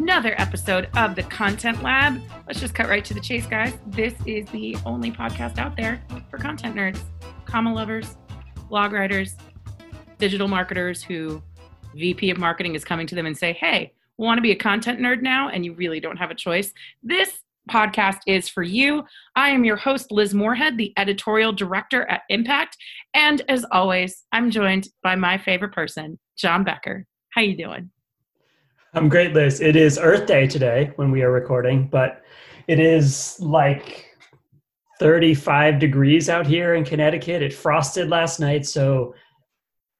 another 0.00 0.34
episode 0.38 0.88
of 0.96 1.14
the 1.14 1.22
Content 1.24 1.82
Lab. 1.82 2.22
Let's 2.46 2.58
just 2.58 2.74
cut 2.74 2.88
right 2.88 3.04
to 3.04 3.12
the 3.12 3.20
chase, 3.20 3.44
guys. 3.44 3.74
This 3.88 4.14
is 4.24 4.48
the 4.48 4.74
only 4.86 5.12
podcast 5.12 5.58
out 5.58 5.76
there 5.76 6.02
for 6.30 6.38
content 6.38 6.74
nerds, 6.74 6.98
comma 7.44 7.74
lovers, 7.74 8.16
blog 8.70 8.92
writers, 8.92 9.36
digital 10.16 10.48
marketers 10.48 11.02
who 11.02 11.42
VP 11.94 12.30
of 12.30 12.38
marketing 12.38 12.74
is 12.74 12.82
coming 12.82 13.06
to 13.08 13.14
them 13.14 13.26
and 13.26 13.36
say, 13.36 13.52
hey, 13.52 13.92
want 14.16 14.38
to 14.38 14.42
be 14.42 14.52
a 14.52 14.56
content 14.56 15.00
nerd 15.00 15.20
now 15.20 15.50
and 15.50 15.66
you 15.66 15.74
really 15.74 16.00
don't 16.00 16.16
have 16.16 16.30
a 16.30 16.34
choice. 16.34 16.72
This 17.02 17.42
podcast 17.70 18.20
is 18.26 18.48
for 18.48 18.62
you. 18.62 19.04
I 19.36 19.50
am 19.50 19.66
your 19.66 19.76
host, 19.76 20.10
Liz 20.10 20.32
Moorhead, 20.32 20.78
the 20.78 20.94
editorial 20.96 21.52
director 21.52 22.08
at 22.08 22.22
Impact. 22.30 22.74
And 23.12 23.42
as 23.50 23.66
always, 23.70 24.24
I'm 24.32 24.50
joined 24.50 24.88
by 25.02 25.14
my 25.16 25.36
favorite 25.36 25.74
person, 25.74 26.18
John 26.38 26.64
Becker. 26.64 27.04
How 27.34 27.42
you 27.42 27.54
doing? 27.54 27.90
I'm 28.92 29.08
great, 29.08 29.34
Liz. 29.34 29.60
It 29.60 29.76
is 29.76 30.00
Earth 30.00 30.26
Day 30.26 30.48
today 30.48 30.90
when 30.96 31.12
we 31.12 31.22
are 31.22 31.30
recording, 31.30 31.86
but 31.86 32.22
it 32.66 32.80
is 32.80 33.38
like 33.38 34.04
35 34.98 35.78
degrees 35.78 36.28
out 36.28 36.44
here 36.44 36.74
in 36.74 36.84
Connecticut. 36.84 37.40
It 37.40 37.54
frosted 37.54 38.08
last 38.08 38.40
night, 38.40 38.66
so 38.66 39.14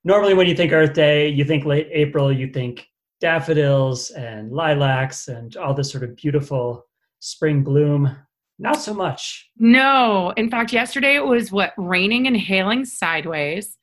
normally 0.03 0.35
when 0.35 0.49
you 0.49 0.57
think 0.57 0.73
Earth 0.73 0.93
Day, 0.93 1.29
you 1.29 1.45
think 1.45 1.65
late 1.65 1.89
April, 1.93 2.33
you 2.33 2.49
think 2.49 2.89
daffodils 3.21 4.11
and 4.11 4.51
lilacs 4.51 5.29
and 5.29 5.57
all 5.57 5.73
this 5.73 5.93
sort 5.93 6.03
of 6.03 6.17
beautiful 6.17 6.85
spring 7.21 7.63
bloom. 7.63 8.17
Not 8.59 8.81
so 8.81 8.93
much. 8.93 9.51
No. 9.57 10.35
In 10.37 10.51
fact, 10.51 10.73
yesterday 10.73 11.15
it 11.15 11.25
was 11.25 11.53
what 11.53 11.75
raining 11.79 12.27
and 12.27 12.37
hailing 12.37 12.85
sideways. 12.85 13.79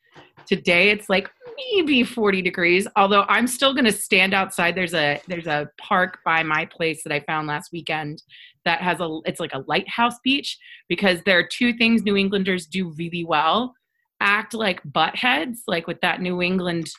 Today 0.45 0.89
it's 0.89 1.09
like 1.09 1.29
maybe 1.57 2.03
40 2.03 2.41
degrees 2.41 2.87
although 2.95 3.25
i'm 3.27 3.47
still 3.47 3.73
going 3.73 3.85
to 3.85 3.91
stand 3.91 4.33
outside. 4.33 4.75
There's 4.75 4.93
a 4.93 5.19
there's 5.27 5.47
a 5.47 5.69
park 5.79 6.19
by 6.23 6.43
my 6.43 6.65
place 6.65 7.03
that 7.03 7.13
i 7.13 7.19
found 7.21 7.47
last 7.47 7.71
weekend 7.71 8.23
that 8.65 8.81
has 8.81 8.99
a 8.99 9.19
it's 9.25 9.39
like 9.39 9.53
a 9.53 9.63
lighthouse 9.67 10.19
beach 10.23 10.57
because 10.87 11.21
there 11.25 11.39
are 11.39 11.47
two 11.47 11.73
things 11.73 12.03
new 12.03 12.17
englanders 12.17 12.67
do 12.67 12.93
really 12.97 13.23
well. 13.23 13.73
Act 14.19 14.53
like 14.53 14.81
butt 14.85 15.15
heads 15.15 15.63
like 15.67 15.87
with 15.87 16.01
that 16.01 16.21
new 16.21 16.41
england 16.41 16.89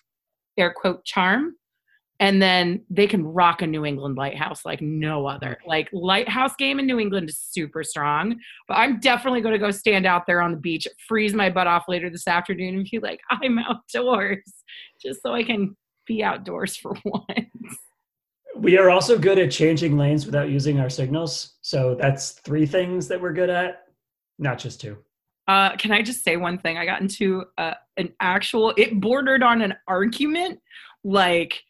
air 0.56 0.72
quote 0.76 1.04
charm 1.04 1.54
and 2.20 2.42
then 2.42 2.82
they 2.90 3.06
can 3.06 3.24
rock 3.24 3.62
a 3.62 3.66
New 3.66 3.84
England 3.84 4.16
lighthouse 4.16 4.64
like 4.64 4.80
no 4.80 5.26
other. 5.26 5.58
Like 5.66 5.88
lighthouse 5.92 6.54
game 6.56 6.80
in 6.80 6.86
New 6.86 6.98
England 6.98 7.28
is 7.28 7.38
super 7.38 7.84
strong, 7.84 8.36
but 8.66 8.74
I'm 8.74 8.98
definitely 8.98 9.40
going 9.40 9.52
to 9.52 9.58
go 9.58 9.70
stand 9.70 10.04
out 10.04 10.26
there 10.26 10.42
on 10.42 10.50
the 10.50 10.58
beach, 10.58 10.86
freeze 11.06 11.32
my 11.32 11.48
butt 11.48 11.68
off 11.68 11.84
later 11.86 12.10
this 12.10 12.26
afternoon, 12.26 12.74
and 12.74 12.88
be 12.90 12.98
like, 12.98 13.20
I'm 13.30 13.58
outdoors, 13.58 14.42
just 15.00 15.22
so 15.22 15.32
I 15.32 15.44
can 15.44 15.76
be 16.06 16.24
outdoors 16.24 16.76
for 16.76 16.96
once. 17.04 17.78
We 18.56 18.76
are 18.76 18.90
also 18.90 19.16
good 19.16 19.38
at 19.38 19.52
changing 19.52 19.96
lanes 19.96 20.26
without 20.26 20.50
using 20.50 20.80
our 20.80 20.90
signals, 20.90 21.54
so 21.60 21.94
that's 21.94 22.32
three 22.32 22.66
things 22.66 23.06
that 23.06 23.20
we're 23.20 23.32
good 23.32 23.50
at, 23.50 23.84
not 24.40 24.58
just 24.58 24.80
two. 24.80 24.98
Uh, 25.46 25.76
can 25.76 25.92
I 25.92 26.02
just 26.02 26.24
say 26.24 26.36
one 26.36 26.58
thing? 26.58 26.76
I 26.76 26.84
got 26.84 27.00
into 27.00 27.44
uh, 27.56 27.74
an 27.96 28.12
actual, 28.20 28.74
it 28.76 29.00
bordered 29.00 29.44
on 29.44 29.62
an 29.62 29.74
argument 29.86 30.60
like 31.04 31.62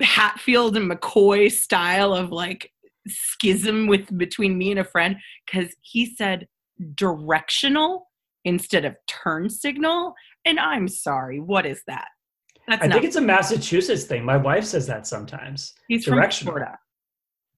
Hatfield 0.00 0.76
and 0.76 0.90
McCoy 0.90 1.50
style 1.50 2.12
of 2.12 2.30
like 2.30 2.70
schism 3.08 3.86
with 3.86 4.16
between 4.18 4.58
me 4.58 4.70
and 4.70 4.80
a 4.80 4.84
friend 4.84 5.16
because 5.44 5.74
he 5.82 6.14
said 6.14 6.48
directional 6.94 8.08
instead 8.44 8.84
of 8.84 8.96
turn 9.06 9.48
signal. 9.48 10.14
And 10.44 10.58
I'm 10.58 10.88
sorry, 10.88 11.40
what 11.40 11.66
is 11.66 11.82
that? 11.86 12.08
That's 12.68 12.82
I 12.82 12.88
think 12.88 13.04
it's 13.04 13.16
a 13.16 13.20
Massachusetts 13.20 14.04
thing. 14.04 14.24
My 14.24 14.36
wife 14.36 14.64
says 14.64 14.86
that 14.88 15.06
sometimes. 15.06 15.72
He's 15.88 16.04
directional. 16.04 16.52
from 16.52 16.60
Florida. 16.62 16.78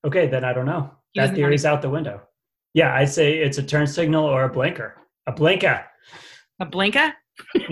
Okay, 0.06 0.26
then 0.26 0.44
I 0.44 0.52
don't 0.52 0.66
know. 0.66 0.90
He 1.12 1.20
that 1.20 1.34
theory's 1.34 1.64
out 1.64 1.80
the 1.82 1.88
window. 1.90 2.20
Yeah, 2.74 2.94
I'd 2.94 3.08
say 3.08 3.38
it's 3.38 3.58
a 3.58 3.62
turn 3.62 3.86
signal 3.86 4.24
or 4.24 4.44
a 4.44 4.48
blinker. 4.50 4.96
A 5.26 5.32
blinker. 5.32 5.84
A 6.60 6.66
blinker? 6.66 7.12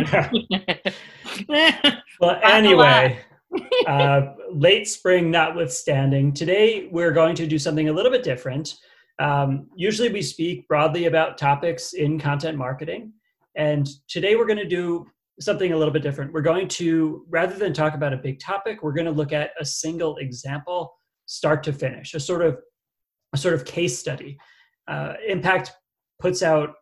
well, 1.48 2.40
anyway, 2.42 3.18
uh, 3.86 4.32
late 4.52 4.88
spring 4.88 5.30
notwithstanding, 5.30 6.32
today 6.32 6.88
we're 6.90 7.12
going 7.12 7.34
to 7.36 7.46
do 7.46 7.58
something 7.58 7.88
a 7.88 7.92
little 7.92 8.10
bit 8.10 8.22
different. 8.22 8.76
Um, 9.18 9.68
usually 9.76 10.12
we 10.12 10.22
speak 10.22 10.68
broadly 10.68 11.06
about 11.06 11.38
topics 11.38 11.92
in 11.94 12.18
content 12.18 12.58
marketing. 12.58 13.12
And 13.56 13.88
today 14.08 14.36
we're 14.36 14.46
going 14.46 14.58
to 14.58 14.68
do 14.68 15.06
something 15.40 15.72
a 15.72 15.76
little 15.76 15.92
bit 15.92 16.02
different. 16.02 16.32
We're 16.32 16.42
going 16.42 16.68
to, 16.68 17.24
rather 17.28 17.56
than 17.56 17.72
talk 17.72 17.94
about 17.94 18.12
a 18.12 18.18
big 18.18 18.38
topic, 18.40 18.82
we're 18.82 18.92
going 18.92 19.06
to 19.06 19.12
look 19.12 19.32
at 19.32 19.50
a 19.60 19.64
single 19.64 20.16
example, 20.16 20.94
start 21.26 21.62
to 21.64 21.72
finish, 21.72 22.14
a 22.14 22.20
sort 22.20 22.42
of 22.42 22.58
a 23.32 23.38
sort 23.38 23.54
of 23.54 23.64
case 23.64 23.98
study. 23.98 24.38
Uh, 24.88 25.14
Impact 25.26 25.72
puts 26.20 26.42
out 26.42 26.74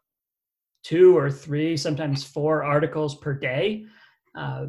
two 0.84 1.16
or 1.16 1.30
three, 1.30 1.76
sometimes 1.76 2.22
four 2.22 2.62
articles 2.62 3.16
per 3.16 3.32
day. 3.32 3.86
Uh, 4.36 4.66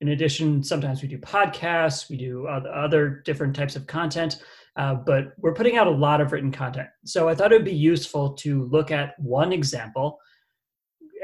in 0.00 0.08
addition, 0.08 0.62
sometimes 0.62 1.02
we 1.02 1.08
do 1.08 1.18
podcasts, 1.18 2.08
we 2.08 2.16
do 2.16 2.46
other 2.46 3.22
different 3.24 3.54
types 3.56 3.74
of 3.74 3.86
content, 3.86 4.42
uh, 4.76 4.94
but 4.94 5.32
we're 5.38 5.54
putting 5.54 5.76
out 5.76 5.88
a 5.88 5.90
lot 5.90 6.20
of 6.20 6.32
written 6.32 6.52
content. 6.52 6.88
So 7.04 7.28
I 7.28 7.34
thought 7.34 7.52
it 7.52 7.56
would 7.56 7.64
be 7.64 7.72
useful 7.72 8.34
to 8.34 8.64
look 8.66 8.90
at 8.90 9.18
one 9.18 9.52
example 9.52 10.18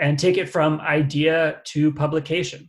and 0.01 0.19
take 0.19 0.39
it 0.39 0.49
from 0.49 0.81
idea 0.81 1.61
to 1.67 1.93
publication. 1.93 2.69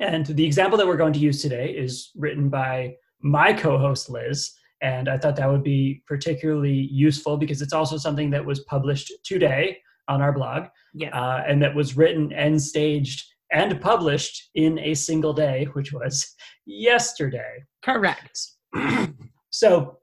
And 0.00 0.26
the 0.26 0.44
example 0.44 0.76
that 0.78 0.86
we're 0.86 0.96
going 0.96 1.12
to 1.12 1.20
use 1.20 1.42
today 1.42 1.70
is 1.70 2.10
written 2.16 2.48
by 2.48 2.94
my 3.22 3.52
co 3.52 3.78
host, 3.78 4.10
Liz. 4.10 4.50
And 4.82 5.08
I 5.08 5.18
thought 5.18 5.36
that 5.36 5.50
would 5.50 5.62
be 5.62 6.02
particularly 6.08 6.88
useful 6.90 7.36
because 7.36 7.60
it's 7.60 7.74
also 7.74 7.98
something 7.98 8.30
that 8.30 8.44
was 8.44 8.60
published 8.60 9.12
today 9.24 9.78
on 10.08 10.22
our 10.22 10.32
blog 10.32 10.64
yeah. 10.94 11.10
uh, 11.10 11.44
and 11.46 11.62
that 11.62 11.74
was 11.74 11.96
written 11.96 12.32
and 12.32 12.60
staged 12.60 13.24
and 13.52 13.80
published 13.80 14.50
in 14.54 14.78
a 14.78 14.94
single 14.94 15.32
day, 15.32 15.66
which 15.72 15.92
was 15.92 16.34
yesterday. 16.66 17.64
Correct. 17.82 18.40
so 19.50 19.98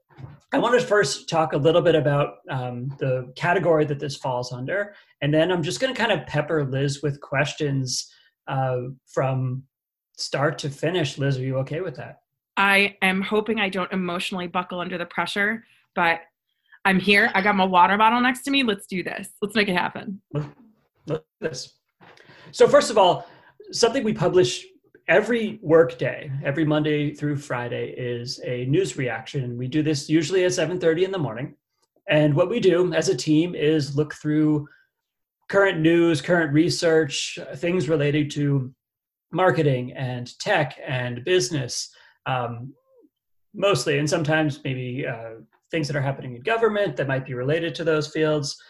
I 0.52 0.58
want 0.58 0.78
to 0.80 0.86
first 0.86 1.28
talk 1.28 1.52
a 1.52 1.56
little 1.56 1.82
bit 1.82 1.94
about 1.94 2.36
um, 2.50 2.88
the 2.98 3.32
category 3.36 3.84
that 3.86 4.00
this 4.00 4.16
falls 4.16 4.52
under, 4.52 4.94
and 5.20 5.32
then 5.32 5.50
I'm 5.50 5.62
just 5.62 5.80
going 5.80 5.94
to 5.94 5.98
kind 5.98 6.12
of 6.12 6.26
pepper 6.26 6.64
Liz 6.64 7.02
with 7.02 7.20
questions 7.20 8.10
uh, 8.46 8.78
from 9.06 9.64
start 10.16 10.58
to 10.58 10.70
finish. 10.70 11.18
Liz, 11.18 11.38
are 11.38 11.42
you 11.42 11.56
okay 11.58 11.80
with 11.80 11.96
that? 11.96 12.20
I 12.56 12.96
am 13.02 13.20
hoping 13.22 13.60
I 13.60 13.68
don't 13.68 13.92
emotionally 13.92 14.46
buckle 14.46 14.80
under 14.80 14.98
the 14.98 15.06
pressure, 15.06 15.64
but 15.94 16.20
I'm 16.84 16.98
here. 16.98 17.30
I 17.34 17.42
got 17.42 17.54
my 17.54 17.64
water 17.64 17.96
bottle 17.96 18.20
next 18.20 18.42
to 18.42 18.50
me. 18.50 18.62
Let's 18.62 18.86
do 18.86 19.02
this. 19.02 19.28
Let's 19.42 19.54
make 19.54 19.68
it 19.68 19.76
happen. 19.76 20.20
Let's 20.32 21.24
this. 21.40 21.74
So 22.50 22.66
first 22.66 22.90
of 22.90 22.98
all, 22.98 23.28
something 23.72 24.04
we 24.04 24.12
publish 24.12 24.66
every 25.08 25.58
workday, 25.62 26.30
every 26.44 26.64
Monday 26.64 27.14
through 27.14 27.36
Friday, 27.36 27.94
is 27.96 28.40
a 28.44 28.66
news 28.66 28.96
reaction. 28.96 29.56
We 29.56 29.68
do 29.68 29.82
this 29.82 30.08
usually 30.08 30.44
at 30.44 30.52
7:30 30.52 31.04
in 31.04 31.12
the 31.12 31.18
morning. 31.18 31.54
And 32.08 32.34
what 32.34 32.48
we 32.48 32.60
do 32.60 32.92
as 32.94 33.08
a 33.08 33.16
team 33.16 33.54
is 33.54 33.96
look 33.96 34.14
through 34.14 34.68
current 35.48 35.80
news, 35.80 36.20
current 36.20 36.52
research, 36.52 37.38
things 37.56 37.88
related 37.88 38.30
to 38.32 38.72
marketing 39.30 39.92
and 39.92 40.38
tech 40.38 40.78
and 40.86 41.24
business, 41.24 41.94
um, 42.26 42.74
mostly, 43.54 43.98
and 43.98 44.08
sometimes 44.08 44.62
maybe 44.64 45.06
uh, 45.06 45.40
things 45.70 45.86
that 45.86 45.96
are 45.96 46.02
happening 46.02 46.34
in 46.34 46.42
government 46.42 46.96
that 46.96 47.08
might 47.08 47.26
be 47.26 47.34
related 47.34 47.74
to 47.74 47.84
those 47.84 48.08
fields, 48.08 48.60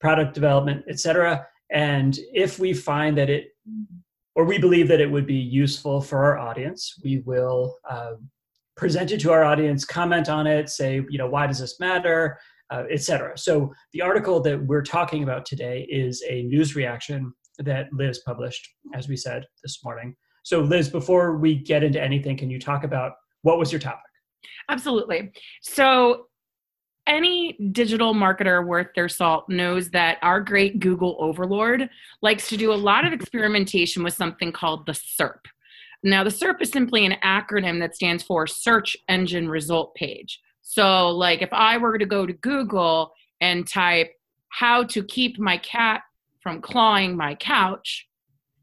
product 0.00 0.34
development, 0.34 0.84
etc. 0.88 1.46
And 1.70 2.18
if 2.32 2.58
we 2.58 2.74
find 2.74 3.16
that 3.18 3.30
it 3.30 3.56
or 4.34 4.44
we 4.44 4.58
believe 4.58 4.88
that 4.88 5.00
it 5.00 5.10
would 5.10 5.26
be 5.26 5.34
useful 5.34 6.00
for 6.00 6.24
our 6.24 6.38
audience, 6.38 6.94
we 7.04 7.22
will 7.26 7.76
uh, 7.88 8.12
present 8.76 9.10
it 9.10 9.20
to 9.20 9.30
our 9.30 9.44
audience, 9.44 9.84
comment 9.84 10.28
on 10.28 10.46
it, 10.46 10.68
say, 10.68 11.02
you 11.08 11.18
know, 11.18 11.28
why 11.28 11.46
does 11.46 11.58
this 11.58 11.78
matter, 11.78 12.38
uh, 12.70 12.84
etc. 12.90 13.36
So 13.36 13.72
the 13.92 14.00
article 14.00 14.40
that 14.40 14.64
we're 14.64 14.82
talking 14.82 15.22
about 15.22 15.44
today 15.44 15.86
is 15.90 16.24
a 16.28 16.44
news 16.44 16.74
reaction 16.74 17.32
that 17.58 17.88
Liz 17.92 18.20
published, 18.24 18.66
as 18.94 19.08
we 19.08 19.16
said 19.16 19.44
this 19.62 19.84
morning. 19.84 20.16
So 20.42 20.60
Liz, 20.60 20.88
before 20.88 21.36
we 21.36 21.54
get 21.54 21.84
into 21.84 22.00
anything, 22.00 22.36
can 22.36 22.50
you 22.50 22.58
talk 22.58 22.84
about 22.84 23.12
what 23.42 23.58
was 23.58 23.70
your 23.70 23.80
topic? 23.80 24.00
Absolutely. 24.68 25.32
So 25.60 26.26
any 27.06 27.52
digital 27.72 28.14
marketer 28.14 28.66
worth 28.66 28.88
their 28.94 29.08
salt 29.08 29.48
knows 29.48 29.90
that 29.90 30.18
our 30.22 30.40
great 30.40 30.80
Google 30.80 31.16
overlord 31.18 31.88
likes 32.20 32.48
to 32.48 32.56
do 32.56 32.72
a 32.72 32.74
lot 32.74 33.04
of 33.04 33.12
experimentation 33.12 34.02
with 34.02 34.14
something 34.14 34.52
called 34.52 34.86
the 34.86 34.92
SERP. 34.92 35.46
Now, 36.04 36.24
the 36.24 36.30
SERP 36.30 36.62
is 36.62 36.70
simply 36.70 37.06
an 37.06 37.16
acronym 37.24 37.80
that 37.80 37.94
stands 37.94 38.22
for 38.22 38.46
Search 38.46 38.96
Engine 39.08 39.48
Result 39.48 39.94
Page. 39.94 40.40
So, 40.62 41.10
like 41.10 41.42
if 41.42 41.52
I 41.52 41.78
were 41.78 41.98
to 41.98 42.06
go 42.06 42.26
to 42.26 42.32
Google 42.32 43.12
and 43.40 43.66
type 43.66 44.12
how 44.48 44.84
to 44.84 45.04
keep 45.04 45.38
my 45.38 45.58
cat 45.58 46.02
from 46.40 46.60
clawing 46.60 47.16
my 47.16 47.34
couch 47.34 48.08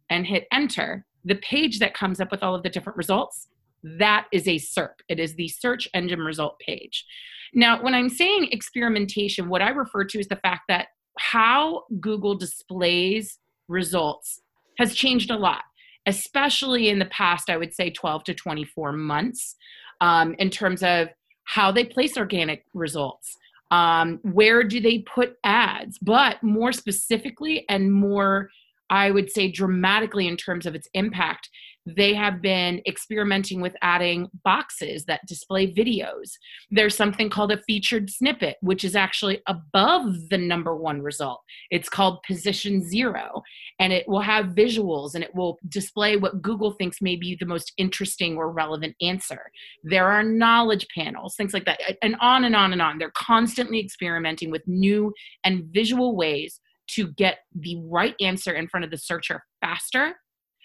and 0.09 0.25
hit 0.25 0.47
enter, 0.51 1.05
the 1.25 1.35
page 1.35 1.79
that 1.79 1.93
comes 1.93 2.19
up 2.19 2.31
with 2.31 2.43
all 2.43 2.55
of 2.55 2.63
the 2.63 2.69
different 2.69 2.97
results 2.97 3.47
That 3.83 4.27
is 4.31 4.47
a 4.47 4.57
SERP. 4.57 4.95
It 5.07 5.19
is 5.19 5.35
the 5.35 5.47
search 5.47 5.87
engine 5.93 6.19
result 6.19 6.59
page. 6.59 7.05
Now, 7.53 7.81
when 7.81 7.93
I'm 7.93 8.09
saying 8.09 8.49
experimentation, 8.51 9.49
what 9.49 9.61
I 9.61 9.69
refer 9.69 10.03
to 10.05 10.19
is 10.19 10.27
the 10.27 10.35
fact 10.35 10.63
that 10.67 10.87
how 11.17 11.83
Google 11.99 12.35
displays 12.35 13.39
results 13.67 14.41
has 14.77 14.95
changed 14.95 15.31
a 15.31 15.37
lot, 15.37 15.63
especially 16.05 16.89
in 16.89 16.99
the 16.99 17.05
past, 17.05 17.49
I 17.49 17.57
would 17.57 17.73
say 17.73 17.89
12 17.89 18.23
to 18.25 18.33
24 18.33 18.93
months, 18.93 19.55
um, 20.01 20.35
in 20.39 20.49
terms 20.49 20.83
of 20.83 21.09
how 21.43 21.71
they 21.71 21.83
place 21.83 22.17
organic 22.17 22.65
results. 22.73 23.35
Um, 23.71 24.19
where 24.23 24.63
do 24.63 24.79
they 24.79 24.99
put 24.99 25.37
ads? 25.43 25.97
But 25.99 26.41
more 26.41 26.71
specifically 26.71 27.65
and 27.69 27.91
more, 27.91 28.49
I 28.89 29.11
would 29.11 29.31
say, 29.31 29.51
dramatically 29.51 30.27
in 30.27 30.37
terms 30.37 30.65
of 30.65 30.75
its 30.75 30.87
impact, 30.93 31.49
they 31.95 32.13
have 32.13 32.41
been 32.41 32.81
experimenting 32.87 33.61
with 33.61 33.75
adding 33.81 34.27
boxes 34.43 35.05
that 35.05 35.25
display 35.27 35.71
videos. 35.71 36.31
There's 36.69 36.95
something 36.95 37.29
called 37.29 37.51
a 37.51 37.61
featured 37.63 38.09
snippet, 38.09 38.57
which 38.61 38.83
is 38.83 38.95
actually 38.95 39.41
above 39.47 40.29
the 40.29 40.37
number 40.37 40.75
one 40.75 41.01
result. 41.01 41.41
It's 41.71 41.89
called 41.89 42.23
position 42.27 42.87
zero, 42.87 43.41
and 43.79 43.93
it 43.93 44.07
will 44.07 44.21
have 44.21 44.47
visuals 44.47 45.15
and 45.15 45.23
it 45.23 45.33
will 45.33 45.57
display 45.67 46.17
what 46.17 46.41
Google 46.41 46.71
thinks 46.71 47.01
may 47.01 47.15
be 47.15 47.35
the 47.39 47.45
most 47.45 47.73
interesting 47.77 48.37
or 48.37 48.51
relevant 48.51 48.95
answer. 49.01 49.41
There 49.83 50.07
are 50.07 50.23
knowledge 50.23 50.87
panels, 50.95 51.35
things 51.35 51.53
like 51.53 51.65
that, 51.65 51.79
and 52.01 52.15
on 52.19 52.45
and 52.45 52.55
on 52.55 52.73
and 52.73 52.81
on. 52.81 52.97
They're 52.97 53.11
constantly 53.15 53.79
experimenting 53.79 54.51
with 54.51 54.67
new 54.67 55.13
and 55.43 55.65
visual 55.65 56.15
ways 56.15 56.59
to 56.87 57.07
get 57.13 57.39
the 57.53 57.77
right 57.85 58.15
answer 58.19 58.53
in 58.53 58.67
front 58.67 58.83
of 58.83 58.91
the 58.91 58.97
searcher 58.97 59.43
faster 59.61 60.15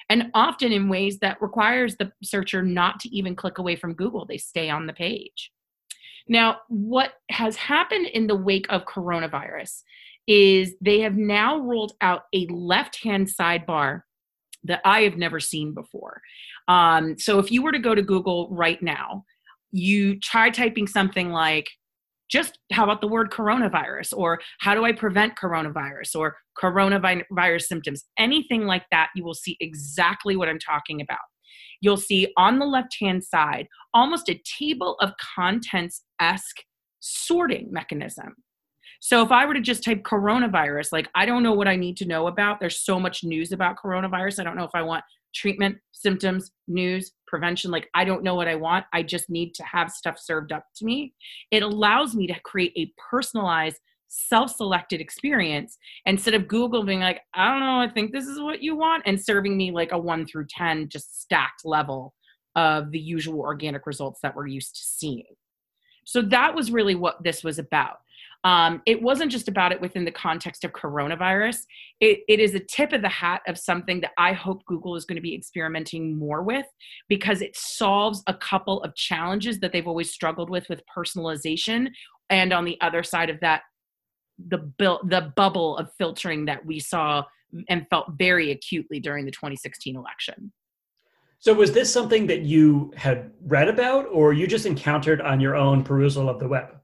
and 0.09 0.31
often 0.35 0.73
in 0.73 0.89
ways 0.89 1.19
that 1.21 1.41
requires 1.41 1.97
the 1.97 2.13
searcher 2.23 2.63
not 2.63 3.01
to 3.01 3.09
even 3.15 3.37
click 3.37 3.59
away 3.59 3.77
from 3.77 3.95
Google. 3.95 4.27
They 4.27 4.39
stay 4.39 4.71
on 4.71 4.87
the 4.87 4.93
page. 4.93 5.51
Now, 6.29 6.59
what 6.69 7.15
has 7.31 7.57
happened 7.57 8.07
in 8.07 8.27
the 8.27 8.37
wake 8.37 8.67
of 8.71 8.85
coronavirus 8.85 9.83
is 10.27 10.75
they 10.81 11.01
have 11.01 11.17
now 11.17 11.59
rolled 11.59 11.93
out 12.01 12.23
a 12.35 12.47
left 12.47 13.03
hand 13.03 13.29
sidebar 13.29 14.03
that 14.65 14.81
I 14.85 15.03
have 15.03 15.17
never 15.17 15.41
seen 15.41 15.75
before. 15.75 16.23
Um, 16.69 17.19
so 17.19 17.39
if 17.39 17.53
you 17.53 17.63
were 17.63 17.73
to 17.73 17.79
go 17.79 17.95
to 17.95 18.03
Google 18.03 18.49
right 18.51 18.83
now, 18.83 19.25
you 19.71 20.19
try 20.21 20.49
typing 20.51 20.87
something 20.87 21.31
like 21.31 21.69
just 22.35 22.59
how 22.73 22.83
about 22.83 23.01
the 23.01 23.07
word 23.07 23.31
coronavirus 23.31 24.13
or 24.13 24.41
how 24.59 24.75
do 24.75 24.85
I 24.85 24.91
prevent 24.91 25.37
coronavirus 25.37 26.17
or 26.17 26.37
coronavirus 26.61 27.63
symptoms, 27.63 28.05
anything 28.19 28.67
like 28.67 28.83
that, 28.91 29.11
you 29.15 29.25
will 29.25 29.35
see 29.35 29.57
exactly 29.61 30.35
what 30.35 30.49
I'm 30.49 30.59
talking 30.59 31.01
about. 31.01 31.21
You'll 31.81 31.97
see 31.97 32.27
on 32.37 32.59
the 32.59 32.67
left 32.67 32.97
hand 33.01 33.23
side 33.23 33.69
almost 33.95 34.29
a 34.29 34.41
table 34.59 34.97
of 35.01 35.13
contents 35.37 36.03
esque 36.21 36.65
sorting 36.99 37.69
mechanism. 37.71 38.35
So 39.05 39.23
if 39.23 39.31
I 39.31 39.45
were 39.45 39.53
to 39.53 39.61
just 39.61 39.85
type 39.85 40.03
coronavirus, 40.03 40.91
like 40.91 41.11
I 41.15 41.27
don't 41.27 41.43
know 41.43 41.53
what 41.53 41.69
I 41.69 41.77
need 41.77 41.99
to 41.99 42.07
know 42.07 42.27
about. 42.27 42.59
There's 42.59 42.81
so 42.81 42.99
much 42.99 43.23
news 43.23 43.53
about 43.53 43.77
coronavirus. 43.77 44.41
I 44.41 44.45
don't 44.45 44.57
know 44.57 44.65
if 44.65 44.75
I 44.75 44.81
want 44.81 45.05
treatment, 45.35 45.77
symptoms, 45.93 46.53
news, 46.69 47.13
prevention. 47.27 47.71
Like, 47.71 47.91
I 47.93 48.07
don't 48.07 48.23
know 48.23 48.35
what 48.35 48.49
I 48.49 48.55
want. 48.55 48.87
I 48.95 49.03
just 49.03 49.29
need 49.29 49.53
to 49.57 49.63
have 49.63 49.91
stuff 49.91 50.19
served 50.19 50.53
up 50.53 50.65
to 50.77 50.87
me. 50.87 51.13
It 51.51 51.63
allows 51.63 52.15
me 52.15 52.27
to 52.29 52.41
create 52.47 52.73
a 52.79 52.91
personalized, 53.11 53.77
self 54.09 54.57
selected 54.57 55.03
experience 55.03 55.77
instead 56.07 56.33
of 56.33 56.49
Google 56.49 56.83
being 56.83 57.01
like, 57.01 57.21
I 57.35 57.51
don't 57.51 57.61
know, 57.61 57.81
I 57.81 57.91
think 57.93 58.11
this 58.11 58.25
is 58.25 58.41
what 58.41 58.63
you 58.63 58.75
want, 58.75 59.03
and 59.05 59.23
serving 59.23 59.55
me 59.55 59.71
like 59.71 59.93
a 59.93 59.99
one 59.99 60.27
through 60.27 60.47
10, 60.49 60.89
just 60.89 61.21
stacked 61.21 61.67
level 61.67 62.15
of 62.57 62.91
the 62.91 62.99
usual 62.99 63.41
organic 63.41 63.87
results 63.87 64.21
that 64.23 64.35
we're 64.35 64.47
used 64.47 64.77
to 64.77 64.83
seeing. 64.83 65.27
So 66.07 66.23
that 66.23 66.55
was 66.55 66.71
really 66.71 66.95
what 66.95 67.23
this 67.23 67.45
was 67.45 67.59
about. 67.59 67.99
Um, 68.45 68.83
it 68.85 69.01
wasn't 69.01 69.33
just 69.33 69.49
about 69.49 69.73
it 69.73 69.81
within 69.81 70.05
the 70.05 70.11
context 70.11 70.65
of 70.65 70.73
coronavirus. 70.73 71.63
It, 72.01 72.21
it 72.29 72.41
is 72.41 72.55
a 72.55 72.61
tip 72.61 72.93
of 72.93 73.01
the 73.01 73.09
hat 73.09 73.41
of 73.49 73.59
something 73.59 74.03
that 74.03 74.13
I 74.19 74.35
hope 74.35 74.65
Google 74.67 74.97
is 74.97 75.07
going 75.07 75.17
to 75.17 75.23
be 75.23 75.35
experimenting 75.35 76.17
more 76.17 76.43
with 76.43 76.67
because 77.09 77.41
it 77.41 77.57
solves 77.57 78.23
a 78.27 78.35
couple 78.35 78.83
of 78.83 78.95
challenges 78.95 79.61
that 79.61 79.73
they've 79.73 79.89
always 79.89 80.11
struggled 80.11 80.51
with 80.51 80.69
with 80.69 80.83
personalization. 80.95 81.89
And 82.29 82.53
on 82.53 82.67
the 82.67 82.79
other 82.83 83.03
side 83.03 83.31
of 83.31 83.41
that, 83.41 83.63
the 84.49 84.59
bu- 84.59 85.09
the 85.09 85.33
bubble 85.37 85.79
of 85.79 85.91
filtering 85.97 86.45
that 86.45 86.67
we 86.67 86.81
saw 86.81 87.25
and 87.69 87.87
felt 87.89 88.09
very 88.19 88.51
acutely 88.51 89.01
during 89.01 89.25
the 89.25 89.31
2016 89.31 89.97
election. 89.97 90.53
So 91.39 91.55
was 91.55 91.73
this 91.73 91.93
something 91.93 92.27
that 92.27 92.41
you 92.43 92.93
had 92.97 93.31
read 93.43 93.69
about 93.69 94.07
or 94.11 94.33
you 94.33 94.47
just 94.47 94.67
encountered 94.67 95.21
on 95.21 95.41
your 95.41 95.55
own 95.55 95.85
perusal 95.85 96.29
of 96.29 96.41
the 96.41 96.49
web? 96.49 96.81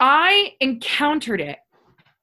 I 0.00 0.54
encountered 0.60 1.40
it 1.40 1.58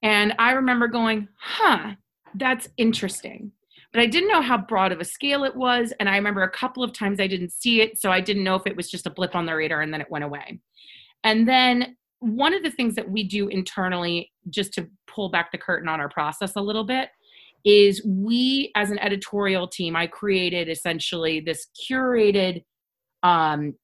and 0.01 0.33
I 0.37 0.51
remember 0.51 0.87
going, 0.87 1.27
huh, 1.39 1.93
that's 2.35 2.67
interesting. 2.77 3.51
But 3.91 4.01
I 4.01 4.07
didn't 4.07 4.29
know 4.29 4.41
how 4.41 4.57
broad 4.57 4.91
of 4.91 4.99
a 4.99 5.05
scale 5.05 5.43
it 5.43 5.55
was. 5.55 5.93
And 5.99 6.09
I 6.09 6.15
remember 6.15 6.41
a 6.41 6.49
couple 6.49 6.83
of 6.83 6.93
times 6.93 7.19
I 7.19 7.27
didn't 7.27 7.51
see 7.51 7.81
it. 7.81 7.99
So 7.99 8.11
I 8.11 8.21
didn't 8.21 8.43
know 8.43 8.55
if 8.55 8.65
it 8.65 8.75
was 8.75 8.89
just 8.89 9.05
a 9.05 9.11
blip 9.11 9.35
on 9.35 9.45
the 9.45 9.55
radar 9.55 9.81
and 9.81 9.93
then 9.93 10.01
it 10.01 10.09
went 10.09 10.25
away. 10.25 10.59
And 11.23 11.47
then 11.47 11.95
one 12.19 12.53
of 12.53 12.63
the 12.63 12.71
things 12.71 12.95
that 12.95 13.09
we 13.09 13.23
do 13.23 13.49
internally, 13.49 14.31
just 14.49 14.73
to 14.73 14.89
pull 15.07 15.29
back 15.29 15.51
the 15.51 15.57
curtain 15.57 15.87
on 15.87 15.99
our 15.99 16.09
process 16.09 16.53
a 16.55 16.61
little 16.61 16.83
bit, 16.83 17.09
is 17.63 18.03
we, 18.05 18.71
as 18.75 18.91
an 18.91 18.99
editorial 18.99 19.67
team, 19.67 19.95
I 19.95 20.07
created 20.07 20.69
essentially 20.69 21.39
this 21.39 21.67
curated 21.89 22.63
um, 23.21 23.75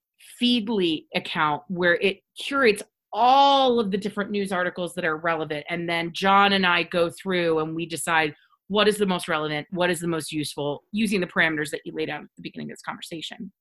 Feedly 0.42 1.06
account 1.16 1.64
where 1.68 1.96
it 1.96 2.22
curates 2.38 2.82
all 3.12 3.80
of 3.80 3.92
the 3.92 3.98
different 3.98 4.32
news 4.32 4.52
articles 4.52 4.94
that 4.96 5.06
are 5.06 5.18
relevant. 5.18 5.66
And 5.70 5.90
then 5.90 6.12
John 6.14 6.54
and 6.54 6.66
I 6.66 6.84
go 6.84 7.10
through 7.10 7.60
and 7.60 7.76
we 7.76 7.86
decide 7.86 8.36
what 8.68 8.88
is 8.88 8.98
the 8.98 9.06
most 9.06 9.28
relevant, 9.28 9.68
what 9.72 9.90
is 9.90 10.00
the 10.00 10.08
most 10.08 10.32
useful, 10.32 10.84
using 10.92 11.20
the 11.20 11.28
parameters 11.28 11.72
that 11.72 11.82
you 11.86 11.94
laid 11.94 12.10
out 12.10 12.22
at 12.22 12.28
the 12.36 12.44
beginning 12.44 12.70
of 12.70 12.74
this 12.74 12.84
conversation. 12.84 13.52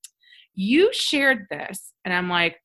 You 0.53 0.89
shared 0.93 1.47
this, 1.49 1.93
and 2.05 2.13
I'm 2.13 2.29
like, 2.29 2.57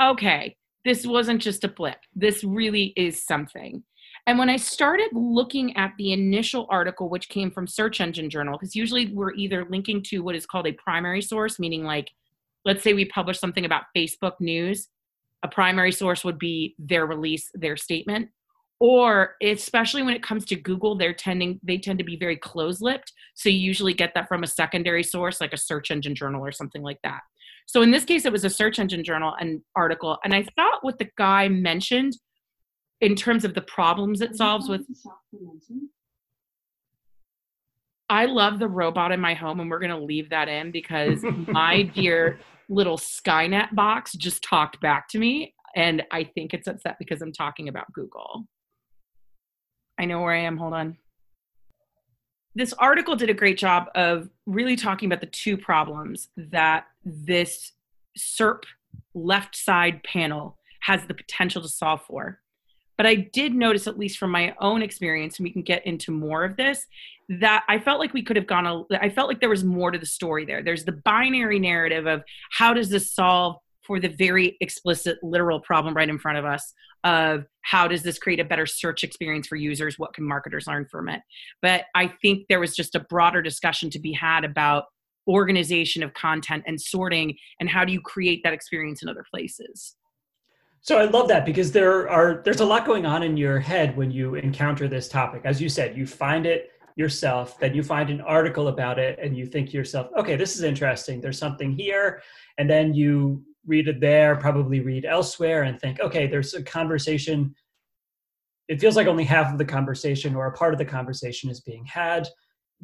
okay, 0.00 0.56
this 0.84 1.06
wasn't 1.06 1.40
just 1.40 1.62
a 1.62 1.68
blip. 1.68 1.98
This 2.14 2.42
really 2.42 2.92
is 2.96 3.24
something. 3.24 3.84
And 4.26 4.38
when 4.38 4.50
I 4.50 4.56
started 4.56 5.10
looking 5.12 5.76
at 5.76 5.92
the 5.98 6.12
initial 6.12 6.66
article, 6.70 7.08
which 7.08 7.28
came 7.28 7.50
from 7.50 7.66
Search 7.66 8.00
Engine 8.00 8.30
Journal, 8.30 8.56
because 8.58 8.74
usually 8.74 9.12
we're 9.12 9.34
either 9.34 9.66
linking 9.68 10.02
to 10.04 10.20
what 10.20 10.34
is 10.34 10.46
called 10.46 10.66
a 10.66 10.72
primary 10.72 11.20
source, 11.20 11.58
meaning 11.58 11.84
like, 11.84 12.10
let's 12.64 12.82
say 12.82 12.94
we 12.94 13.04
publish 13.04 13.38
something 13.38 13.66
about 13.66 13.84
Facebook 13.94 14.32
news, 14.40 14.88
a 15.44 15.48
primary 15.48 15.92
source 15.92 16.24
would 16.24 16.38
be 16.38 16.74
their 16.78 17.06
release, 17.06 17.50
their 17.54 17.76
statement. 17.76 18.30
Or 18.80 19.36
especially 19.42 20.02
when 20.02 20.14
it 20.14 20.22
comes 20.22 20.44
to 20.46 20.56
Google, 20.56 20.96
they're 20.96 21.14
tending 21.14 21.60
they 21.62 21.78
tend 21.78 21.98
to 21.98 22.04
be 22.04 22.16
very 22.16 22.36
close-lipped. 22.36 23.12
So 23.34 23.48
you 23.48 23.58
usually 23.58 23.94
get 23.94 24.12
that 24.14 24.26
from 24.26 24.42
a 24.42 24.48
secondary 24.48 25.04
source, 25.04 25.40
like 25.40 25.52
a 25.52 25.58
search 25.58 25.90
engine 25.90 26.14
journal 26.14 26.44
or 26.44 26.50
something 26.50 26.82
like 26.82 26.98
that. 27.04 27.20
So 27.66 27.82
in 27.82 27.92
this 27.92 28.04
case, 28.04 28.26
it 28.26 28.32
was 28.32 28.44
a 28.44 28.50
search 28.50 28.78
engine 28.78 29.04
journal 29.04 29.34
and 29.38 29.60
article. 29.76 30.18
And 30.24 30.34
I 30.34 30.44
thought 30.56 30.82
what 30.82 30.98
the 30.98 31.08
guy 31.16 31.48
mentioned 31.48 32.14
in 33.00 33.14
terms 33.14 33.44
of 33.44 33.54
the 33.54 33.62
problems 33.62 34.20
it 34.20 34.34
solves 34.34 34.68
with 34.68 34.82
I 38.10 38.26
love 38.26 38.58
the 38.58 38.68
robot 38.68 39.12
in 39.12 39.20
my 39.20 39.34
home, 39.34 39.60
and 39.60 39.70
we're 39.70 39.78
going 39.78 39.90
to 39.90 39.98
leave 39.98 40.30
that 40.30 40.48
in 40.48 40.70
because 40.70 41.22
my 41.48 41.82
dear 41.94 42.38
little 42.68 42.98
Skynet 42.98 43.74
box 43.74 44.12
just 44.12 44.42
talked 44.42 44.80
back 44.80 45.08
to 45.08 45.18
me. 45.18 45.54
And 45.76 46.02
I 46.10 46.24
think 46.24 46.54
it's 46.54 46.68
upset 46.68 46.96
because 46.98 47.20
I'm 47.20 47.32
talking 47.32 47.68
about 47.68 47.92
Google. 47.92 48.46
I 49.98 50.04
know 50.04 50.20
where 50.20 50.32
I 50.32 50.40
am. 50.40 50.56
Hold 50.56 50.74
on. 50.74 50.96
This 52.54 52.72
article 52.74 53.16
did 53.16 53.30
a 53.30 53.34
great 53.34 53.58
job 53.58 53.86
of 53.94 54.28
really 54.46 54.76
talking 54.76 55.08
about 55.08 55.20
the 55.20 55.26
two 55.26 55.56
problems 55.56 56.28
that 56.36 56.86
this 57.04 57.72
SERP 58.16 58.62
left 59.14 59.56
side 59.56 60.02
panel 60.04 60.58
has 60.80 61.04
the 61.06 61.14
potential 61.14 61.62
to 61.62 61.68
solve 61.68 62.02
for. 62.02 62.40
But 62.96 63.06
I 63.06 63.16
did 63.16 63.54
notice, 63.54 63.88
at 63.88 63.98
least 63.98 64.18
from 64.18 64.30
my 64.30 64.54
own 64.60 64.82
experience, 64.82 65.38
and 65.38 65.44
we 65.44 65.50
can 65.50 65.62
get 65.62 65.84
into 65.84 66.12
more 66.12 66.44
of 66.44 66.56
this, 66.56 66.86
that 67.28 67.64
I 67.68 67.78
felt 67.78 68.00
like 68.00 68.12
we 68.12 68.22
could 68.22 68.36
have 68.36 68.46
gone, 68.46 68.66
a, 68.66 68.84
I 69.00 69.10
felt 69.10 69.28
like 69.28 69.40
there 69.40 69.48
was 69.48 69.64
more 69.64 69.90
to 69.90 69.98
the 69.98 70.06
story 70.06 70.44
there. 70.44 70.62
There's 70.62 70.84
the 70.84 70.92
binary 70.92 71.58
narrative 71.58 72.06
of 72.06 72.22
how 72.52 72.74
does 72.74 72.88
this 72.88 73.12
solve 73.12 73.56
for 73.82 74.00
the 74.00 74.08
very 74.08 74.56
explicit, 74.60 75.18
literal 75.22 75.60
problem 75.60 75.94
right 75.94 76.08
in 76.08 76.18
front 76.18 76.38
of 76.38 76.44
us 76.44 76.72
of 77.04 77.44
how 77.60 77.86
does 77.86 78.02
this 78.02 78.18
create 78.18 78.40
a 78.40 78.44
better 78.44 78.64
search 78.64 79.04
experience 79.04 79.46
for 79.46 79.56
users? 79.56 79.98
What 79.98 80.14
can 80.14 80.24
marketers 80.24 80.66
learn 80.66 80.86
from 80.90 81.08
it? 81.10 81.20
But 81.60 81.84
I 81.94 82.12
think 82.22 82.46
there 82.48 82.60
was 82.60 82.74
just 82.74 82.94
a 82.94 83.00
broader 83.00 83.42
discussion 83.42 83.90
to 83.90 83.98
be 83.98 84.12
had 84.12 84.44
about 84.44 84.84
organization 85.28 86.02
of 86.02 86.14
content 86.14 86.64
and 86.66 86.80
sorting 86.80 87.36
and 87.60 87.68
how 87.68 87.84
do 87.84 87.92
you 87.92 88.00
create 88.00 88.42
that 88.44 88.52
experience 88.52 89.02
in 89.02 89.08
other 89.08 89.24
places. 89.30 89.96
So 90.80 90.98
I 90.98 91.04
love 91.04 91.28
that 91.28 91.46
because 91.46 91.72
there 91.72 92.10
are 92.10 92.42
there's 92.44 92.60
a 92.60 92.66
lot 92.66 92.84
going 92.84 93.06
on 93.06 93.22
in 93.22 93.38
your 93.38 93.58
head 93.58 93.96
when 93.96 94.10
you 94.10 94.34
encounter 94.34 94.86
this 94.86 95.08
topic. 95.08 95.42
As 95.44 95.60
you 95.60 95.70
said, 95.70 95.96
you 95.96 96.06
find 96.06 96.44
it 96.44 96.72
yourself, 96.96 97.58
then 97.58 97.74
you 97.74 97.82
find 97.82 98.10
an 98.10 98.20
article 98.20 98.68
about 98.68 98.98
it 98.98 99.18
and 99.20 99.36
you 99.36 99.46
think 99.46 99.70
to 99.70 99.76
yourself, 99.76 100.08
okay, 100.16 100.36
this 100.36 100.56
is 100.56 100.62
interesting. 100.62 101.20
There's 101.20 101.38
something 101.38 101.72
here. 101.72 102.22
And 102.58 102.70
then 102.70 102.94
you 102.94 103.42
read 103.66 103.88
it 103.88 104.00
there, 104.00 104.36
probably 104.36 104.80
read 104.80 105.04
elsewhere 105.04 105.64
and 105.64 105.80
think, 105.80 106.00
okay, 106.00 106.26
there's 106.26 106.54
a 106.54 106.62
conversation. 106.62 107.54
It 108.68 108.80
feels 108.80 108.96
like 108.96 109.08
only 109.08 109.24
half 109.24 109.52
of 109.52 109.58
the 109.58 109.64
conversation 109.64 110.36
or 110.36 110.46
a 110.46 110.52
part 110.52 110.72
of 110.72 110.78
the 110.78 110.84
conversation 110.84 111.50
is 111.50 111.60
being 111.60 111.84
had. 111.84 112.28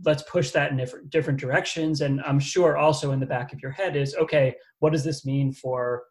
Let's 0.04 0.22
push 0.24 0.50
that 0.50 0.70
in 0.72 0.78
different, 0.78 1.10
different 1.10 1.38
directions. 1.38 2.00
And 2.00 2.20
I'm 2.22 2.40
sure 2.40 2.76
also 2.76 3.12
in 3.12 3.20
the 3.20 3.26
back 3.26 3.52
of 3.52 3.60
your 3.60 3.70
head 3.70 3.96
is, 3.96 4.14
okay, 4.16 4.56
what 4.80 4.92
does 4.92 5.04
this 5.04 5.24
mean 5.24 5.52
for 5.52 6.02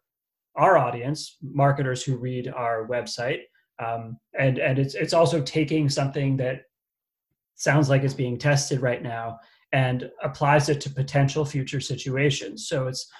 our 0.56 0.78
audience, 0.78 1.36
marketers 1.42 2.02
who 2.02 2.16
read 2.16 2.48
our 2.48 2.86
website? 2.88 3.40
Um, 3.84 4.18
and 4.38 4.58
and 4.58 4.78
it's 4.78 4.94
it's 4.94 5.14
also 5.14 5.40
taking 5.40 5.88
something 5.88 6.36
that 6.36 6.64
sounds 7.60 7.90
like 7.90 8.02
it's 8.02 8.14
being 8.14 8.38
tested 8.38 8.80
right 8.80 9.02
now 9.02 9.38
and 9.72 10.10
applies 10.22 10.68
it 10.68 10.80
to 10.80 10.90
potential 10.90 11.44
future 11.44 11.80
situations. 11.80 12.66
So 12.68 12.88
it's 12.88 13.10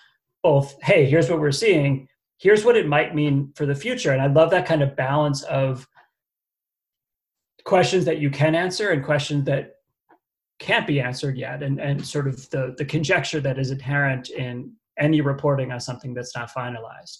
both, 0.43 0.81
hey, 0.83 1.05
here's 1.05 1.29
what 1.29 1.41
we're 1.41 1.53
seeing, 1.53 2.09
here's 2.39 2.65
what 2.65 2.77
it 2.77 2.89
might 2.89 3.15
mean 3.15 3.53
for 3.55 3.67
the 3.67 3.75
future. 3.75 4.13
And 4.13 4.23
I 4.23 4.27
love 4.27 4.51
that 4.51 4.67
kind 4.67 4.83
of 4.83 4.97
balance 4.97 5.43
of 5.43 5.87
questions 7.65 8.07
that 8.07 8.19
you 8.19 8.31
can 8.31 8.55
answer 8.55 8.91
and 8.91 9.05
questions 9.05 9.45
that 9.45 9.75
can't 10.59 10.87
be 10.87 11.01
answered 11.01 11.37
yet 11.37 11.63
and, 11.63 11.79
and 11.79 12.05
sort 12.05 12.27
of 12.27 12.49
the, 12.51 12.75
the 12.79 12.85
conjecture 12.85 13.41
that 13.41 13.59
is 13.59 13.71
inherent 13.71 14.31
in 14.31 14.73
any 14.99 15.21
reporting 15.21 15.71
on 15.71 15.81
something 15.81 16.15
that's 16.15 16.35
not 16.35 16.51
finalized. 16.51 17.19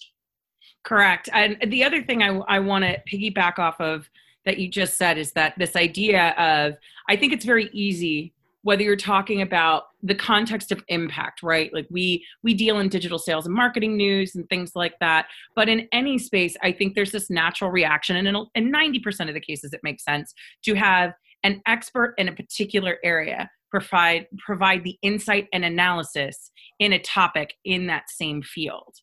Correct. 0.83 1.29
And 1.33 1.57
the 1.67 1.83
other 1.83 2.01
thing 2.01 2.23
I, 2.23 2.37
I 2.47 2.59
want 2.59 2.83
to 2.83 2.99
piggyback 3.07 3.59
off 3.59 3.79
of 3.79 4.09
that 4.45 4.57
you 4.57 4.67
just 4.67 4.97
said 4.97 5.17
is 5.17 5.33
that 5.33 5.53
this 5.57 5.75
idea 5.75 6.29
of, 6.37 6.75
I 7.09 7.15
think 7.15 7.33
it's 7.33 7.45
very 7.45 7.69
easy 7.73 8.33
whether 8.63 8.83
you're 8.83 8.95
talking 8.95 9.41
about 9.41 9.85
the 10.03 10.13
context 10.15 10.71
of 10.71 10.83
impact 10.87 11.41
right? 11.41 11.73
Like 11.73 11.87
we 11.89 12.25
we 12.43 12.53
deal 12.53 12.79
in 12.79 12.89
digital 12.89 13.19
sales 13.19 13.45
and 13.45 13.55
marketing 13.55 13.97
news 13.97 14.35
and 14.35 14.47
things 14.49 14.73
like 14.75 14.93
that. 14.99 15.27
But 15.55 15.69
in 15.69 15.87
any 15.91 16.17
space 16.17 16.55
i 16.61 16.71
think 16.71 16.95
there's 16.95 17.11
this 17.11 17.29
natural 17.29 17.71
reaction 17.71 18.15
and 18.15 18.27
in, 18.27 18.35
in 18.55 18.71
90% 18.71 19.27
of 19.27 19.33
the 19.33 19.39
cases 19.39 19.73
it 19.73 19.81
makes 19.83 20.03
sense 20.03 20.33
to 20.63 20.75
have 20.75 21.13
an 21.43 21.61
expert 21.65 22.13
in 22.17 22.27
a 22.27 22.33
particular 22.33 22.97
area 23.03 23.49
provide 23.69 24.27
provide 24.37 24.83
the 24.83 24.97
insight 25.01 25.47
and 25.53 25.65
analysis 25.65 26.51
in 26.79 26.93
a 26.93 26.99
topic 26.99 27.55
in 27.65 27.87
that 27.87 28.09
same 28.09 28.41
field 28.41 28.95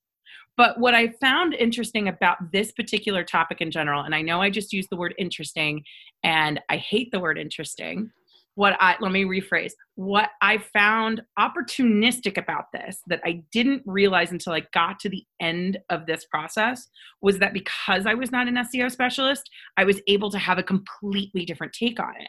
but 0.59 0.79
what 0.79 0.95
I 0.95 1.09
found 1.21 1.55
interesting 1.55 2.09
about 2.09 2.53
this 2.53 2.73
particular 2.73 3.23
topic 3.23 3.61
in 3.61 3.71
general, 3.71 4.03
and 4.03 4.15
I 4.15 4.21
know 4.21 4.43
I 4.43 4.51
just 4.51 4.73
used 4.73 4.91
the 4.91 4.97
word 4.97 5.15
interesting, 5.17 5.85
and 6.25 6.61
I 6.69 6.77
hate 6.77 7.11
the 7.13 7.21
word 7.21 7.39
interesting, 7.39 8.11
what 8.57 8.77
I 8.81 8.97
let 9.01 9.13
me 9.13 9.23
rephrase 9.23 9.71
what 9.95 10.31
I 10.43 10.59
found 10.59 11.23
opportunistic 11.39 12.37
about 12.37 12.65
this 12.73 12.99
that 13.07 13.21
I 13.25 13.45
didn't 13.53 13.85
realize 13.87 14.33
until 14.33 14.53
I 14.53 14.65
got 14.75 14.99
to 15.01 15.09
the 15.09 15.25
end 15.41 15.79
of 15.91 16.07
this 16.07 16.25
process 16.25 16.89
was 17.23 17.39
that 17.39 17.53
because 17.53 18.05
I 18.05 18.15
was 18.15 18.33
not 18.33 18.49
an 18.49 18.57
SEO 18.57 18.91
specialist, 18.91 19.49
I 19.77 19.85
was 19.85 20.01
able 20.09 20.29
to 20.33 20.39
have 20.39 20.59
a 20.59 20.65
completely 20.65 21.45
different 21.45 21.73
take 21.73 22.01
on 22.01 22.15
it. 22.19 22.29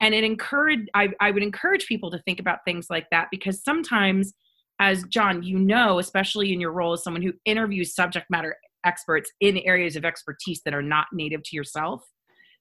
And 0.00 0.16
it 0.16 0.24
encouraged 0.24 0.90
I, 0.94 1.10
I 1.20 1.30
would 1.30 1.44
encourage 1.44 1.86
people 1.86 2.10
to 2.10 2.18
think 2.22 2.40
about 2.40 2.64
things 2.64 2.88
like 2.90 3.06
that 3.12 3.28
because 3.30 3.62
sometimes, 3.62 4.34
as 4.80 5.04
John, 5.04 5.42
you 5.42 5.58
know, 5.58 5.98
especially 5.98 6.52
in 6.52 6.60
your 6.60 6.72
role 6.72 6.92
as 6.92 7.02
someone 7.02 7.22
who 7.22 7.32
interviews 7.44 7.94
subject 7.94 8.26
matter 8.30 8.56
experts 8.84 9.30
in 9.40 9.58
areas 9.58 9.96
of 9.96 10.04
expertise 10.04 10.60
that 10.64 10.74
are 10.74 10.82
not 10.82 11.06
native 11.12 11.42
to 11.44 11.56
yourself, 11.56 12.04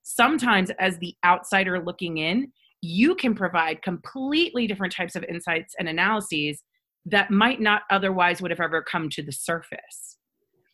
sometimes 0.04 0.72
as 0.80 0.98
the 0.98 1.16
outsider 1.26 1.80
looking 1.84 2.18
in, 2.18 2.52
you 2.82 3.16
can 3.16 3.36
provide 3.36 3.82
completely 3.82 4.68
different 4.68 4.94
types 4.94 5.16
of 5.16 5.24
insights 5.24 5.76
and 5.80 5.88
analyses 5.88 6.64
that 7.06 7.32
might 7.32 7.62
not 7.62 7.84
otherwise 7.90 8.42
would 8.42 8.52
have 8.52 8.60
ever 8.60 8.82
come 8.82 9.10
to 9.10 9.22
the 9.22 9.32
surface. 9.32 10.18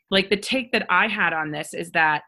Like 0.09 0.29
the 0.29 0.37
take 0.37 0.71
that 0.71 0.85
I 0.89 1.07
had 1.07 1.33
on 1.33 1.51
this 1.51 1.73
is 1.73 1.91
that, 1.91 2.23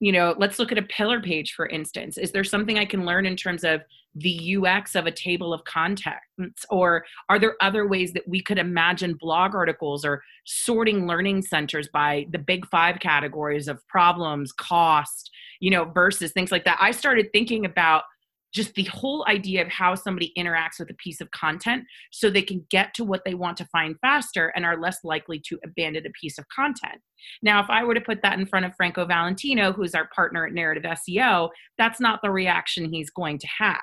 you 0.00 0.12
know, 0.12 0.34
let's 0.38 0.58
look 0.58 0.72
at 0.72 0.78
a 0.78 0.82
pillar 0.82 1.20
page, 1.20 1.52
for 1.52 1.66
instance. 1.66 2.16
Is 2.16 2.32
there 2.32 2.42
something 2.42 2.78
I 2.78 2.86
can 2.86 3.04
learn 3.04 3.26
in 3.26 3.36
terms 3.36 3.64
of 3.64 3.82
the 4.14 4.56
UX 4.56 4.96
of 4.96 5.06
a 5.06 5.12
table 5.12 5.52
of 5.52 5.62
contents? 5.64 6.64
Or 6.70 7.04
are 7.28 7.38
there 7.38 7.54
other 7.60 7.86
ways 7.86 8.12
that 8.14 8.26
we 8.26 8.42
could 8.42 8.58
imagine 8.58 9.14
blog 9.14 9.54
articles 9.54 10.04
or 10.04 10.22
sorting 10.44 11.06
learning 11.06 11.42
centers 11.42 11.88
by 11.92 12.26
the 12.30 12.38
big 12.38 12.66
five 12.66 12.98
categories 12.98 13.68
of 13.68 13.86
problems, 13.88 14.52
cost, 14.52 15.30
you 15.60 15.70
know, 15.70 15.84
versus 15.84 16.32
things 16.32 16.50
like 16.50 16.64
that? 16.64 16.78
I 16.80 16.92
started 16.92 17.28
thinking 17.32 17.66
about 17.66 18.04
just 18.52 18.74
the 18.74 18.84
whole 18.84 19.24
idea 19.28 19.62
of 19.62 19.68
how 19.68 19.94
somebody 19.94 20.32
interacts 20.36 20.78
with 20.78 20.90
a 20.90 20.94
piece 20.94 21.20
of 21.20 21.30
content 21.30 21.84
so 22.10 22.28
they 22.28 22.42
can 22.42 22.64
get 22.70 22.94
to 22.94 23.04
what 23.04 23.22
they 23.24 23.34
want 23.34 23.56
to 23.56 23.64
find 23.66 23.96
faster 24.00 24.48
and 24.56 24.64
are 24.64 24.80
less 24.80 24.98
likely 25.04 25.40
to 25.46 25.58
abandon 25.64 26.06
a 26.06 26.10
piece 26.10 26.38
of 26.38 26.48
content. 26.48 27.00
Now, 27.42 27.62
if 27.62 27.70
I 27.70 27.84
were 27.84 27.94
to 27.94 28.00
put 28.00 28.22
that 28.22 28.38
in 28.38 28.46
front 28.46 28.66
of 28.66 28.74
Franco 28.76 29.04
Valentino, 29.04 29.72
who's 29.72 29.94
our 29.94 30.08
partner 30.14 30.46
at 30.46 30.52
Narrative 30.52 30.84
SEO, 30.84 31.50
that's 31.78 32.00
not 32.00 32.20
the 32.22 32.30
reaction 32.30 32.92
he's 32.92 33.10
going 33.10 33.38
to 33.38 33.48
have. 33.58 33.78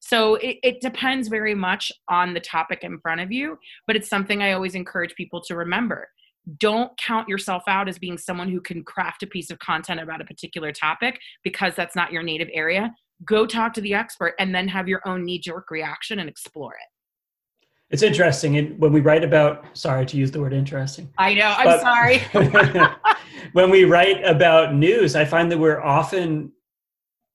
So 0.00 0.36
it, 0.36 0.58
it, 0.62 0.80
depends 0.80 1.26
very 1.26 1.56
much 1.56 1.90
on 2.08 2.32
the 2.32 2.40
topic 2.40 2.80
in 2.82 3.00
front 3.00 3.20
of 3.20 3.32
you, 3.32 3.58
but 3.86 3.96
it's 3.96 4.08
something 4.08 4.42
I 4.42 4.52
always 4.52 4.76
encourage 4.76 5.14
people 5.16 5.40
to 5.42 5.56
remember. 5.56 6.08
Don't 6.58 6.96
count 6.98 7.28
yourself 7.28 7.64
out 7.66 7.88
as 7.88 7.98
being 7.98 8.16
someone 8.16 8.48
who 8.48 8.60
can 8.60 8.84
craft 8.84 9.24
a 9.24 9.26
piece 9.26 9.50
of 9.50 9.58
content 9.58 10.00
about 10.00 10.20
a 10.20 10.24
particular 10.24 10.72
topic 10.72 11.18
because 11.42 11.74
that's 11.74 11.96
not 11.96 12.12
your 12.12 12.22
native 12.22 12.48
area 12.52 12.94
go 13.24 13.46
talk 13.46 13.72
to 13.74 13.80
the 13.80 13.94
expert 13.94 14.34
and 14.38 14.54
then 14.54 14.68
have 14.68 14.88
your 14.88 15.00
own 15.06 15.24
knee 15.24 15.38
jerk 15.38 15.70
reaction 15.70 16.18
and 16.18 16.28
explore 16.28 16.74
it. 16.74 16.88
It's 17.90 18.02
interesting. 18.02 18.58
And 18.58 18.78
when 18.78 18.92
we 18.92 19.00
write 19.00 19.24
about, 19.24 19.64
sorry 19.76 20.04
to 20.06 20.16
use 20.16 20.30
the 20.30 20.40
word 20.40 20.52
interesting. 20.52 21.08
I 21.16 21.34
know, 21.34 21.54
I'm 21.56 21.80
sorry. 21.80 22.18
when 23.52 23.70
we 23.70 23.84
write 23.84 24.22
about 24.24 24.74
news, 24.74 25.16
I 25.16 25.24
find 25.24 25.50
that 25.50 25.58
we're 25.58 25.80
often 25.80 26.52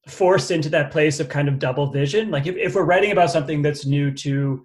forced 0.08 0.52
into 0.52 0.70
that 0.70 0.92
place 0.92 1.20
of 1.20 1.28
kind 1.28 1.48
of 1.48 1.58
double 1.58 1.88
vision. 1.88 2.30
Like 2.30 2.46
if, 2.46 2.56
if 2.56 2.76
we're 2.76 2.84
writing 2.84 3.12
about 3.12 3.32
something 3.32 3.62
that's 3.62 3.86
new 3.86 4.12
to 4.12 4.64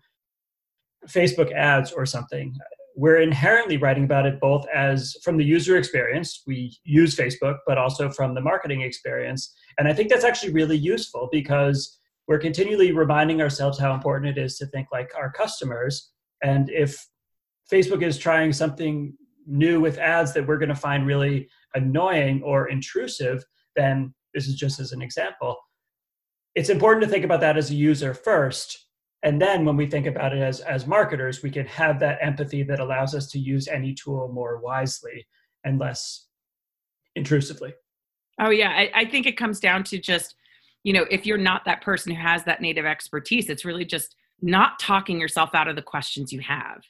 Facebook 1.08 1.52
ads 1.52 1.90
or 1.92 2.04
something, 2.04 2.54
we're 2.98 3.20
inherently 3.20 3.76
writing 3.76 4.02
about 4.02 4.26
it 4.26 4.40
both 4.40 4.66
as 4.74 5.16
from 5.22 5.36
the 5.36 5.44
user 5.44 5.76
experience, 5.76 6.42
we 6.48 6.76
use 6.82 7.14
Facebook, 7.14 7.58
but 7.64 7.78
also 7.78 8.10
from 8.10 8.34
the 8.34 8.40
marketing 8.40 8.80
experience. 8.80 9.54
And 9.78 9.86
I 9.86 9.92
think 9.92 10.10
that's 10.10 10.24
actually 10.24 10.52
really 10.52 10.76
useful 10.76 11.28
because 11.30 11.96
we're 12.26 12.40
continually 12.40 12.90
reminding 12.90 13.40
ourselves 13.40 13.78
how 13.78 13.94
important 13.94 14.36
it 14.36 14.42
is 14.42 14.58
to 14.58 14.66
think 14.66 14.88
like 14.90 15.12
our 15.16 15.30
customers. 15.30 16.10
And 16.42 16.70
if 16.70 17.06
Facebook 17.72 18.02
is 18.02 18.18
trying 18.18 18.52
something 18.52 19.14
new 19.46 19.80
with 19.80 19.98
ads 19.98 20.34
that 20.34 20.48
we're 20.48 20.58
going 20.58 20.68
to 20.68 20.74
find 20.74 21.06
really 21.06 21.48
annoying 21.76 22.42
or 22.42 22.68
intrusive, 22.68 23.44
then 23.76 24.12
this 24.34 24.48
is 24.48 24.56
just 24.56 24.80
as 24.80 24.90
an 24.90 25.02
example. 25.02 25.56
It's 26.56 26.68
important 26.68 27.04
to 27.04 27.08
think 27.08 27.24
about 27.24 27.42
that 27.42 27.56
as 27.56 27.70
a 27.70 27.76
user 27.76 28.12
first 28.12 28.87
and 29.22 29.40
then 29.40 29.64
when 29.64 29.76
we 29.76 29.86
think 29.86 30.06
about 30.06 30.32
it 30.32 30.42
as 30.42 30.60
as 30.60 30.86
marketers 30.86 31.42
we 31.42 31.50
can 31.50 31.66
have 31.66 31.98
that 32.00 32.18
empathy 32.20 32.62
that 32.62 32.80
allows 32.80 33.14
us 33.14 33.30
to 33.30 33.38
use 33.38 33.68
any 33.68 33.94
tool 33.94 34.30
more 34.32 34.58
wisely 34.58 35.26
and 35.64 35.78
less 35.78 36.26
intrusively. 37.16 37.74
Oh 38.40 38.50
yeah. 38.50 38.70
I, 38.70 38.90
I, 38.94 39.04
think 39.04 39.26
it 39.26 39.36
comes 39.36 39.58
down 39.58 39.82
to 39.84 39.98
just 39.98 40.36
you 40.84 40.92
know 40.92 41.04
if 41.10 41.26
you're 41.26 41.38
not 41.38 41.64
that 41.64 41.82
person 41.82 42.14
who 42.14 42.20
has 42.20 42.44
that 42.44 42.60
native 42.60 42.86
expertise 42.86 43.48
it's 43.50 43.64
really 43.64 43.84
just 43.84 44.14
not 44.40 44.78
talking 44.78 45.20
yourself 45.20 45.50
out 45.54 45.66
of 45.66 45.74
the 45.74 45.82
questions 45.82 46.32
you 46.32 46.40
have. 46.40 46.80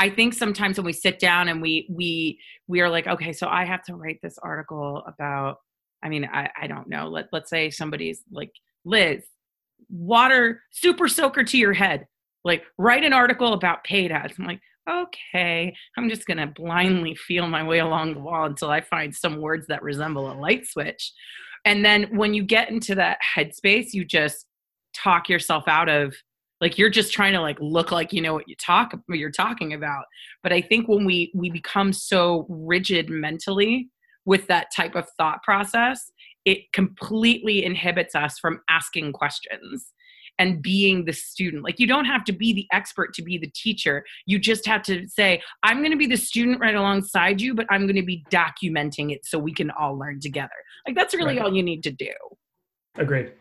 I 0.00 0.10
think 0.10 0.34
sometimes 0.34 0.76
when 0.76 0.86
we 0.86 0.92
sit 0.92 1.20
down 1.20 1.48
and 1.48 1.62
we 1.62 1.86
we 1.88 2.40
we 2.66 2.80
are 2.80 2.90
like 2.90 3.06
okay 3.06 3.32
so 3.32 3.46
i 3.46 3.64
have 3.64 3.84
to 3.84 3.94
write 3.94 4.18
this 4.22 4.36
article 4.38 5.04
about 5.06 5.58
i 6.02 6.08
mean 6.08 6.28
i, 6.32 6.50
I 6.60 6.66
don't 6.66 6.88
know. 6.88 7.08
Let, 7.08 7.28
let's 7.32 7.50
say 7.50 7.70
somebody's 7.70 8.22
like 8.32 8.50
liz 8.84 9.22
water 9.88 10.62
super 10.70 11.08
soaker 11.08 11.44
to 11.44 11.58
your 11.58 11.72
head. 11.72 12.06
Like 12.44 12.64
write 12.78 13.04
an 13.04 13.12
article 13.12 13.52
about 13.52 13.84
paid 13.84 14.12
ads. 14.12 14.34
I'm 14.38 14.46
like, 14.46 14.60
okay, 14.88 15.74
I'm 15.96 16.08
just 16.08 16.26
gonna 16.26 16.46
blindly 16.46 17.14
feel 17.14 17.46
my 17.46 17.62
way 17.62 17.78
along 17.78 18.14
the 18.14 18.20
wall 18.20 18.46
until 18.46 18.70
I 18.70 18.80
find 18.80 19.14
some 19.14 19.40
words 19.40 19.66
that 19.68 19.82
resemble 19.82 20.32
a 20.32 20.34
light 20.34 20.66
switch. 20.66 21.12
And 21.64 21.84
then 21.84 22.16
when 22.16 22.34
you 22.34 22.42
get 22.42 22.70
into 22.70 22.94
that 22.94 23.18
headspace, 23.36 23.92
you 23.92 24.04
just 24.04 24.46
talk 24.94 25.28
yourself 25.28 25.64
out 25.66 25.88
of 25.88 26.14
like 26.60 26.78
you're 26.78 26.90
just 26.90 27.12
trying 27.12 27.32
to 27.34 27.40
like 27.40 27.58
look 27.60 27.92
like 27.92 28.12
you 28.12 28.20
know 28.20 28.34
what 28.34 28.48
you 28.48 28.56
talk 28.56 28.92
what 29.06 29.18
you're 29.18 29.30
talking 29.30 29.74
about. 29.74 30.04
But 30.42 30.52
I 30.52 30.60
think 30.60 30.88
when 30.88 31.04
we 31.04 31.30
we 31.34 31.50
become 31.50 31.92
so 31.92 32.46
rigid 32.48 33.10
mentally 33.10 33.90
with 34.24 34.46
that 34.48 34.68
type 34.74 34.94
of 34.94 35.08
thought 35.16 35.42
process, 35.42 36.10
it 36.48 36.72
completely 36.72 37.62
inhibits 37.62 38.14
us 38.14 38.38
from 38.38 38.62
asking 38.70 39.12
questions 39.12 39.92
and 40.38 40.62
being 40.62 41.04
the 41.04 41.12
student. 41.12 41.62
Like 41.62 41.78
you 41.78 41.86
don't 41.86 42.06
have 42.06 42.24
to 42.24 42.32
be 42.32 42.54
the 42.54 42.66
expert 42.72 43.12
to 43.14 43.22
be 43.22 43.36
the 43.36 43.50
teacher. 43.54 44.02
You 44.24 44.38
just 44.38 44.66
have 44.66 44.82
to 44.84 45.06
say, 45.08 45.42
I'm 45.62 45.78
going 45.78 45.90
to 45.90 45.98
be 45.98 46.06
the 46.06 46.16
student 46.16 46.58
right 46.58 46.74
alongside 46.74 47.42
you, 47.42 47.54
but 47.54 47.66
I'm 47.68 47.82
going 47.82 47.96
to 47.96 48.02
be 48.02 48.24
documenting 48.30 49.12
it 49.12 49.26
so 49.26 49.38
we 49.38 49.52
can 49.52 49.70
all 49.72 49.98
learn 49.98 50.20
together. 50.20 50.48
Like 50.86 50.96
that's 50.96 51.12
really 51.12 51.36
right. 51.36 51.44
all 51.44 51.54
you 51.54 51.62
need 51.62 51.82
to 51.82 51.90
do. 51.90 52.12
Agreed. 52.96 53.32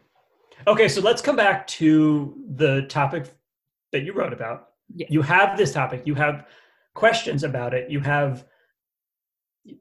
Okay, 0.66 0.90
so 0.90 1.00
let's 1.00 1.22
come 1.22 1.38
back 1.38 1.66
to 1.68 2.36
the 2.56 2.82
topic 2.90 3.34
that 3.94 4.04
you 4.04 4.12
wrote 4.12 4.34
about. 4.34 4.70
Yeah. 4.94 5.08
You 5.10 5.22
have 5.22 5.58
this 5.58 5.72
topic, 5.72 6.02
you 6.06 6.16
have 6.16 6.46
questions 6.94 7.44
about 7.44 7.74
it, 7.74 7.90
you 7.90 8.02
have 8.02 8.46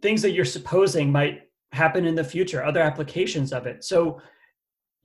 things 0.01 0.23
that 0.23 0.31
you're 0.31 0.45
supposing 0.45 1.11
might 1.11 1.46
happen 1.73 2.07
in 2.07 2.15
the 2.15 2.25
future, 2.25 2.65
other 2.65 2.81
applications 2.81 3.53
of 3.53 3.67
it. 3.67 3.85
So, 3.85 4.21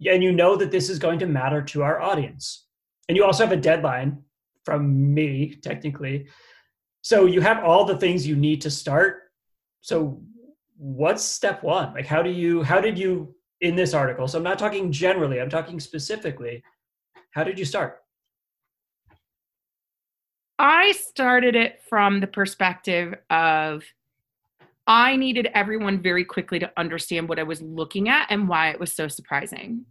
and 0.06 0.24
you 0.24 0.32
know 0.32 0.56
that 0.56 0.72
this 0.72 0.90
is 0.90 1.00
going 1.00 1.20
to 1.20 1.26
matter 1.26 1.62
to 1.62 1.84
our 1.84 2.02
audience. 2.02 2.66
And 3.08 3.18
you 3.18 3.26
also 3.26 3.44
have 3.44 3.52
a 3.52 3.58
deadline 3.58 4.24
from 4.64 5.14
me, 5.14 5.56
technically. 5.62 6.28
So 7.02 7.26
you 7.26 7.42
have 7.42 7.64
all 7.64 7.86
the 7.86 7.98
things 7.98 8.28
you 8.28 8.36
need 8.36 8.62
to 8.62 8.72
start. 8.72 9.32
So 9.82 10.22
what's 10.78 11.24
step 11.24 11.64
one? 11.64 11.94
Like 11.94 12.06
how 12.06 12.22
do 12.22 12.30
you 12.30 12.64
how 12.64 12.80
did 12.80 12.98
you 12.98 13.36
in 13.62 13.76
this 13.76 13.94
article? 13.94 14.28
So 14.28 14.38
I'm 14.38 14.44
not 14.44 14.60
talking 14.60 14.92
generally, 14.92 15.40
I'm 15.40 15.50
talking 15.50 15.80
specifically. 15.80 16.64
How 17.32 17.44
did 17.44 17.58
you 17.58 17.66
start? 17.66 18.00
I 20.60 20.92
started 20.92 21.56
it 21.56 21.82
from 21.90 22.20
the 22.20 22.28
perspective 22.28 23.16
of 23.30 23.84
I 24.88 25.16
needed 25.16 25.50
everyone 25.54 26.02
very 26.02 26.26
quickly 26.26 26.60
to 26.60 26.72
understand 26.78 27.30
what 27.30 27.40
I 27.40 27.44
was 27.44 27.62
looking 27.62 28.10
at 28.10 28.28
and 28.30 28.48
why 28.48 28.70
it 28.70 28.80
was 28.80 28.94
so 28.94 29.08
surprising. 29.08 29.86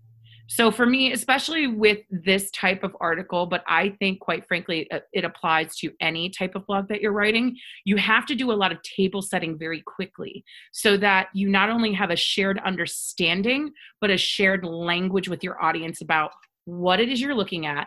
So 0.51 0.73
for 0.73 0.85
me, 0.85 1.13
especially 1.13 1.69
with 1.69 2.01
this 2.11 2.51
type 2.51 2.83
of 2.83 2.97
article, 3.01 3.47
but 3.47 3.63
I 3.69 3.91
think 4.01 4.19
quite 4.19 4.49
frankly, 4.49 4.91
uh, 4.91 4.99
it 5.13 5.25
applies 5.25 5.77
to 5.77 5.93
any 6.01 6.29
type 6.29 6.57
of 6.57 6.67
blog 6.67 6.89
that 6.89 7.01
you're 7.01 7.13
writing, 7.13 7.57
you 7.85 7.97
have 7.99 8.27
to 8.27 8.35
do 8.35 8.51
a 8.51 8.53
lot 8.53 8.73
of 8.73 8.83
table 8.83 9.23
setting 9.23 9.57
very 9.57 9.81
quickly 9.81 10.45
so 10.73 10.97
that 10.97 11.29
you 11.35 11.49
not 11.49 11.71
only 11.71 11.93
have 11.93 12.11
a 12.11 12.17
shared 12.17 12.61
understanding, 12.65 13.71
but 14.01 14.11
a 14.11 14.17
shared 14.17 14.65
language 14.65 15.29
with 15.29 15.45
your 15.45 15.63
audience 15.63 16.01
about 16.01 16.33
what 16.65 16.99
it 16.99 17.09
is 17.09 17.21
you're 17.21 17.33
looking 17.33 17.67
at, 17.67 17.87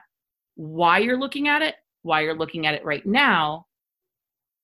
why 0.56 1.00
you're 1.00 1.20
looking 1.20 1.50
at 1.50 1.62
it, 1.62 1.76
why 2.04 2.22
you're 2.22 2.34
looking 2.34 2.66
at 2.66 2.76
it 2.76 2.86
right 2.86 3.06
now, 3.06 3.66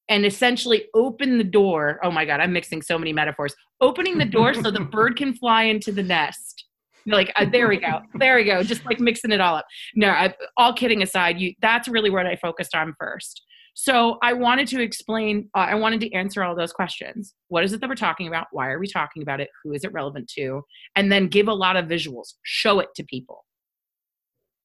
and 0.09 0.25
essentially 0.25 0.85
open 0.95 1.37
the 1.37 1.43
door. 1.43 1.99
Oh 2.03 2.11
my 2.11 2.25
God, 2.25 2.39
I'm 2.39 2.51
mixing 2.51 2.81
so 2.81 2.97
many 2.97 3.13
metaphors. 3.13 3.55
Opening 3.79 4.17
the 4.17 4.25
door 4.25 4.53
so 4.53 4.71
the 4.71 4.79
bird 4.91 5.15
can 5.15 5.33
fly 5.33 5.63
into 5.63 5.91
the 5.91 6.03
nest. 6.03 6.65
Like 7.05 7.31
uh, 7.35 7.45
there 7.49 7.67
we 7.69 7.77
go 7.77 8.01
there 8.15 8.35
we 8.35 8.43
go 8.43 8.61
just 8.61 8.85
like 8.85 8.99
mixing 8.99 9.31
it 9.31 9.39
all 9.39 9.55
up. 9.55 9.65
No 9.95 10.09
I, 10.09 10.33
all 10.57 10.73
kidding 10.73 11.01
aside 11.01 11.39
you 11.39 11.53
that's 11.61 11.87
really 11.87 12.09
what 12.09 12.25
i 12.25 12.35
focused 12.35 12.75
on 12.75 12.93
first. 12.99 13.41
So 13.73 14.17
i 14.21 14.33
wanted 14.33 14.67
to 14.69 14.81
explain 14.81 15.49
uh, 15.55 15.59
i 15.69 15.75
wanted 15.75 16.01
to 16.01 16.11
answer 16.11 16.43
all 16.43 16.55
those 16.55 16.73
questions. 16.73 17.33
What 17.47 17.63
is 17.63 17.71
it 17.73 17.79
that 17.81 17.89
we're 17.89 17.95
talking 17.95 18.27
about? 18.27 18.47
Why 18.51 18.67
are 18.67 18.79
we 18.79 18.87
talking 18.87 19.23
about 19.23 19.39
it? 19.39 19.49
Who 19.63 19.71
is 19.71 19.83
it 19.83 19.93
relevant 19.93 20.29
to? 20.35 20.63
And 20.95 21.11
then 21.11 21.27
give 21.27 21.47
a 21.47 21.53
lot 21.53 21.77
of 21.77 21.85
visuals. 21.85 22.33
Show 22.43 22.79
it 22.79 22.89
to 22.95 23.03
people. 23.03 23.45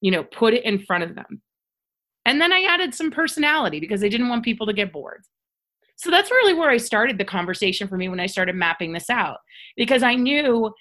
You 0.01 0.11
know 0.11 0.25
put 0.25 0.55
it 0.55 0.65
in 0.65 0.81
front 0.81 1.05
of 1.05 1.15
them. 1.15 1.41
And 2.27 2.41
then 2.41 2.53
i 2.53 2.63
added 2.63 2.95
some 2.95 3.11
personality 3.13 3.79
because 3.79 4.03
i 4.03 4.09
didn't 4.09 4.29
want 4.29 4.45
people 4.45 4.67
to 4.67 4.73
get 4.73 4.93
bored 4.93 5.23
so 5.97 6.11
that's 6.11 6.31
really 6.31 6.55
where 6.55 6.71
i 6.71 6.77
started 6.77 7.19
the 7.19 7.25
conversation 7.25 7.89
for 7.89 7.97
me 7.97 8.09
when 8.09 8.21
i 8.21 8.27
started 8.27 8.55
mapping 8.55 8.93
this 8.93 9.11
out 9.11 9.39
because 9.77 10.03
i 10.03 10.15
knew 10.15 10.73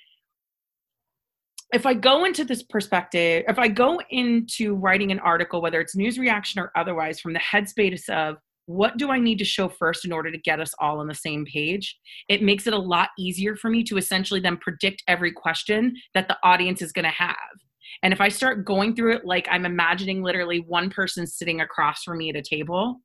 if 1.74 1.88
I 1.88 1.96
go 1.96 2.24
into 2.24 2.46
this 2.46 2.62
perspective, 2.62 3.46
if 3.48 3.58
I 3.58 3.67
go 3.67 4.00
into 4.12 4.75
writing 4.75 5.12
an 5.12 5.17
article, 5.20 5.60
whether 5.60 5.82
it's 5.82 5.96
news 5.96 6.20
reaction 6.20 6.62
or 6.62 6.72
otherwise, 6.75 7.20
from 7.20 7.34
the 7.34 7.39
headspace 7.39 8.08
of 8.10 8.38
what 8.67 8.98
do 8.98 9.10
I 9.10 9.20
need 9.20 9.39
to 9.39 9.46
show 9.46 9.67
first 9.67 10.05
in 10.05 10.14
order 10.14 10.31
to 10.31 10.38
get 10.38 10.59
us 10.59 10.74
all 10.79 11.00
on 11.00 11.07
the 11.07 11.16
same 11.16 11.46
page, 11.46 11.98
it 12.29 12.44
makes 12.44 12.68
it 12.68 12.74
a 12.74 12.77
lot 12.77 13.09
easier 13.18 13.55
for 13.55 13.70
me 13.70 13.83
to 13.85 13.98
essentially 13.98 14.40
then 14.40 14.57
predict 14.57 15.03
every 15.07 15.31
question 15.31 15.96
that 16.14 16.27
the 16.27 16.38
audience 16.44 16.81
is 16.81 16.94
going 16.94 17.05
to 17.05 17.11
have. 17.11 17.35
And 18.03 18.14
if 18.14 18.22
I 18.22 18.29
start 18.29 18.66
going 18.66 18.96
through 18.96 19.18
it 19.18 19.25
like 19.25 19.48
I'm 19.51 19.66
imagining 19.66 20.22
literally 20.22 20.59
one 20.59 20.90
person 20.90 21.27
sitting 21.27 21.61
across 21.61 22.03
from 22.03 22.20
me 22.20 22.29
at 22.29 22.35
a 22.35 22.42
table, 22.42 23.01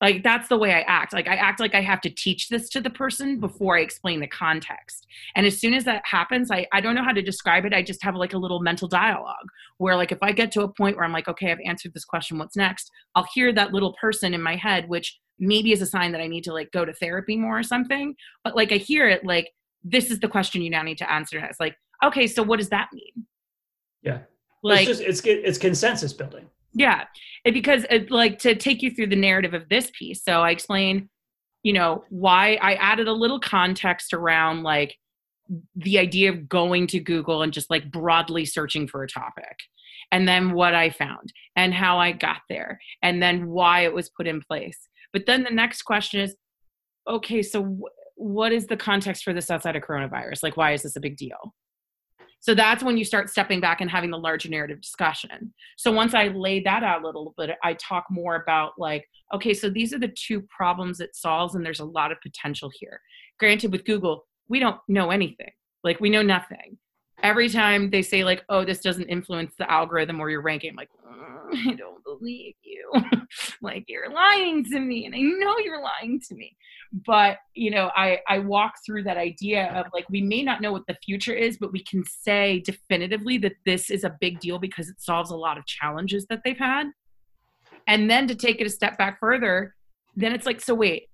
like 0.00 0.22
that's 0.22 0.48
the 0.48 0.56
way 0.56 0.72
i 0.72 0.80
act. 0.80 1.12
Like 1.12 1.28
i 1.28 1.34
act 1.36 1.60
like 1.60 1.74
i 1.74 1.80
have 1.80 2.00
to 2.02 2.10
teach 2.10 2.48
this 2.48 2.68
to 2.70 2.80
the 2.80 2.90
person 2.90 3.40
before 3.40 3.78
i 3.78 3.80
explain 3.80 4.20
the 4.20 4.26
context. 4.26 5.06
And 5.36 5.46
as 5.46 5.58
soon 5.58 5.74
as 5.74 5.84
that 5.84 6.02
happens 6.04 6.50
i, 6.50 6.66
I 6.72 6.80
don't 6.80 6.94
know 6.94 7.04
how 7.04 7.12
to 7.12 7.22
describe 7.22 7.64
it. 7.64 7.74
I 7.74 7.82
just 7.82 8.02
have 8.02 8.14
like 8.16 8.34
a 8.34 8.38
little 8.38 8.60
mental 8.60 8.88
dialogue 8.88 9.46
where 9.78 9.96
like 9.96 10.12
if 10.12 10.22
i 10.22 10.32
get 10.32 10.52
to 10.52 10.62
a 10.62 10.68
point 10.68 10.96
where 10.96 11.04
i'm 11.04 11.12
like 11.12 11.28
okay 11.28 11.52
i've 11.52 11.58
answered 11.64 11.92
this 11.94 12.04
question 12.04 12.38
what's 12.38 12.56
next? 12.56 12.90
I'll 13.14 13.26
hear 13.34 13.52
that 13.52 13.72
little 13.72 13.94
person 14.00 14.34
in 14.34 14.42
my 14.42 14.56
head 14.56 14.88
which 14.88 15.18
maybe 15.38 15.72
is 15.72 15.82
a 15.82 15.86
sign 15.86 16.12
that 16.12 16.20
i 16.20 16.26
need 16.26 16.44
to 16.44 16.52
like 16.52 16.70
go 16.72 16.84
to 16.84 16.92
therapy 16.94 17.36
more 17.36 17.58
or 17.58 17.62
something. 17.62 18.14
But 18.42 18.56
like 18.56 18.72
i 18.72 18.76
hear 18.76 19.08
it 19.08 19.24
like 19.24 19.50
this 19.84 20.10
is 20.10 20.18
the 20.20 20.28
question 20.28 20.62
you 20.62 20.70
now 20.70 20.82
need 20.82 20.98
to 20.98 21.10
answer. 21.10 21.38
It's 21.38 21.60
like 21.60 21.76
okay 22.04 22.26
so 22.26 22.42
what 22.42 22.58
does 22.58 22.70
that 22.70 22.88
mean? 22.92 23.26
Yeah. 24.02 24.18
Like 24.62 24.88
it's 24.88 24.98
just 24.98 25.02
it's 25.02 25.20
it's 25.24 25.58
consensus 25.58 26.12
building 26.12 26.46
yeah, 26.74 27.04
it, 27.44 27.52
because 27.52 27.86
it, 27.88 28.10
like 28.10 28.38
to 28.40 28.54
take 28.54 28.82
you 28.82 28.90
through 28.90 29.06
the 29.06 29.16
narrative 29.16 29.54
of 29.54 29.68
this 29.68 29.90
piece. 29.96 30.22
So 30.22 30.42
I 30.42 30.50
explain, 30.50 31.08
you 31.62 31.72
know, 31.72 32.04
why 32.10 32.58
I 32.60 32.74
added 32.74 33.08
a 33.08 33.12
little 33.12 33.40
context 33.40 34.12
around 34.12 34.64
like 34.64 34.96
the 35.76 35.98
idea 35.98 36.30
of 36.30 36.48
going 36.48 36.86
to 36.88 37.00
Google 37.00 37.42
and 37.42 37.52
just 37.52 37.70
like 37.70 37.90
broadly 37.90 38.44
searching 38.44 38.88
for 38.88 39.02
a 39.02 39.08
topic, 39.08 39.56
and 40.10 40.26
then 40.26 40.52
what 40.52 40.74
I 40.74 40.90
found 40.90 41.32
and 41.54 41.72
how 41.72 41.98
I 41.98 42.12
got 42.12 42.40
there, 42.48 42.80
and 43.02 43.22
then 43.22 43.48
why 43.48 43.84
it 43.84 43.94
was 43.94 44.10
put 44.10 44.26
in 44.26 44.40
place. 44.40 44.88
But 45.12 45.26
then 45.26 45.44
the 45.44 45.50
next 45.50 45.82
question 45.82 46.20
is, 46.20 46.34
okay, 47.08 47.42
so 47.42 47.62
w- 47.62 47.84
what 48.16 48.52
is 48.52 48.66
the 48.66 48.76
context 48.76 49.22
for 49.22 49.32
this 49.32 49.50
outside 49.50 49.76
of 49.76 49.82
coronavirus? 49.82 50.42
Like, 50.42 50.56
why 50.56 50.72
is 50.72 50.82
this 50.82 50.96
a 50.96 51.00
big 51.00 51.16
deal? 51.16 51.54
So 52.44 52.54
that's 52.54 52.84
when 52.84 52.98
you 52.98 53.06
start 53.06 53.30
stepping 53.30 53.58
back 53.58 53.80
and 53.80 53.90
having 53.90 54.10
the 54.10 54.18
larger 54.18 54.50
narrative 54.50 54.82
discussion. 54.82 55.54
So 55.78 55.90
once 55.90 56.12
I 56.12 56.28
laid 56.28 56.66
that 56.66 56.82
out 56.82 57.00
a 57.00 57.06
little 57.06 57.32
bit, 57.38 57.52
I 57.62 57.72
talk 57.72 58.04
more 58.10 58.36
about 58.36 58.72
like, 58.76 59.08
okay, 59.32 59.54
so 59.54 59.70
these 59.70 59.94
are 59.94 59.98
the 59.98 60.12
two 60.14 60.42
problems 60.54 61.00
it 61.00 61.16
solves, 61.16 61.54
and 61.54 61.64
there's 61.64 61.80
a 61.80 61.86
lot 61.86 62.12
of 62.12 62.20
potential 62.20 62.70
here. 62.78 63.00
Granted, 63.40 63.72
with 63.72 63.86
Google, 63.86 64.26
we 64.46 64.60
don't 64.60 64.76
know 64.88 65.10
anything. 65.10 65.52
Like 65.84 66.00
we 66.00 66.10
know 66.10 66.20
nothing. 66.20 66.76
Every 67.22 67.48
time 67.48 67.90
they 67.90 68.02
say 68.02 68.24
like, 68.24 68.44
oh, 68.48 68.64
this 68.64 68.80
doesn't 68.80 69.08
influence 69.08 69.54
the 69.58 69.70
algorithm 69.70 70.20
or 70.20 70.30
your 70.30 70.42
ranking, 70.42 70.70
I'm 70.70 70.76
like, 70.76 70.90
mm, 71.06 71.70
I 71.72 71.74
don't 71.74 72.02
believe 72.04 72.54
you. 72.62 72.92
like 73.62 73.84
you're 73.88 74.10
lying 74.10 74.64
to 74.64 74.80
me, 74.80 75.06
and 75.06 75.14
I 75.14 75.20
know 75.20 75.56
you're 75.58 75.82
lying 75.82 76.20
to 76.28 76.34
me 76.34 76.56
but 77.06 77.38
you 77.54 77.70
know 77.70 77.90
i 77.96 78.18
i 78.28 78.38
walk 78.38 78.74
through 78.86 79.02
that 79.02 79.16
idea 79.16 79.72
of 79.72 79.86
like 79.92 80.08
we 80.10 80.20
may 80.20 80.42
not 80.42 80.60
know 80.60 80.70
what 80.70 80.86
the 80.86 80.96
future 81.04 81.32
is 81.32 81.56
but 81.58 81.72
we 81.72 81.82
can 81.82 82.04
say 82.04 82.60
definitively 82.60 83.36
that 83.36 83.54
this 83.66 83.90
is 83.90 84.04
a 84.04 84.16
big 84.20 84.38
deal 84.38 84.58
because 84.58 84.88
it 84.88 85.00
solves 85.00 85.30
a 85.30 85.36
lot 85.36 85.58
of 85.58 85.66
challenges 85.66 86.24
that 86.26 86.40
they've 86.44 86.58
had 86.58 86.86
and 87.88 88.08
then 88.08 88.28
to 88.28 88.34
take 88.34 88.60
it 88.60 88.66
a 88.66 88.70
step 88.70 88.96
back 88.96 89.18
further 89.18 89.74
then 90.14 90.32
it's 90.32 90.46
like 90.46 90.60
so 90.60 90.74
wait 90.74 91.08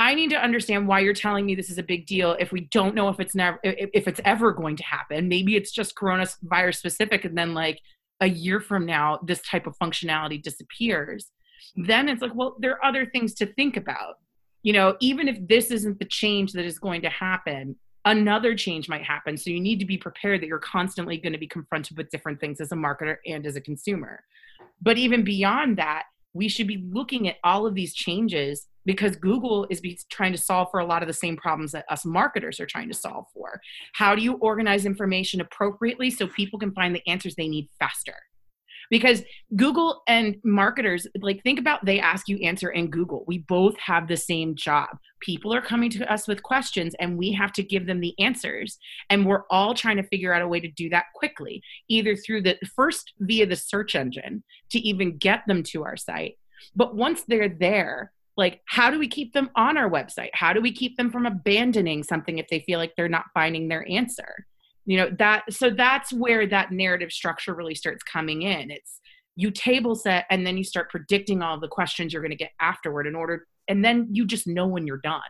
i 0.00 0.14
need 0.14 0.30
to 0.30 0.42
understand 0.42 0.88
why 0.88 0.98
you're 0.98 1.12
telling 1.12 1.44
me 1.44 1.54
this 1.54 1.68
is 1.68 1.76
a 1.76 1.82
big 1.82 2.06
deal 2.06 2.34
if 2.40 2.50
we 2.50 2.62
don't 2.62 2.94
know 2.94 3.10
if 3.10 3.20
it's 3.20 3.34
never 3.34 3.60
if 3.62 4.08
it's 4.08 4.20
ever 4.24 4.52
going 4.52 4.74
to 4.76 4.82
happen. 4.82 5.28
Maybe 5.28 5.56
it's 5.56 5.70
just 5.70 5.94
coronavirus 5.94 6.76
specific 6.76 7.24
and 7.24 7.36
then 7.36 7.52
like 7.54 7.80
a 8.20 8.26
year 8.26 8.60
from 8.60 8.86
now 8.86 9.20
this 9.22 9.42
type 9.42 9.66
of 9.66 9.76
functionality 9.78 10.42
disappears. 10.42 11.30
Then 11.76 12.08
it's 12.08 12.22
like 12.22 12.34
well 12.34 12.56
there 12.58 12.72
are 12.72 12.84
other 12.84 13.04
things 13.06 13.34
to 13.34 13.46
think 13.46 13.76
about. 13.76 14.14
You 14.62 14.72
know 14.72 14.96
even 15.00 15.28
if 15.28 15.36
this 15.46 15.70
isn't 15.70 15.98
the 15.98 16.06
change 16.06 16.52
that 16.52 16.64
is 16.64 16.78
going 16.78 17.02
to 17.02 17.10
happen 17.10 17.76
another 18.06 18.54
change 18.54 18.88
might 18.88 19.04
happen. 19.04 19.36
So 19.36 19.50
you 19.50 19.60
need 19.60 19.78
to 19.80 19.84
be 19.84 19.98
prepared 19.98 20.40
that 20.40 20.46
you're 20.46 20.58
constantly 20.58 21.18
going 21.18 21.34
to 21.34 21.38
be 21.38 21.46
confronted 21.46 21.98
with 21.98 22.08
different 22.08 22.40
things 22.40 22.58
as 22.58 22.72
a 22.72 22.74
marketer 22.74 23.16
and 23.26 23.46
as 23.46 23.56
a 23.56 23.60
consumer. 23.60 24.24
But 24.80 24.96
even 24.96 25.22
beyond 25.22 25.76
that 25.76 26.04
we 26.32 26.48
should 26.48 26.66
be 26.66 26.82
looking 26.90 27.28
at 27.28 27.36
all 27.44 27.66
of 27.66 27.74
these 27.74 27.92
changes 27.92 28.66
because 28.84 29.16
google 29.16 29.66
is 29.70 29.82
trying 30.10 30.32
to 30.32 30.38
solve 30.38 30.68
for 30.70 30.80
a 30.80 30.86
lot 30.86 31.02
of 31.02 31.06
the 31.06 31.14
same 31.14 31.36
problems 31.36 31.72
that 31.72 31.84
us 31.90 32.04
marketers 32.04 32.60
are 32.60 32.66
trying 32.66 32.88
to 32.88 32.94
solve 32.94 33.24
for 33.32 33.60
how 33.94 34.14
do 34.14 34.22
you 34.22 34.34
organize 34.34 34.86
information 34.86 35.40
appropriately 35.40 36.10
so 36.10 36.26
people 36.26 36.58
can 36.58 36.72
find 36.72 36.94
the 36.94 37.06
answers 37.06 37.34
they 37.34 37.48
need 37.48 37.68
faster 37.78 38.14
because 38.90 39.22
Google 39.54 40.02
and 40.08 40.36
marketers, 40.44 41.06
like, 41.20 41.42
think 41.42 41.58
about 41.58 41.84
they 41.84 42.00
ask 42.00 42.28
you 42.28 42.38
answer 42.38 42.68
and 42.68 42.90
Google. 42.90 43.24
We 43.26 43.38
both 43.38 43.78
have 43.78 44.08
the 44.08 44.16
same 44.16 44.56
job. 44.56 44.88
People 45.22 45.54
are 45.54 45.62
coming 45.62 45.90
to 45.90 46.12
us 46.12 46.26
with 46.26 46.42
questions 46.42 46.94
and 46.98 47.16
we 47.16 47.32
have 47.32 47.52
to 47.52 47.62
give 47.62 47.86
them 47.86 48.00
the 48.00 48.14
answers. 48.18 48.78
And 49.08 49.24
we're 49.24 49.44
all 49.48 49.74
trying 49.74 49.96
to 49.98 50.02
figure 50.02 50.34
out 50.34 50.42
a 50.42 50.48
way 50.48 50.60
to 50.60 50.68
do 50.68 50.90
that 50.90 51.06
quickly, 51.14 51.62
either 51.88 52.16
through 52.16 52.42
the 52.42 52.58
first 52.74 53.12
via 53.20 53.46
the 53.46 53.56
search 53.56 53.94
engine 53.94 54.42
to 54.70 54.80
even 54.80 55.16
get 55.18 55.42
them 55.46 55.62
to 55.64 55.84
our 55.84 55.96
site. 55.96 56.34
But 56.74 56.96
once 56.96 57.22
they're 57.22 57.48
there, 57.48 58.12
like 58.40 58.62
how 58.64 58.90
do 58.90 58.98
we 58.98 59.06
keep 59.06 59.34
them 59.34 59.50
on 59.54 59.76
our 59.76 59.88
website? 59.88 60.30
How 60.32 60.54
do 60.54 60.62
we 60.62 60.72
keep 60.72 60.96
them 60.96 61.10
from 61.10 61.26
abandoning 61.26 62.02
something 62.02 62.38
if 62.38 62.48
they 62.48 62.60
feel 62.60 62.78
like 62.78 62.94
they're 62.96 63.06
not 63.06 63.26
finding 63.34 63.68
their 63.68 63.86
answer? 63.88 64.46
You 64.86 64.96
know 64.96 65.10
that 65.18 65.52
so 65.52 65.68
that's 65.68 66.10
where 66.10 66.46
that 66.46 66.72
narrative 66.72 67.12
structure 67.12 67.54
really 67.54 67.74
starts 67.74 68.02
coming 68.02 68.42
in. 68.42 68.70
It's 68.70 68.98
you 69.36 69.50
table 69.50 69.94
set 69.94 70.24
and 70.30 70.46
then 70.46 70.56
you 70.56 70.64
start 70.64 70.90
predicting 70.90 71.42
all 71.42 71.60
the 71.60 71.68
questions 71.68 72.14
you're 72.14 72.22
going 72.22 72.30
to 72.30 72.36
get 72.36 72.52
afterward 72.60 73.06
in 73.06 73.14
order 73.14 73.46
and 73.68 73.84
then 73.84 74.08
you 74.10 74.26
just 74.26 74.46
know 74.46 74.66
when 74.66 74.86
you're 74.86 75.02
done 75.04 75.20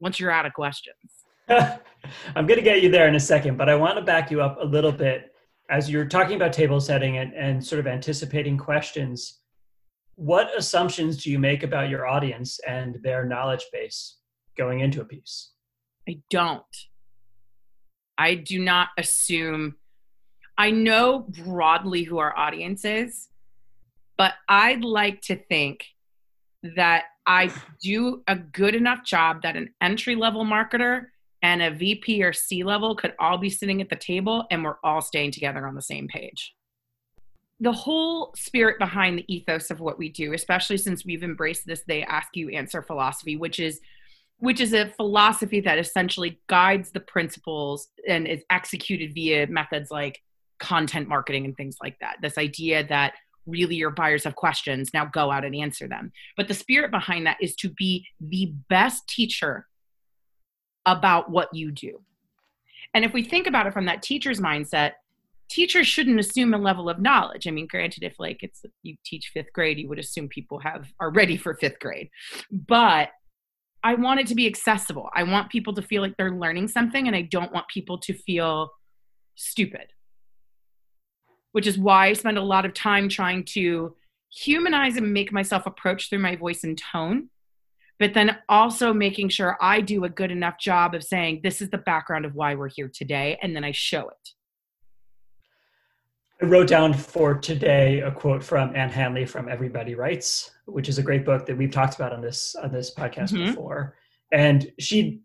once 0.00 0.20
you're 0.20 0.30
out 0.30 0.46
of 0.46 0.52
questions. 0.52 0.96
I'm 1.48 2.46
going 2.46 2.58
to 2.58 2.62
get 2.62 2.82
you 2.82 2.88
there 2.88 3.08
in 3.08 3.16
a 3.16 3.20
second 3.20 3.56
but 3.56 3.68
i 3.68 3.74
want 3.74 3.96
to 3.96 4.02
back 4.02 4.30
you 4.30 4.40
up 4.40 4.58
a 4.62 4.64
little 4.64 4.92
bit. 4.92 5.32
As 5.70 5.90
you're 5.90 6.06
talking 6.06 6.36
about 6.36 6.52
table 6.52 6.80
setting 6.80 7.18
and, 7.18 7.34
and 7.34 7.62
sort 7.62 7.80
of 7.80 7.86
anticipating 7.88 8.56
questions, 8.56 9.37
what 10.18 10.50
assumptions 10.58 11.22
do 11.22 11.30
you 11.30 11.38
make 11.38 11.62
about 11.62 11.88
your 11.88 12.04
audience 12.04 12.58
and 12.66 12.98
their 13.04 13.24
knowledge 13.24 13.64
base 13.72 14.16
going 14.56 14.80
into 14.80 15.00
a 15.00 15.04
piece? 15.04 15.52
I 16.08 16.18
don't. 16.28 16.64
I 18.18 18.34
do 18.34 18.58
not 18.58 18.88
assume. 18.98 19.76
I 20.58 20.72
know 20.72 21.20
broadly 21.20 22.02
who 22.02 22.18
our 22.18 22.36
audience 22.36 22.84
is, 22.84 23.28
but 24.16 24.34
I'd 24.48 24.82
like 24.82 25.20
to 25.22 25.36
think 25.36 25.84
that 26.74 27.04
I 27.24 27.52
do 27.80 28.24
a 28.26 28.34
good 28.34 28.74
enough 28.74 29.04
job 29.04 29.42
that 29.42 29.54
an 29.54 29.72
entry 29.80 30.16
level 30.16 30.44
marketer 30.44 31.06
and 31.42 31.62
a 31.62 31.70
VP 31.70 32.24
or 32.24 32.32
C 32.32 32.64
level 32.64 32.96
could 32.96 33.14
all 33.20 33.38
be 33.38 33.50
sitting 33.50 33.80
at 33.80 33.88
the 33.88 33.94
table 33.94 34.46
and 34.50 34.64
we're 34.64 34.78
all 34.82 35.00
staying 35.00 35.30
together 35.30 35.64
on 35.64 35.76
the 35.76 35.82
same 35.82 36.08
page. 36.08 36.56
The 37.60 37.72
whole 37.72 38.32
spirit 38.36 38.78
behind 38.78 39.18
the 39.18 39.34
ethos 39.34 39.70
of 39.70 39.80
what 39.80 39.98
we 39.98 40.08
do, 40.10 40.32
especially 40.32 40.76
since 40.76 41.04
we've 41.04 41.24
embraced 41.24 41.66
this 41.66 41.82
they 41.86 42.02
ask 42.04 42.28
you 42.34 42.50
answer 42.50 42.82
philosophy, 42.82 43.36
which 43.36 43.58
is 43.58 43.80
which 44.40 44.60
is 44.60 44.72
a 44.72 44.88
philosophy 44.90 45.60
that 45.60 45.78
essentially 45.78 46.40
guides 46.48 46.92
the 46.92 47.00
principles 47.00 47.88
and 48.06 48.26
is 48.28 48.44
executed 48.50 49.12
via 49.12 49.48
methods 49.48 49.90
like 49.90 50.22
content 50.60 51.08
marketing 51.08 51.44
and 51.44 51.56
things 51.56 51.76
like 51.82 51.98
that. 52.00 52.16
This 52.22 52.38
idea 52.38 52.86
that 52.86 53.14
really 53.46 53.74
your 53.74 53.90
buyers 53.90 54.24
have 54.24 54.36
questions, 54.36 54.90
now 54.94 55.06
go 55.06 55.30
out 55.30 55.44
and 55.44 55.54
answer 55.54 55.88
them. 55.88 56.12
But 56.36 56.48
the 56.48 56.54
spirit 56.54 56.90
behind 56.90 57.26
that 57.26 57.38
is 57.40 57.56
to 57.56 57.70
be 57.70 58.06
the 58.20 58.52
best 58.68 59.08
teacher 59.08 59.66
about 60.86 61.30
what 61.30 61.48
you 61.52 61.72
do. 61.72 62.00
And 62.94 63.04
if 63.04 63.12
we 63.12 63.22
think 63.22 63.46
about 63.46 63.66
it 63.66 63.72
from 63.72 63.86
that 63.86 64.02
teacher's 64.02 64.40
mindset, 64.40 64.92
teachers 65.48 65.86
shouldn't 65.86 66.20
assume 66.20 66.54
a 66.54 66.58
level 66.58 66.88
of 66.88 67.00
knowledge. 67.00 67.46
I 67.46 67.50
mean, 67.50 67.66
granted, 67.66 68.02
if 68.02 68.14
like 68.18 68.42
it's 68.42 68.62
you 68.82 68.96
teach 69.04 69.30
fifth 69.32 69.52
grade, 69.52 69.78
you 69.78 69.88
would 69.88 69.98
assume 69.98 70.28
people 70.28 70.58
have 70.60 70.92
are 71.00 71.10
ready 71.10 71.36
for 71.36 71.54
fifth 71.54 71.78
grade. 71.80 72.10
But 72.50 73.10
I 73.82 73.94
want 73.94 74.20
it 74.20 74.26
to 74.28 74.34
be 74.34 74.46
accessible. 74.46 75.08
I 75.14 75.22
want 75.22 75.50
people 75.50 75.74
to 75.74 75.82
feel 75.82 76.02
like 76.02 76.16
they're 76.16 76.32
learning 76.32 76.68
something, 76.68 77.06
and 77.06 77.16
I 77.16 77.22
don't 77.22 77.52
want 77.52 77.68
people 77.68 77.98
to 77.98 78.14
feel 78.14 78.70
stupid. 79.36 79.92
Which 81.52 81.66
is 81.66 81.78
why 81.78 82.08
I 82.08 82.12
spend 82.12 82.38
a 82.38 82.42
lot 82.42 82.66
of 82.66 82.74
time 82.74 83.08
trying 83.08 83.44
to 83.46 83.94
humanize 84.30 84.96
and 84.96 85.12
make 85.12 85.32
myself 85.32 85.66
approach 85.66 86.10
through 86.10 86.18
my 86.18 86.36
voice 86.36 86.64
and 86.64 86.76
tone 86.76 87.30
but 87.98 88.14
then 88.14 88.38
also 88.48 88.92
making 88.92 89.28
sure 89.28 89.56
I 89.60 89.80
do 89.80 90.04
a 90.04 90.08
good 90.08 90.30
enough 90.30 90.58
job 90.58 90.94
of 90.94 91.02
saying, 91.02 91.40
this 91.42 91.60
is 91.60 91.70
the 91.70 91.78
background 91.78 92.24
of 92.24 92.34
why 92.34 92.54
we're 92.54 92.68
here 92.68 92.90
today, 92.92 93.38
and 93.42 93.54
then 93.54 93.64
I 93.64 93.72
show 93.72 94.08
it. 94.08 94.30
I 96.40 96.46
wrote 96.46 96.68
down 96.68 96.94
for 96.94 97.34
today 97.34 98.00
a 98.00 98.12
quote 98.12 98.44
from 98.44 98.74
Ann 98.76 98.90
Handley 98.90 99.26
from 99.26 99.48
Everybody 99.48 99.96
Writes, 99.96 100.52
which 100.66 100.88
is 100.88 100.98
a 100.98 101.02
great 101.02 101.24
book 101.24 101.46
that 101.46 101.56
we've 101.56 101.70
talked 101.70 101.96
about 101.96 102.12
on 102.12 102.20
this 102.20 102.54
on 102.54 102.70
this 102.70 102.94
podcast 102.94 103.32
mm-hmm. 103.32 103.46
before. 103.46 103.96
And 104.32 104.70
she 104.78 105.22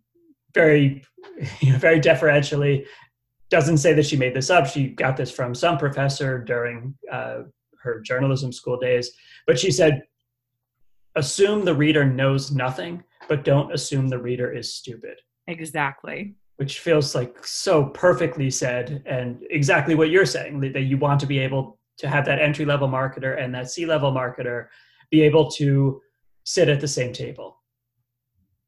very, 0.55 1.03
you 1.59 1.73
know, 1.73 1.77
very 1.77 1.99
deferentially 1.99 2.85
doesn't 3.49 3.77
say 3.77 3.93
that 3.93 4.05
she 4.07 4.17
made 4.17 4.33
this 4.33 4.49
up. 4.49 4.65
She 4.65 4.87
got 4.87 5.15
this 5.15 5.29
from 5.29 5.53
some 5.53 5.77
professor 5.77 6.39
during 6.39 6.95
uh, 7.11 7.43
her 7.83 8.01
journalism 8.01 8.51
school 8.51 8.79
days. 8.79 9.11
But 9.45 9.59
she 9.59 9.69
said, 9.69 10.01
assume 11.15 11.63
the 11.63 11.75
reader 11.75 12.03
knows 12.03 12.51
nothing, 12.51 13.03
but 13.29 13.43
don't 13.43 13.71
assume 13.71 14.07
the 14.07 14.17
reader 14.17 14.51
is 14.51 14.73
stupid. 14.73 15.19
Exactly. 15.45 16.33
Which 16.57 16.79
feels 16.79 17.15
like 17.15 17.45
so 17.45 17.85
perfectly 17.85 18.49
said 18.49 19.03
and 19.05 19.43
exactly 19.49 19.95
what 19.95 20.09
you're 20.09 20.25
saying 20.25 20.59
that 20.59 20.81
you 20.81 20.97
want 20.97 21.19
to 21.21 21.25
be 21.25 21.39
able 21.39 21.79
to 21.97 22.07
have 22.07 22.25
that 22.25 22.39
entry 22.39 22.65
level 22.65 22.87
marketer 22.87 23.41
and 23.41 23.53
that 23.55 23.69
C 23.69 23.85
level 23.85 24.11
marketer 24.11 24.67
be 25.09 25.21
able 25.21 25.49
to 25.51 26.01
sit 26.43 26.69
at 26.69 26.79
the 26.79 26.87
same 26.87 27.11
table. 27.11 27.57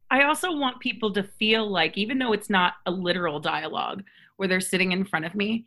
I 0.09 0.23
also 0.23 0.55
want 0.55 0.79
people 0.79 1.11
to 1.13 1.23
feel 1.23 1.69
like, 1.69 1.97
even 1.97 2.17
though 2.19 2.33
it's 2.33 2.49
not 2.49 2.73
a 2.85 2.91
literal 2.91 3.39
dialogue 3.39 4.03
where 4.37 4.47
they're 4.47 4.61
sitting 4.61 4.91
in 4.91 5.05
front 5.05 5.25
of 5.25 5.35
me, 5.35 5.65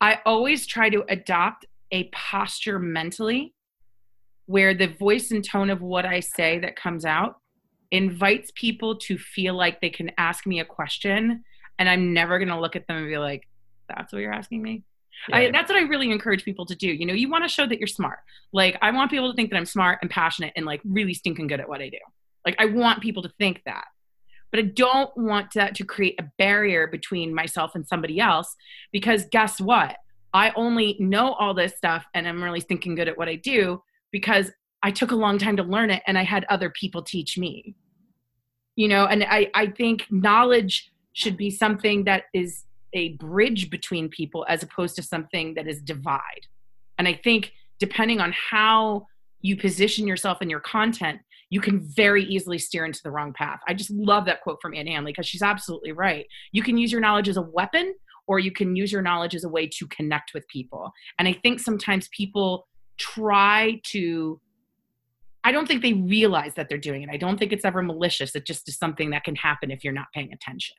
I 0.00 0.20
always 0.26 0.66
try 0.66 0.90
to 0.90 1.04
adopt 1.08 1.66
a 1.90 2.04
posture 2.04 2.78
mentally 2.78 3.54
where 4.46 4.74
the 4.74 4.88
voice 4.88 5.30
and 5.30 5.42
tone 5.42 5.70
of 5.70 5.80
what 5.80 6.04
I 6.04 6.20
say 6.20 6.58
that 6.58 6.76
comes 6.76 7.04
out 7.04 7.36
invites 7.94 8.50
people 8.54 8.96
to 8.96 9.16
feel 9.16 9.54
like 9.54 9.80
they 9.80 9.90
can 9.90 10.10
ask 10.18 10.46
me 10.46 10.58
a 10.58 10.64
question 10.64 11.44
and 11.78 11.88
I'm 11.88 12.12
never 12.12 12.38
going 12.38 12.48
to 12.48 12.60
look 12.60 12.76
at 12.76 12.86
them 12.86 12.96
and 12.98 13.08
be 13.08 13.18
like, 13.18 13.48
that's 13.88 14.12
what 14.12 14.20
you're 14.20 14.32
asking 14.32 14.62
me? 14.62 14.82
Yeah. 15.28 15.36
I, 15.36 15.50
that's 15.52 15.70
what 15.70 15.78
I 15.78 15.82
really 15.82 16.10
encourage 16.10 16.44
people 16.44 16.66
to 16.66 16.74
do. 16.74 16.88
You 16.88 17.06
know, 17.06 17.14
you 17.14 17.30
want 17.30 17.44
to 17.44 17.48
show 17.48 17.66
that 17.66 17.78
you're 17.78 17.86
smart. 17.86 18.18
Like, 18.52 18.76
I 18.82 18.90
want 18.90 19.10
people 19.10 19.30
to 19.30 19.36
think 19.36 19.50
that 19.50 19.56
I'm 19.56 19.66
smart 19.66 20.00
and 20.02 20.10
passionate 20.10 20.52
and 20.56 20.66
like 20.66 20.80
really 20.84 21.14
stinking 21.14 21.46
good 21.46 21.60
at 21.60 21.68
what 21.68 21.80
I 21.80 21.88
do. 21.88 21.98
Like, 22.44 22.56
I 22.58 22.66
want 22.66 23.00
people 23.00 23.22
to 23.22 23.30
think 23.38 23.62
that. 23.64 23.84
But 24.50 24.60
I 24.60 24.62
don't 24.62 25.16
want 25.16 25.54
that 25.54 25.74
to 25.76 25.84
create 25.84 26.20
a 26.20 26.30
barrier 26.38 26.86
between 26.86 27.34
myself 27.34 27.74
and 27.74 27.86
somebody 27.86 28.20
else 28.20 28.54
because 28.92 29.26
guess 29.30 29.60
what? 29.60 29.96
I 30.32 30.52
only 30.56 30.96
know 30.98 31.32
all 31.32 31.54
this 31.54 31.76
stuff 31.76 32.04
and 32.14 32.26
I'm 32.26 32.42
really 32.42 32.60
stinking 32.60 32.96
good 32.96 33.08
at 33.08 33.18
what 33.18 33.28
I 33.28 33.36
do 33.36 33.82
because 34.12 34.50
I 34.82 34.90
took 34.90 35.12
a 35.12 35.16
long 35.16 35.38
time 35.38 35.56
to 35.56 35.62
learn 35.62 35.90
it 35.90 36.02
and 36.06 36.18
I 36.18 36.24
had 36.24 36.44
other 36.50 36.70
people 36.70 37.02
teach 37.02 37.38
me. 37.38 37.74
You 38.76 38.88
know, 38.88 39.06
and 39.06 39.24
I, 39.24 39.50
I 39.54 39.66
think 39.66 40.06
knowledge 40.10 40.90
should 41.12 41.36
be 41.36 41.50
something 41.50 42.04
that 42.04 42.24
is 42.34 42.64
a 42.92 43.10
bridge 43.14 43.70
between 43.70 44.08
people 44.08 44.44
as 44.48 44.62
opposed 44.62 44.96
to 44.96 45.02
something 45.02 45.54
that 45.54 45.66
is 45.66 45.80
divide. 45.80 46.46
And 46.98 47.06
I 47.08 47.14
think 47.14 47.52
depending 47.78 48.20
on 48.20 48.32
how 48.32 49.06
you 49.40 49.56
position 49.56 50.06
yourself 50.06 50.40
in 50.40 50.48
your 50.48 50.60
content, 50.60 51.20
you 51.50 51.60
can 51.60 51.80
very 51.80 52.24
easily 52.24 52.58
steer 52.58 52.84
into 52.84 53.00
the 53.02 53.10
wrong 53.10 53.32
path. 53.32 53.60
I 53.68 53.74
just 53.74 53.90
love 53.90 54.24
that 54.26 54.40
quote 54.40 54.58
from 54.60 54.74
Ann 54.74 54.86
Handley 54.86 55.12
because 55.12 55.26
she's 55.26 55.42
absolutely 55.42 55.92
right. 55.92 56.26
You 56.52 56.62
can 56.62 56.78
use 56.78 56.90
your 56.90 57.00
knowledge 57.00 57.28
as 57.28 57.36
a 57.36 57.42
weapon 57.42 57.94
or 58.26 58.38
you 58.38 58.50
can 58.50 58.74
use 58.74 58.90
your 58.90 59.02
knowledge 59.02 59.34
as 59.34 59.44
a 59.44 59.48
way 59.48 59.68
to 59.68 59.86
connect 59.88 60.32
with 60.34 60.48
people. 60.48 60.92
And 61.18 61.28
I 61.28 61.34
think 61.34 61.60
sometimes 61.60 62.08
people 62.08 62.66
try 62.98 63.80
to 63.84 64.40
I 65.44 65.52
don't 65.52 65.68
think 65.68 65.82
they 65.82 65.92
realize 65.92 66.54
that 66.54 66.68
they're 66.70 66.78
doing 66.78 67.02
it. 67.02 67.10
I 67.10 67.18
don't 67.18 67.38
think 67.38 67.52
it's 67.52 67.66
ever 67.66 67.82
malicious. 67.82 68.34
It 68.34 68.46
just 68.46 68.66
is 68.66 68.78
something 68.78 69.10
that 69.10 69.24
can 69.24 69.36
happen 69.36 69.70
if 69.70 69.84
you're 69.84 69.92
not 69.92 70.06
paying 70.14 70.32
attention. 70.32 70.76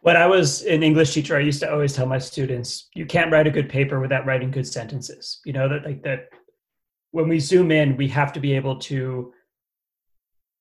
When 0.00 0.16
I 0.16 0.26
was 0.26 0.62
an 0.62 0.82
English 0.82 1.12
teacher, 1.12 1.36
I 1.36 1.40
used 1.40 1.60
to 1.60 1.70
always 1.70 1.92
tell 1.92 2.06
my 2.06 2.18
students, 2.18 2.88
you 2.94 3.04
can't 3.04 3.30
write 3.30 3.46
a 3.46 3.50
good 3.50 3.68
paper 3.68 4.00
without 4.00 4.24
writing 4.24 4.50
good 4.50 4.66
sentences. 4.66 5.40
You 5.44 5.52
know, 5.52 5.68
that 5.68 5.84
like 5.84 6.02
that 6.04 6.28
when 7.10 7.28
we 7.28 7.38
zoom 7.38 7.70
in, 7.70 7.96
we 7.96 8.08
have 8.08 8.32
to 8.32 8.40
be 8.40 8.54
able 8.54 8.78
to 8.80 9.32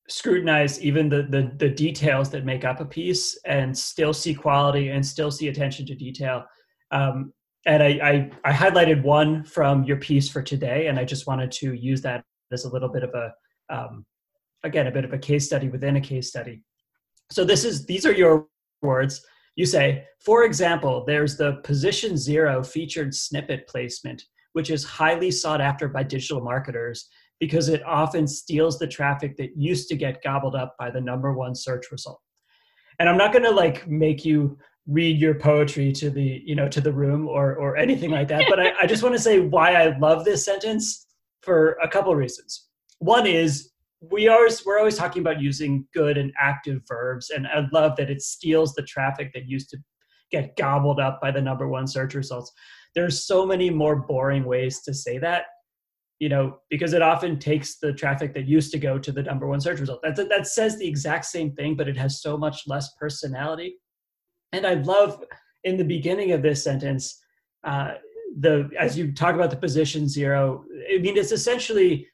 scrutinize 0.10 0.82
even 0.82 1.10
the, 1.10 1.24
the 1.24 1.52
the 1.58 1.70
details 1.70 2.30
that 2.32 2.44
make 2.44 2.65
up 2.65 2.80
a 2.80 2.86
piece 2.86 3.38
and 3.46 3.78
still 3.78 4.13
see 4.13 4.34
quality 4.34 4.89
and 4.89 5.06
still 5.06 5.32
see 5.32 5.48
attention 5.48 5.86
to 5.86 5.96
detail. 5.96 6.44
Um, 6.91 7.32
and 7.65 7.82
I, 7.82 7.88
I, 7.88 8.32
I 8.43 8.54
highlighted 8.54 9.04
one 9.04 9.43
from 9.43 9.84
your 9.84 9.97
piece 9.97 10.30
for 10.30 10.41
today, 10.41 10.88
and 10.88 10.99
I 10.99 11.06
just 11.06 11.28
wanted 11.28 11.51
to 11.54 11.73
use 11.73 12.01
that 12.04 12.23
as 12.51 12.65
a 12.65 12.69
little 12.69 12.89
bit 12.89 13.04
of 13.04 13.12
a 13.13 13.34
um, 13.69 14.06
again 14.63 14.88
a 14.88 14.91
bit 14.91 15.06
of 15.06 15.13
a 15.13 15.17
case 15.17 15.45
study 15.45 15.69
within 15.69 15.95
a 15.95 16.01
case 16.01 16.28
study. 16.28 16.62
So 17.32 17.43
this 17.43 17.65
is 17.65 17.86
these 17.86 18.06
are 18.06 18.13
your 18.13 18.47
words. 18.82 19.25
You 19.56 19.65
say, 19.65 20.06
for 20.19 20.43
example, 20.43 21.04
there's 21.08 21.38
the 21.38 21.54
position 21.63 22.17
zero 22.17 22.63
featured 22.63 23.15
snippet 23.15 23.67
placement, 23.67 24.23
which 24.54 24.69
is 24.69 24.84
highly 24.84 25.32
sought 25.32 25.62
after 25.62 25.88
by 25.88 26.04
digital 26.04 26.41
marketers 26.41 27.08
because 27.39 27.69
it 27.69 27.84
often 27.86 28.28
steals 28.28 28.78
the 28.80 28.88
traffic 28.88 29.38
that 29.38 29.58
used 29.58 29.89
to 29.89 29.95
get 29.95 30.23
gobbled 30.23 30.56
up 30.56 30.75
by 30.78 30.89
the 30.89 31.01
number 31.01 31.34
one 31.34 31.56
search 31.56 31.91
result. 31.91 32.21
And 32.99 33.10
I'm 33.10 33.17
not 33.17 33.34
going 33.34 33.43
to 33.43 33.51
like 33.51 33.88
make 33.88 34.23
you 34.23 34.58
read 34.88 35.19
your 35.19 35.34
poetry 35.34 35.91
to 35.91 36.10
the 36.10 36.41
you 36.45 36.56
know 36.56 36.69
to 36.69 36.82
the 36.82 36.91
room 36.91 37.28
or 37.28 37.56
or 37.56 37.78
anything 37.78 38.12
like 38.12 38.28
that. 38.28 38.45
But 38.50 38.60
I, 38.60 38.74
I 38.82 38.86
just 38.86 39.04
want 39.04 39.15
to 39.15 39.21
say 39.21 39.39
why 39.39 39.74
i 39.74 39.98
love 39.98 40.26
this 40.26 40.45
sentence 40.45 41.08
for 41.41 41.78
a 41.84 41.88
couple 41.88 42.12
of 42.12 42.17
reasons. 42.17 42.67
One 43.00 43.26
is 43.26 43.71
we 44.02 44.28
are 44.28 44.48
we're 44.65 44.78
always 44.78 44.98
talking 44.98 45.21
about 45.21 45.41
using 45.41 45.88
good 45.93 46.17
and 46.17 46.32
active 46.39 46.82
verbs 46.88 47.32
and 47.32 47.48
i 47.48 47.65
love 47.71 47.95
that 47.95 48.10
it 48.10 48.21
steals 48.21 48.74
the 48.74 48.84
traffic 48.84 49.34
that 49.34 49.48
used 49.48 49.69
to 49.69 49.78
get 50.32 50.56
gobbled 50.58 51.00
up 51.00 51.21
by 51.21 51.32
the 51.32 51.41
number 51.41 51.67
one 51.67 51.88
search 51.88 52.13
results. 52.13 52.52
There's 52.93 53.26
so 53.26 53.45
many 53.45 53.69
more 53.69 53.95
boring 53.95 54.43
ways 54.43 54.82
to 54.84 54.93
say 54.93 55.17
that 55.19 55.45
you 56.19 56.30
know 56.30 56.60
because 56.69 56.93
it 56.93 57.02
often 57.02 57.39
takes 57.39 57.78
the 57.78 57.93
traffic 57.93 58.34
that 58.34 58.45
used 58.45 58.71
to 58.71 58.80
go 58.80 58.98
to 58.98 59.12
the 59.12 59.24
number 59.24 59.48
one 59.48 59.60
search 59.60 59.80
result. 59.80 60.02
That, 60.04 60.30
that 60.30 60.48
says 60.48 60.78
the 60.78 60.88
exact 60.88 61.26
same 61.26 61.52
thing 61.54 61.76
but 61.76 61.88
it 61.88 61.98
has 61.98 62.21
so 62.21 62.38
much 62.38 62.63
less 62.67 62.93
personality 62.95 63.76
and 64.51 64.65
I 64.65 64.75
love 64.75 65.23
in 65.63 65.77
the 65.77 65.84
beginning 65.84 66.31
of 66.31 66.41
this 66.41 66.63
sentence, 66.63 67.19
uh, 67.63 67.95
the 68.39 68.69
as 68.77 68.97
you 68.97 69.12
talk 69.12 69.36
about 69.36 69.49
the 69.49 69.58
position 69.58 70.08
zero, 70.08 70.65
I 70.93 70.97
mean 70.99 71.17
it's 71.17 71.31
essentially 71.31 72.08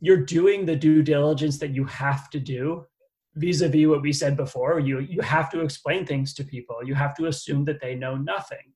you're 0.00 0.24
doing 0.24 0.64
the 0.64 0.76
due 0.76 1.02
diligence 1.02 1.58
that 1.58 1.74
you 1.74 1.84
have 1.84 2.30
to 2.30 2.40
do 2.40 2.84
vis-a-vis 3.36 3.86
what 3.86 4.02
we 4.02 4.12
said 4.12 4.36
before. 4.36 4.80
You 4.80 5.00
you 5.00 5.20
have 5.20 5.50
to 5.50 5.60
explain 5.60 6.04
things 6.04 6.34
to 6.34 6.44
people. 6.44 6.76
You 6.84 6.94
have 6.94 7.14
to 7.16 7.26
assume 7.26 7.64
that 7.66 7.80
they 7.80 7.94
know 7.94 8.16
nothing. 8.16 8.72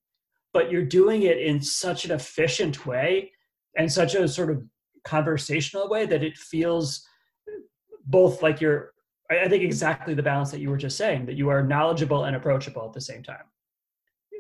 But 0.53 0.71
you're 0.71 0.85
doing 0.85 1.23
it 1.23 1.39
in 1.39 1.61
such 1.61 2.05
an 2.05 2.13
efficient 2.13 2.87
way 2.87 3.33
and 3.77 3.91
such 3.91 4.15
a 4.15 4.29
sort 4.29 4.51
of 4.51 4.63
conversational 5.05 5.89
way 5.89 6.07
that 6.07 6.23
it 6.23 6.37
feels 6.37 7.05
both 8.07 8.43
like 8.43 8.61
you're 8.61 8.94
i 9.43 9.49
think 9.49 9.63
exactly 9.63 10.15
the 10.15 10.23
balance 10.23 10.51
that 10.51 10.61
you 10.61 10.71
were 10.71 10.77
just 10.77 10.97
saying 10.97 11.27
that 11.27 11.37
you 11.37 11.49
are 11.49 11.63
knowledgeable 11.63 12.25
and 12.25 12.37
approachable 12.37 12.85
at 12.87 12.93
the 12.93 13.01
same 13.01 13.23
time. 13.23 13.45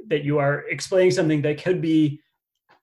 That 0.09 0.24
you 0.24 0.38
are 0.38 0.64
explaining 0.68 1.12
something 1.12 1.42
that 1.42 1.62
could 1.62 1.80
be 1.80 2.20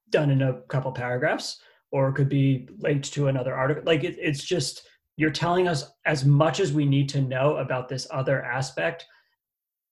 done 0.09 0.31
in 0.31 0.41
a 0.41 0.61
couple 0.63 0.91
paragraphs 0.91 1.61
or 1.91 2.11
could 2.11 2.29
be 2.29 2.67
linked 2.79 3.13
to 3.13 3.27
another 3.27 3.55
article. 3.55 3.83
Like 3.85 4.03
it, 4.03 4.15
it's 4.19 4.43
just 4.43 4.87
you're 5.17 5.29
telling 5.29 5.67
us 5.67 5.91
as 6.05 6.25
much 6.25 6.59
as 6.59 6.73
we 6.73 6.85
need 6.85 7.09
to 7.09 7.21
know 7.21 7.57
about 7.57 7.89
this 7.89 8.07
other 8.11 8.43
aspect 8.43 9.05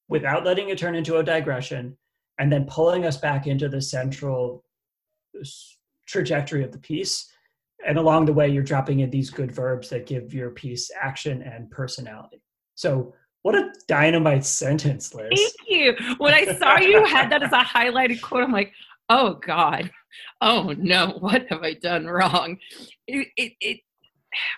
without 0.07 0.45
letting 0.45 0.69
it 0.69 0.77
turn 0.77 0.95
into 0.95 1.17
a 1.17 1.23
digression 1.23 1.97
and 2.39 2.51
then 2.51 2.65
pulling 2.65 3.05
us 3.05 3.17
back 3.17 3.45
into 3.45 3.69
the 3.69 3.81
central 3.81 4.63
trajectory 6.07 6.63
of 6.63 6.71
the 6.71 6.79
piece 6.79 7.31
and 7.87 7.97
along 7.97 8.25
the 8.25 8.33
way 8.33 8.49
you're 8.49 8.63
dropping 8.63 8.99
in 8.99 9.09
these 9.09 9.29
good 9.29 9.51
verbs 9.51 9.89
that 9.89 10.05
give 10.05 10.33
your 10.33 10.51
piece 10.51 10.91
action 10.99 11.41
and 11.41 11.69
personality. 11.71 12.41
So 12.75 13.13
what 13.41 13.55
a 13.55 13.71
dynamite 13.87 14.45
sentence 14.45 15.13
liz. 15.13 15.29
Thank 15.33 15.53
you. 15.67 15.95
When 16.17 16.33
i 16.33 16.45
saw 16.57 16.77
you 16.77 17.03
had 17.05 17.31
that 17.31 17.43
as 17.43 17.51
a 17.51 17.63
highlighted 17.63 18.21
quote 18.21 18.43
i'm 18.43 18.51
like 18.51 18.73
oh 19.09 19.39
god. 19.45 19.91
Oh 20.41 20.73
no. 20.77 21.17
What 21.19 21.45
have 21.49 21.63
i 21.63 21.73
done 21.73 22.05
wrong? 22.05 22.57
It, 23.07 23.27
it, 23.37 23.53
it 23.59 23.79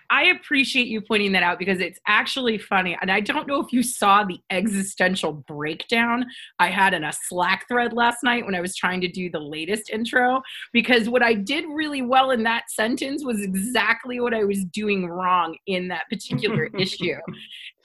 I 0.10 0.26
appreciate 0.26 0.88
you 0.88 1.02
pointing 1.02 1.32
that 1.34 1.44
out 1.44 1.60
because 1.60 1.80
it's 1.80 2.00
actually 2.08 2.58
funny. 2.58 2.98
And 3.02 3.12
I 3.12 3.20
don't 3.20 3.48
know 3.48 3.62
if 3.62 3.72
you 3.72 3.84
saw 3.84 4.24
the 4.24 4.40
existential 4.50 5.34
breakdown 5.34 6.26
I 6.60 6.70
had 6.70 6.94
in 6.94 7.04
a 7.04 7.14
Slack 7.14 7.66
thread 7.68 7.94
last 7.94 8.24
night 8.24 8.46
when 8.46 8.56
I 8.56 8.62
was 8.62 8.76
trying 8.76 9.02
to 9.02 9.08
do 9.08 9.30
the 9.30 9.40
latest 9.40 9.90
intro. 9.90 10.42
Because 10.74 11.08
what 11.08 11.24
I 11.24 11.34
did 11.34 11.66
really 11.70 12.02
well 12.02 12.32
in 12.32 12.44
that 12.44 12.70
sentence 12.70 13.24
was 13.24 13.42
exactly 13.42 14.20
what 14.20 14.34
I 14.34 14.44
was 14.44 14.66
doing 14.66 15.08
wrong 15.08 15.58
in 15.68 15.88
that 15.88 16.04
particular 16.10 16.66
issue. 16.78 17.16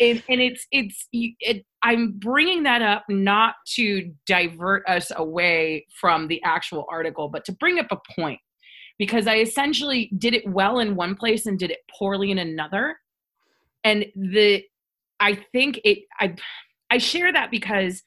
And, 0.00 0.22
and 0.28 0.40
it's, 0.40 0.66
it's, 0.72 1.08
it, 1.12 1.64
I'm 1.82 2.12
bringing 2.18 2.64
that 2.64 2.82
up 2.82 3.04
not 3.08 3.54
to 3.74 4.12
divert 4.26 4.86
us 4.88 5.12
away 5.14 5.86
from 5.92 6.26
the 6.26 6.42
actual 6.42 6.86
article, 6.90 7.28
but 7.28 7.44
to 7.44 7.52
bring 7.52 7.78
up 7.78 7.86
a 7.92 7.98
point 8.18 8.40
because 8.98 9.26
I 9.26 9.38
essentially 9.38 10.10
did 10.18 10.34
it 10.34 10.48
well 10.48 10.78
in 10.78 10.96
one 10.96 11.14
place 11.14 11.46
and 11.46 11.58
did 11.58 11.70
it 11.70 11.80
poorly 11.96 12.30
in 12.30 12.38
another. 12.38 12.96
And 13.84 14.06
the 14.14 14.64
I 15.20 15.34
think 15.52 15.80
it 15.84 16.00
I 16.20 16.36
I 16.90 16.98
share 16.98 17.32
that 17.32 17.50
because 17.50 18.02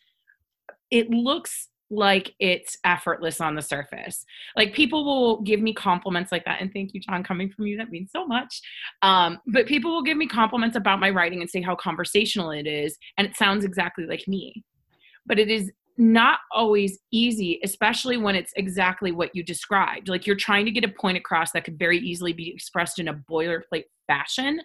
it 0.92 1.10
looks 1.10 1.68
like 1.92 2.36
it's 2.40 2.78
effortless 2.84 3.42
on 3.42 3.56
the 3.56 3.62
surface. 3.62 4.24
Like 4.56 4.74
people 4.74 5.04
will 5.06 5.42
give 5.42 5.60
me 5.60 5.74
compliments 5.74 6.32
like 6.32 6.46
that, 6.46 6.62
and 6.62 6.72
thank 6.72 6.94
you, 6.94 7.00
John, 7.00 7.24
coming 7.24 7.50
from 7.50 7.66
you. 7.66 7.78
That 7.78 7.90
means 7.90 8.12
so 8.12 8.26
much. 8.28 8.62
Um, 9.02 9.40
but 9.48 9.66
people 9.66 9.92
will 9.92 10.04
give 10.04 10.18
me 10.18 10.28
compliments 10.28 10.76
about 10.76 11.00
my 11.00 11.10
writing 11.10 11.42
and 11.42 11.50
say 11.50 11.62
how 11.62 11.76
conversational 11.76 12.52
it 12.52 12.68
is, 12.68 12.98
and 13.18 13.28
it 13.28 13.36
sounds 13.36 13.66
exactly 13.66 14.06
like 14.06 14.28
me. 14.28 14.64
But 15.26 15.40
it 15.40 15.50
is 15.50 15.72
not 16.00 16.40
always 16.52 16.98
easy, 17.12 17.60
especially 17.64 18.18
when 18.18 18.34
it's 18.34 18.54
exactly 18.56 19.12
what 19.12 19.36
you 19.36 19.44
described. 19.44 20.08
Like 20.08 20.26
you're 20.26 20.36
trying 20.36 20.66
to 20.66 20.72
get 20.72 20.86
a 20.86 20.90
point 20.90 21.18
across 21.18 21.52
that 21.52 21.66
could 21.66 21.78
very 21.78 22.00
easily 22.00 22.34
be 22.34 22.50
expressed 22.50 23.00
in 23.00 23.10
a 23.10 23.14
boilerplate 23.14 23.84
fashion. 24.08 24.62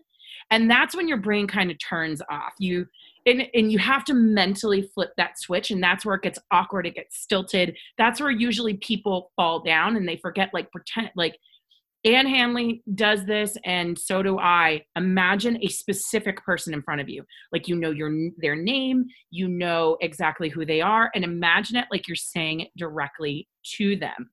And 0.51 0.70
that's 0.70 0.94
when 0.94 1.09
your 1.09 1.18
brain 1.18 1.47
kind 1.47 1.70
of 1.70 1.79
turns 1.79 2.23
off. 2.31 2.53
You 2.59 2.87
and, 3.27 3.49
and 3.55 3.73
you 3.73 3.79
have 3.79 4.05
to 4.05 4.14
mentally 4.14 4.83
flip 4.94 5.12
that 5.16 5.38
switch, 5.38 5.70
and 5.70 5.83
that's 5.83 6.05
where 6.05 6.16
it 6.16 6.23
gets 6.23 6.38
awkward, 6.51 6.87
it 6.87 6.94
gets 6.94 7.18
stilted. 7.18 7.77
That's 7.97 8.20
where 8.20 8.31
usually 8.31 8.75
people 8.75 9.33
fall 9.35 9.61
down 9.61 9.97
and 9.97 10.07
they 10.07 10.16
forget, 10.16 10.51
like, 10.53 10.70
pretend 10.70 11.11
like 11.16 11.38
Ann 12.05 12.27
Handley 12.27 12.83
does 12.95 13.25
this, 13.25 13.57
and 13.64 13.99
so 13.99 14.23
do 14.23 14.38
I. 14.38 14.83
Imagine 14.95 15.59
a 15.62 15.69
specific 15.69 16.45
person 16.45 16.75
in 16.75 16.83
front 16.83 17.01
of 17.01 17.09
you, 17.09 17.25
like 17.51 17.67
you 17.67 17.77
know 17.77 17.90
your 17.90 18.12
their 18.37 18.57
name, 18.57 19.07
you 19.31 19.49
know 19.49 19.97
exactly 20.03 20.51
who 20.51 20.67
they 20.67 20.83
are, 20.83 21.11
and 21.14 21.25
imagine 21.25 21.77
it 21.77 21.87
like 21.90 22.07
you're 22.07 22.14
saying 22.14 22.61
it 22.61 22.69
directly 22.77 23.49
to 23.77 23.97
them. 23.97 24.31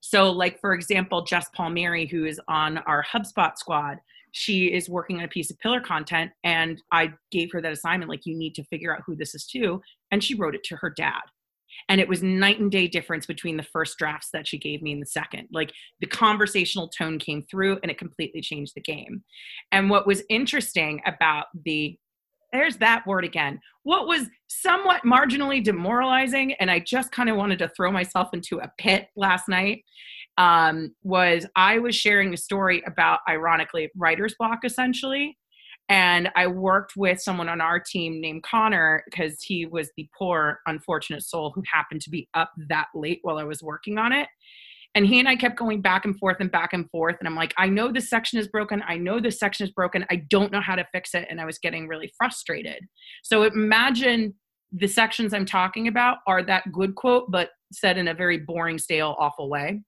So, 0.00 0.30
like 0.30 0.60
for 0.60 0.72
example, 0.72 1.24
Jess 1.24 1.48
Palmieri, 1.52 2.06
who 2.06 2.24
is 2.26 2.40
on 2.46 2.78
our 2.78 3.04
HubSpot 3.04 3.56
squad, 3.56 3.98
she 4.30 4.72
is 4.72 4.88
working 4.88 5.18
on 5.18 5.24
a 5.24 5.28
piece 5.28 5.50
of 5.50 5.58
pillar 5.58 5.80
content, 5.80 6.30
and 6.44 6.80
I 6.92 7.12
gave 7.32 7.50
her 7.52 7.60
that 7.60 7.72
assignment, 7.72 8.08
like 8.08 8.24
you 8.24 8.38
need 8.38 8.54
to 8.54 8.64
figure 8.64 8.94
out 8.94 9.02
who 9.04 9.16
this 9.16 9.34
is 9.34 9.46
to, 9.46 9.80
and 10.12 10.22
she 10.22 10.36
wrote 10.36 10.54
it 10.54 10.62
to 10.64 10.76
her 10.76 10.90
dad 10.90 11.22
and 11.88 12.00
it 12.00 12.08
was 12.08 12.22
night 12.22 12.60
and 12.60 12.70
day 12.70 12.86
difference 12.86 13.26
between 13.26 13.56
the 13.56 13.62
first 13.62 13.98
drafts 13.98 14.28
that 14.32 14.46
she 14.46 14.58
gave 14.58 14.82
me 14.82 14.92
and 14.92 15.02
the 15.02 15.06
second. 15.06 15.48
Like 15.52 15.72
the 16.00 16.06
conversational 16.06 16.88
tone 16.88 17.18
came 17.18 17.44
through 17.50 17.78
and 17.82 17.90
it 17.90 17.98
completely 17.98 18.40
changed 18.40 18.72
the 18.74 18.80
game. 18.80 19.22
And 19.72 19.88
what 19.88 20.06
was 20.06 20.22
interesting 20.28 21.00
about 21.06 21.46
the 21.64 21.98
there's 22.52 22.78
that 22.78 23.06
word 23.06 23.24
again 23.26 23.60
what 23.82 24.06
was 24.06 24.26
somewhat 24.48 25.02
marginally 25.04 25.62
demoralizing 25.62 26.52
and 26.54 26.70
i 26.70 26.78
just 26.78 27.12
kind 27.12 27.28
of 27.28 27.36
wanted 27.36 27.58
to 27.58 27.68
throw 27.76 27.92
myself 27.92 28.30
into 28.32 28.58
a 28.58 28.72
pit 28.78 29.08
last 29.16 29.48
night 29.48 29.82
um, 30.38 30.94
was 31.02 31.46
i 31.56 31.78
was 31.78 31.94
sharing 31.94 32.32
a 32.32 32.38
story 32.38 32.82
about 32.86 33.20
ironically 33.28 33.90
writer's 33.96 34.34
block 34.38 34.60
essentially 34.64 35.36
and 35.88 36.28
I 36.36 36.46
worked 36.46 36.92
with 36.96 37.20
someone 37.20 37.48
on 37.48 37.60
our 37.60 37.80
team 37.80 38.20
named 38.20 38.42
Connor 38.42 39.02
because 39.06 39.42
he 39.42 39.64
was 39.66 39.90
the 39.96 40.08
poor, 40.16 40.60
unfortunate 40.66 41.22
soul 41.22 41.52
who 41.54 41.62
happened 41.72 42.02
to 42.02 42.10
be 42.10 42.28
up 42.34 42.52
that 42.68 42.88
late 42.94 43.20
while 43.22 43.38
I 43.38 43.44
was 43.44 43.62
working 43.62 43.96
on 43.96 44.12
it. 44.12 44.28
And 44.94 45.06
he 45.06 45.18
and 45.18 45.28
I 45.28 45.36
kept 45.36 45.56
going 45.56 45.80
back 45.80 46.04
and 46.04 46.18
forth 46.18 46.38
and 46.40 46.50
back 46.50 46.72
and 46.72 46.90
forth. 46.90 47.16
And 47.18 47.28
I'm 47.28 47.36
like, 47.36 47.54
I 47.56 47.68
know 47.68 47.92
this 47.92 48.10
section 48.10 48.38
is 48.38 48.48
broken. 48.48 48.82
I 48.86 48.96
know 48.96 49.20
this 49.20 49.38
section 49.38 49.64
is 49.64 49.72
broken. 49.72 50.04
I 50.10 50.16
don't 50.28 50.52
know 50.52 50.60
how 50.60 50.74
to 50.74 50.86
fix 50.92 51.14
it. 51.14 51.26
And 51.30 51.40
I 51.40 51.44
was 51.44 51.58
getting 51.58 51.88
really 51.88 52.12
frustrated. 52.18 52.84
So 53.22 53.44
imagine 53.44 54.34
the 54.72 54.88
sections 54.88 55.32
I'm 55.32 55.46
talking 55.46 55.88
about 55.88 56.18
are 56.26 56.42
that 56.42 56.70
good 56.72 56.94
quote, 56.94 57.30
but 57.30 57.50
said 57.72 57.96
in 57.96 58.08
a 58.08 58.14
very 58.14 58.38
boring, 58.38 58.78
stale, 58.78 59.14
awful 59.18 59.48
way. 59.48 59.82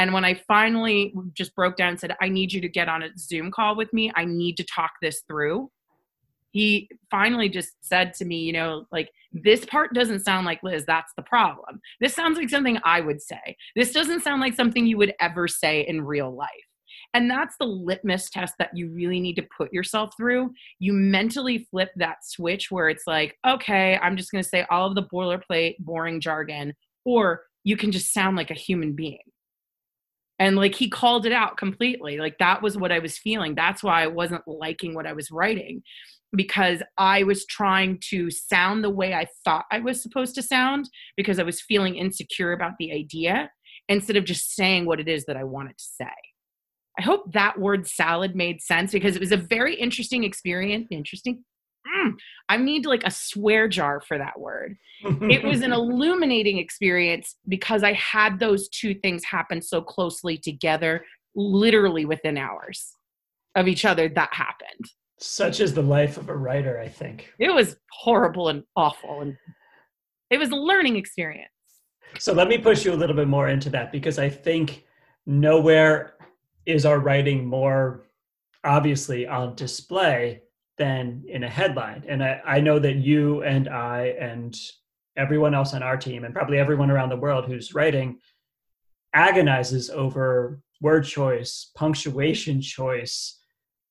And 0.00 0.14
when 0.14 0.24
I 0.24 0.32
finally 0.48 1.12
just 1.34 1.54
broke 1.54 1.76
down 1.76 1.90
and 1.90 2.00
said, 2.00 2.16
I 2.22 2.30
need 2.30 2.54
you 2.54 2.62
to 2.62 2.70
get 2.70 2.88
on 2.88 3.02
a 3.02 3.10
Zoom 3.18 3.50
call 3.50 3.76
with 3.76 3.92
me, 3.92 4.10
I 4.16 4.24
need 4.24 4.56
to 4.56 4.64
talk 4.64 4.92
this 5.02 5.24
through. 5.28 5.70
He 6.52 6.88
finally 7.10 7.50
just 7.50 7.72
said 7.82 8.14
to 8.14 8.24
me, 8.24 8.38
you 8.38 8.54
know, 8.54 8.86
like, 8.90 9.10
this 9.34 9.66
part 9.66 9.92
doesn't 9.92 10.24
sound 10.24 10.46
like 10.46 10.62
Liz, 10.62 10.86
that's 10.86 11.12
the 11.18 11.22
problem. 11.22 11.82
This 12.00 12.14
sounds 12.14 12.38
like 12.38 12.48
something 12.48 12.78
I 12.82 13.02
would 13.02 13.20
say. 13.20 13.58
This 13.76 13.92
doesn't 13.92 14.22
sound 14.22 14.40
like 14.40 14.54
something 14.54 14.86
you 14.86 14.96
would 14.96 15.12
ever 15.20 15.46
say 15.46 15.82
in 15.86 16.00
real 16.00 16.34
life. 16.34 16.48
And 17.12 17.30
that's 17.30 17.56
the 17.60 17.66
litmus 17.66 18.30
test 18.30 18.54
that 18.58 18.74
you 18.74 18.88
really 18.88 19.20
need 19.20 19.36
to 19.36 19.46
put 19.54 19.70
yourself 19.70 20.14
through. 20.16 20.54
You 20.78 20.94
mentally 20.94 21.68
flip 21.70 21.90
that 21.96 22.24
switch 22.24 22.70
where 22.70 22.88
it's 22.88 23.06
like, 23.06 23.36
okay, 23.46 23.98
I'm 23.98 24.16
just 24.16 24.32
going 24.32 24.42
to 24.42 24.48
say 24.48 24.64
all 24.70 24.88
of 24.88 24.94
the 24.94 25.02
boilerplate, 25.02 25.74
boring 25.80 26.22
jargon, 26.22 26.72
or 27.04 27.42
you 27.64 27.76
can 27.76 27.92
just 27.92 28.14
sound 28.14 28.38
like 28.38 28.50
a 28.50 28.54
human 28.54 28.94
being 28.94 29.18
and 30.40 30.56
like 30.56 30.74
he 30.74 30.88
called 30.88 31.26
it 31.26 31.32
out 31.32 31.58
completely. 31.58 32.16
Like 32.16 32.38
that 32.38 32.62
was 32.62 32.76
what 32.76 32.90
i 32.90 32.98
was 32.98 33.18
feeling. 33.18 33.54
That's 33.54 33.84
why 33.84 34.02
i 34.02 34.08
wasn't 34.08 34.42
liking 34.48 34.94
what 34.94 35.06
i 35.06 35.12
was 35.12 35.30
writing 35.30 35.82
because 36.34 36.82
i 36.96 37.22
was 37.22 37.44
trying 37.46 37.98
to 38.08 38.30
sound 38.30 38.84
the 38.84 38.90
way 38.90 39.12
i 39.14 39.26
thought 39.44 39.64
i 39.72 39.80
was 39.80 40.00
supposed 40.00 40.32
to 40.32 40.42
sound 40.42 40.88
because 41.16 41.40
i 41.40 41.42
was 41.42 41.60
feeling 41.60 41.96
insecure 41.96 42.52
about 42.52 42.70
the 42.78 42.92
idea 42.92 43.50
instead 43.88 44.14
of 44.16 44.24
just 44.24 44.54
saying 44.54 44.86
what 44.86 45.00
it 45.00 45.08
is 45.08 45.24
that 45.24 45.36
i 45.36 45.44
wanted 45.44 45.76
to 45.76 45.84
say. 45.84 46.14
I 46.98 47.02
hope 47.02 47.32
that 47.32 47.58
word 47.58 47.86
salad 47.88 48.34
made 48.34 48.60
sense 48.60 48.92
because 48.92 49.16
it 49.16 49.20
was 49.20 49.32
a 49.32 49.36
very 49.36 49.74
interesting 49.74 50.24
experience 50.24 50.86
interesting 50.90 51.44
mm, 51.96 52.12
I 52.48 52.56
need 52.56 52.86
like 52.86 53.02
a 53.04 53.10
swear 53.10 53.68
jar 53.68 54.00
for 54.00 54.18
that 54.18 54.38
word. 54.38 54.76
it 55.04 55.44
was 55.44 55.62
an 55.62 55.72
illuminating 55.80 56.58
experience 56.58 57.36
because 57.48 57.82
I 57.82 57.92
had 57.94 58.38
those 58.38 58.68
two 58.68 58.94
things 58.94 59.24
happen 59.24 59.62
so 59.62 59.80
closely 59.80 60.38
together, 60.38 61.04
literally 61.34 62.04
within 62.04 62.38
hours 62.38 62.92
of 63.54 63.68
each 63.68 63.84
other. 63.84 64.08
That 64.08 64.32
happened. 64.32 64.84
Such 65.18 65.60
is 65.60 65.74
the 65.74 65.82
life 65.82 66.16
of 66.16 66.28
a 66.28 66.36
writer, 66.36 66.80
I 66.80 66.88
think. 66.88 67.32
It 67.38 67.52
was 67.52 67.76
horrible 67.92 68.48
and 68.48 68.62
awful, 68.74 69.20
and 69.20 69.36
it 70.30 70.38
was 70.38 70.50
a 70.50 70.56
learning 70.56 70.96
experience. 70.96 71.50
So 72.18 72.32
let 72.32 72.48
me 72.48 72.58
push 72.58 72.84
you 72.84 72.92
a 72.92 72.96
little 72.96 73.14
bit 73.14 73.28
more 73.28 73.48
into 73.48 73.70
that 73.70 73.92
because 73.92 74.18
I 74.18 74.28
think 74.28 74.84
nowhere 75.26 76.14
is 76.66 76.84
our 76.84 76.98
writing 76.98 77.46
more 77.46 78.06
obviously 78.64 79.26
on 79.26 79.54
display 79.54 80.42
than 80.80 81.22
in 81.28 81.44
a 81.44 81.48
headline. 81.48 82.02
And 82.08 82.24
I, 82.24 82.40
I 82.46 82.60
know 82.60 82.78
that 82.78 82.96
you 82.96 83.42
and 83.42 83.68
I 83.68 84.14
and 84.18 84.58
everyone 85.14 85.54
else 85.54 85.74
on 85.74 85.82
our 85.82 85.98
team, 85.98 86.24
and 86.24 86.34
probably 86.34 86.58
everyone 86.58 86.90
around 86.90 87.10
the 87.10 87.18
world 87.18 87.44
who's 87.44 87.74
writing, 87.74 88.18
agonizes 89.12 89.90
over 89.90 90.62
word 90.80 91.04
choice, 91.04 91.70
punctuation 91.76 92.62
choice, 92.62 93.40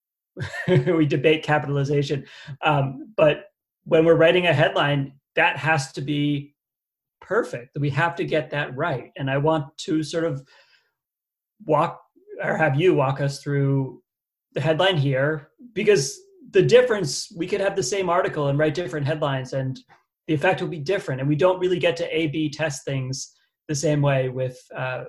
we 0.67 1.05
debate 1.05 1.43
capitalization. 1.43 2.25
Um, 2.63 3.13
but 3.15 3.51
when 3.83 4.03
we're 4.03 4.15
writing 4.15 4.47
a 4.47 4.53
headline, 4.53 5.13
that 5.35 5.57
has 5.57 5.91
to 5.91 6.01
be 6.01 6.55
perfect. 7.21 7.77
We 7.79 7.91
have 7.91 8.15
to 8.15 8.25
get 8.25 8.49
that 8.49 8.75
right. 8.75 9.11
And 9.15 9.29
I 9.29 9.37
want 9.37 9.77
to 9.85 10.01
sort 10.01 10.23
of 10.23 10.41
walk 11.67 12.01
or 12.43 12.57
have 12.57 12.79
you 12.79 12.95
walk 12.95 13.21
us 13.21 13.43
through 13.43 14.01
the 14.53 14.61
headline 14.61 14.97
here 14.97 15.49
because 15.73 16.19
the 16.51 16.61
difference 16.61 17.31
we 17.35 17.47
could 17.47 17.61
have 17.61 17.75
the 17.75 17.83
same 17.83 18.09
article 18.09 18.47
and 18.47 18.57
write 18.57 18.73
different 18.73 19.05
headlines 19.05 19.53
and 19.53 19.79
the 20.27 20.33
effect 20.33 20.61
will 20.61 20.69
be 20.69 20.79
different. 20.79 21.19
And 21.19 21.27
we 21.27 21.35
don't 21.35 21.59
really 21.59 21.79
get 21.79 21.97
to 21.97 22.15
a 22.15 22.27
b 22.27 22.49
test 22.49 22.85
things 22.85 23.33
the 23.67 23.75
same 23.75 24.01
way 24.01 24.29
with 24.29 24.59
uh, 24.75 25.05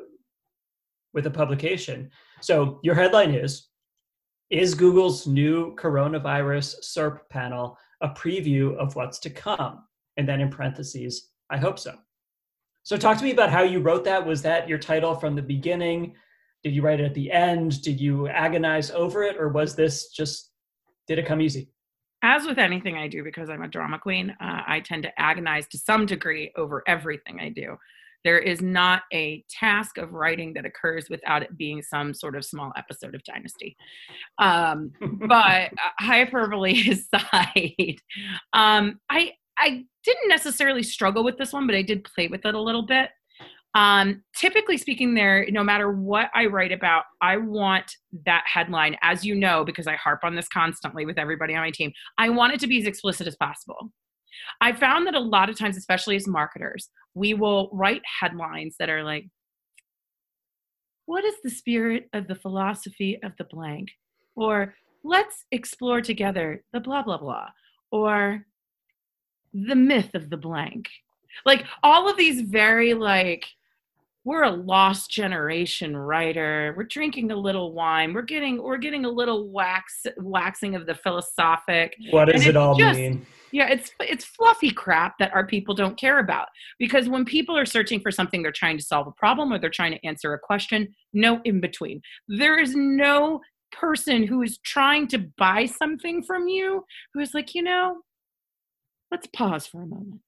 with 1.12 1.26
a 1.26 1.30
publication. 1.30 2.10
So 2.40 2.80
your 2.82 2.94
headline 2.94 3.34
is 3.34 3.68
is 4.50 4.74
google's 4.74 5.26
new 5.26 5.76
coronavirus 5.76 6.76
serp 6.82 7.20
panel 7.30 7.76
a 8.00 8.08
preview 8.08 8.74
of 8.76 8.96
what's 8.96 9.18
to 9.20 9.30
come? 9.30 9.84
And 10.16 10.28
then 10.28 10.40
in 10.40 10.50
parentheses 10.50 11.30
i 11.50 11.56
hope 11.56 11.78
so. 11.78 11.94
So 12.82 12.96
talk 12.96 13.18
to 13.18 13.24
me 13.24 13.32
about 13.32 13.50
how 13.50 13.62
you 13.62 13.80
wrote 13.80 14.04
that. 14.04 14.24
Was 14.24 14.42
that 14.42 14.68
your 14.68 14.78
title 14.78 15.14
from 15.14 15.36
the 15.36 15.42
beginning? 15.42 16.14
Did 16.62 16.74
you 16.74 16.82
write 16.82 17.00
it 17.00 17.04
at 17.04 17.14
the 17.14 17.30
end? 17.30 17.82
Did 17.82 18.00
you 18.00 18.28
agonize 18.28 18.90
over 18.90 19.22
it? 19.22 19.36
Or 19.36 19.48
was 19.48 19.74
this 19.74 20.08
just 20.10 20.49
did 21.10 21.18
it 21.18 21.26
come 21.26 21.40
easy? 21.40 21.68
As 22.22 22.46
with 22.46 22.58
anything 22.58 22.96
i 22.96 23.08
do 23.08 23.24
because 23.24 23.50
i'm 23.50 23.62
a 23.62 23.68
drama 23.68 23.98
queen 23.98 24.30
uh, 24.40 24.62
i 24.66 24.78
tend 24.78 25.02
to 25.02 25.20
agonize 25.20 25.66
to 25.68 25.78
some 25.78 26.06
degree 26.06 26.52
over 26.56 26.84
everything 26.86 27.40
i 27.40 27.48
do. 27.48 27.76
There 28.22 28.38
is 28.38 28.60
not 28.60 29.02
a 29.12 29.42
task 29.50 29.98
of 29.98 30.12
writing 30.12 30.52
that 30.54 30.66
occurs 30.66 31.08
without 31.10 31.42
it 31.42 31.56
being 31.56 31.82
some 31.82 32.12
sort 32.14 32.36
of 32.36 32.44
small 32.44 32.70
episode 32.76 33.14
of 33.14 33.24
dynasty. 33.24 33.76
Um, 34.38 34.92
but 35.26 35.72
uh, 35.72 35.90
hyperbole 35.98 36.90
aside 36.90 37.96
um, 38.52 39.00
i 39.10 39.32
i 39.58 39.84
didn't 40.04 40.28
necessarily 40.28 40.84
struggle 40.84 41.24
with 41.24 41.38
this 41.38 41.52
one 41.52 41.66
but 41.66 41.74
i 41.74 41.82
did 41.82 42.04
play 42.04 42.28
with 42.28 42.46
it 42.46 42.54
a 42.54 42.60
little 42.60 42.86
bit 42.86 43.10
um, 43.74 44.22
typically 44.36 44.76
speaking, 44.76 45.14
there, 45.14 45.46
no 45.50 45.62
matter 45.62 45.92
what 45.92 46.28
I 46.34 46.46
write 46.46 46.72
about, 46.72 47.04
I 47.20 47.36
want 47.36 47.96
that 48.26 48.42
headline, 48.46 48.96
as 49.02 49.24
you 49.24 49.34
know, 49.34 49.64
because 49.64 49.86
I 49.86 49.94
harp 49.94 50.20
on 50.24 50.34
this 50.34 50.48
constantly 50.48 51.06
with 51.06 51.18
everybody 51.18 51.54
on 51.54 51.62
my 51.62 51.70
team, 51.70 51.92
I 52.18 52.30
want 52.30 52.52
it 52.52 52.60
to 52.60 52.66
be 52.66 52.80
as 52.80 52.86
explicit 52.86 53.28
as 53.28 53.36
possible. 53.36 53.92
I 54.60 54.72
found 54.72 55.06
that 55.06 55.14
a 55.14 55.20
lot 55.20 55.50
of 55.50 55.58
times, 55.58 55.76
especially 55.76 56.16
as 56.16 56.26
marketers, 56.26 56.88
we 57.14 57.34
will 57.34 57.70
write 57.72 58.02
headlines 58.20 58.74
that 58.78 58.90
are 58.90 59.04
like, 59.04 59.26
What 61.06 61.24
is 61.24 61.34
the 61.44 61.50
spirit 61.50 62.08
of 62.12 62.26
the 62.26 62.34
philosophy 62.34 63.18
of 63.22 63.32
the 63.38 63.44
blank? 63.44 63.90
Or 64.34 64.74
let's 65.04 65.44
explore 65.52 66.00
together 66.00 66.64
the 66.72 66.80
blah, 66.80 67.02
blah, 67.02 67.18
blah. 67.18 67.48
Or 67.92 68.46
the 69.52 69.76
myth 69.76 70.10
of 70.14 70.30
the 70.30 70.36
blank. 70.36 70.88
Like 71.44 71.64
all 71.82 72.08
of 72.08 72.16
these 72.16 72.40
very 72.42 72.94
like 72.94 73.46
we're 74.24 74.42
a 74.42 74.50
lost 74.50 75.10
generation 75.10 75.96
writer. 75.96 76.74
We're 76.76 76.84
drinking 76.84 77.30
a 77.32 77.36
little 77.36 77.72
wine. 77.72 78.12
We're 78.12 78.22
getting 78.22 78.62
we're 78.62 78.76
getting 78.76 79.04
a 79.06 79.10
little 79.10 79.50
wax 79.50 80.04
waxing 80.18 80.74
of 80.74 80.86
the 80.86 80.94
philosophic. 80.94 81.96
What 82.10 82.26
does 82.26 82.46
it 82.46 82.56
all 82.56 82.76
just, 82.76 82.98
mean? 82.98 83.26
Yeah 83.50 83.68
it's 83.70 83.92
it's 84.00 84.24
fluffy 84.26 84.70
crap 84.70 85.16
that 85.18 85.32
our 85.32 85.46
people 85.46 85.74
don't 85.74 85.98
care 85.98 86.18
about. 86.18 86.48
Because 86.78 87.08
when 87.08 87.24
people 87.24 87.56
are 87.56 87.64
searching 87.64 88.00
for 88.00 88.10
something 88.10 88.42
they're 88.42 88.52
trying 88.52 88.76
to 88.76 88.84
solve 88.84 89.06
a 89.06 89.12
problem 89.12 89.52
or 89.52 89.58
they're 89.58 89.70
trying 89.70 89.92
to 89.92 90.06
answer 90.06 90.34
a 90.34 90.38
question 90.38 90.94
no 91.12 91.40
in 91.44 91.60
between 91.60 92.00
there 92.28 92.58
is 92.58 92.74
no 92.76 93.40
person 93.72 94.24
who 94.26 94.42
is 94.42 94.58
trying 94.58 95.06
to 95.06 95.18
buy 95.38 95.64
something 95.64 96.22
from 96.22 96.46
you 96.46 96.84
who 97.14 97.20
is 97.20 97.34
like 97.34 97.54
you 97.54 97.62
know 97.62 97.96
let's 99.10 99.26
pause 99.34 99.66
for 99.66 99.82
a 99.82 99.86
moment. 99.86 100.20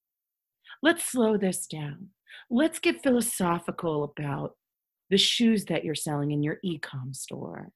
Let's 0.83 1.05
slow 1.05 1.37
this 1.37 1.67
down 1.67 2.09
let's 2.53 2.79
get 2.79 3.03
philosophical 3.03 4.05
about 4.05 4.57
the 5.11 5.19
shoes 5.19 5.65
that 5.67 5.85
you're 5.85 5.95
selling 5.95 6.31
in 6.31 6.43
your 6.43 6.59
e-com 6.63 7.13
store 7.13 7.71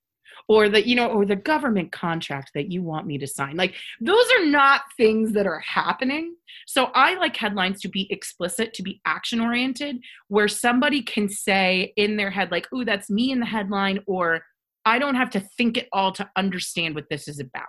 or 0.49 0.69
the 0.69 0.87
you 0.87 0.95
know 0.95 1.09
or 1.09 1.25
the 1.25 1.37
government 1.37 1.93
contract 1.93 2.51
that 2.55 2.71
you 2.71 2.83
want 2.83 3.07
me 3.07 3.19
to 3.19 3.27
sign. 3.27 3.57
Like 3.57 3.75
those 4.01 4.27
are 4.39 4.47
not 4.47 4.83
things 4.97 5.33
that 5.33 5.47
are 5.47 5.61
happening. 5.61 6.37
So 6.67 6.87
i 6.95 7.15
like 7.15 7.37
headlines 7.37 7.81
to 7.83 7.89
be 7.89 8.07
explicit 8.11 8.75
to 8.75 8.83
be 8.83 9.01
action 9.05 9.41
oriented 9.41 9.99
where 10.29 10.49
somebody 10.49 11.03
can 11.03 11.29
say 11.29 11.93
in 11.97 12.17
their 12.17 12.31
head 12.31 12.51
like 12.51 12.67
ooh 12.73 12.85
that's 12.85 13.09
me 13.09 13.31
in 13.31 13.41
the 13.41 13.47
headline 13.47 14.01
or 14.07 14.43
i 14.85 14.99
don't 14.99 15.15
have 15.15 15.31
to 15.31 15.41
think 15.57 15.79
it 15.79 15.89
all 15.93 16.12
to 16.12 16.29
understand 16.37 16.95
what 16.95 17.09
this 17.09 17.29
is 17.29 17.39
about. 17.39 17.65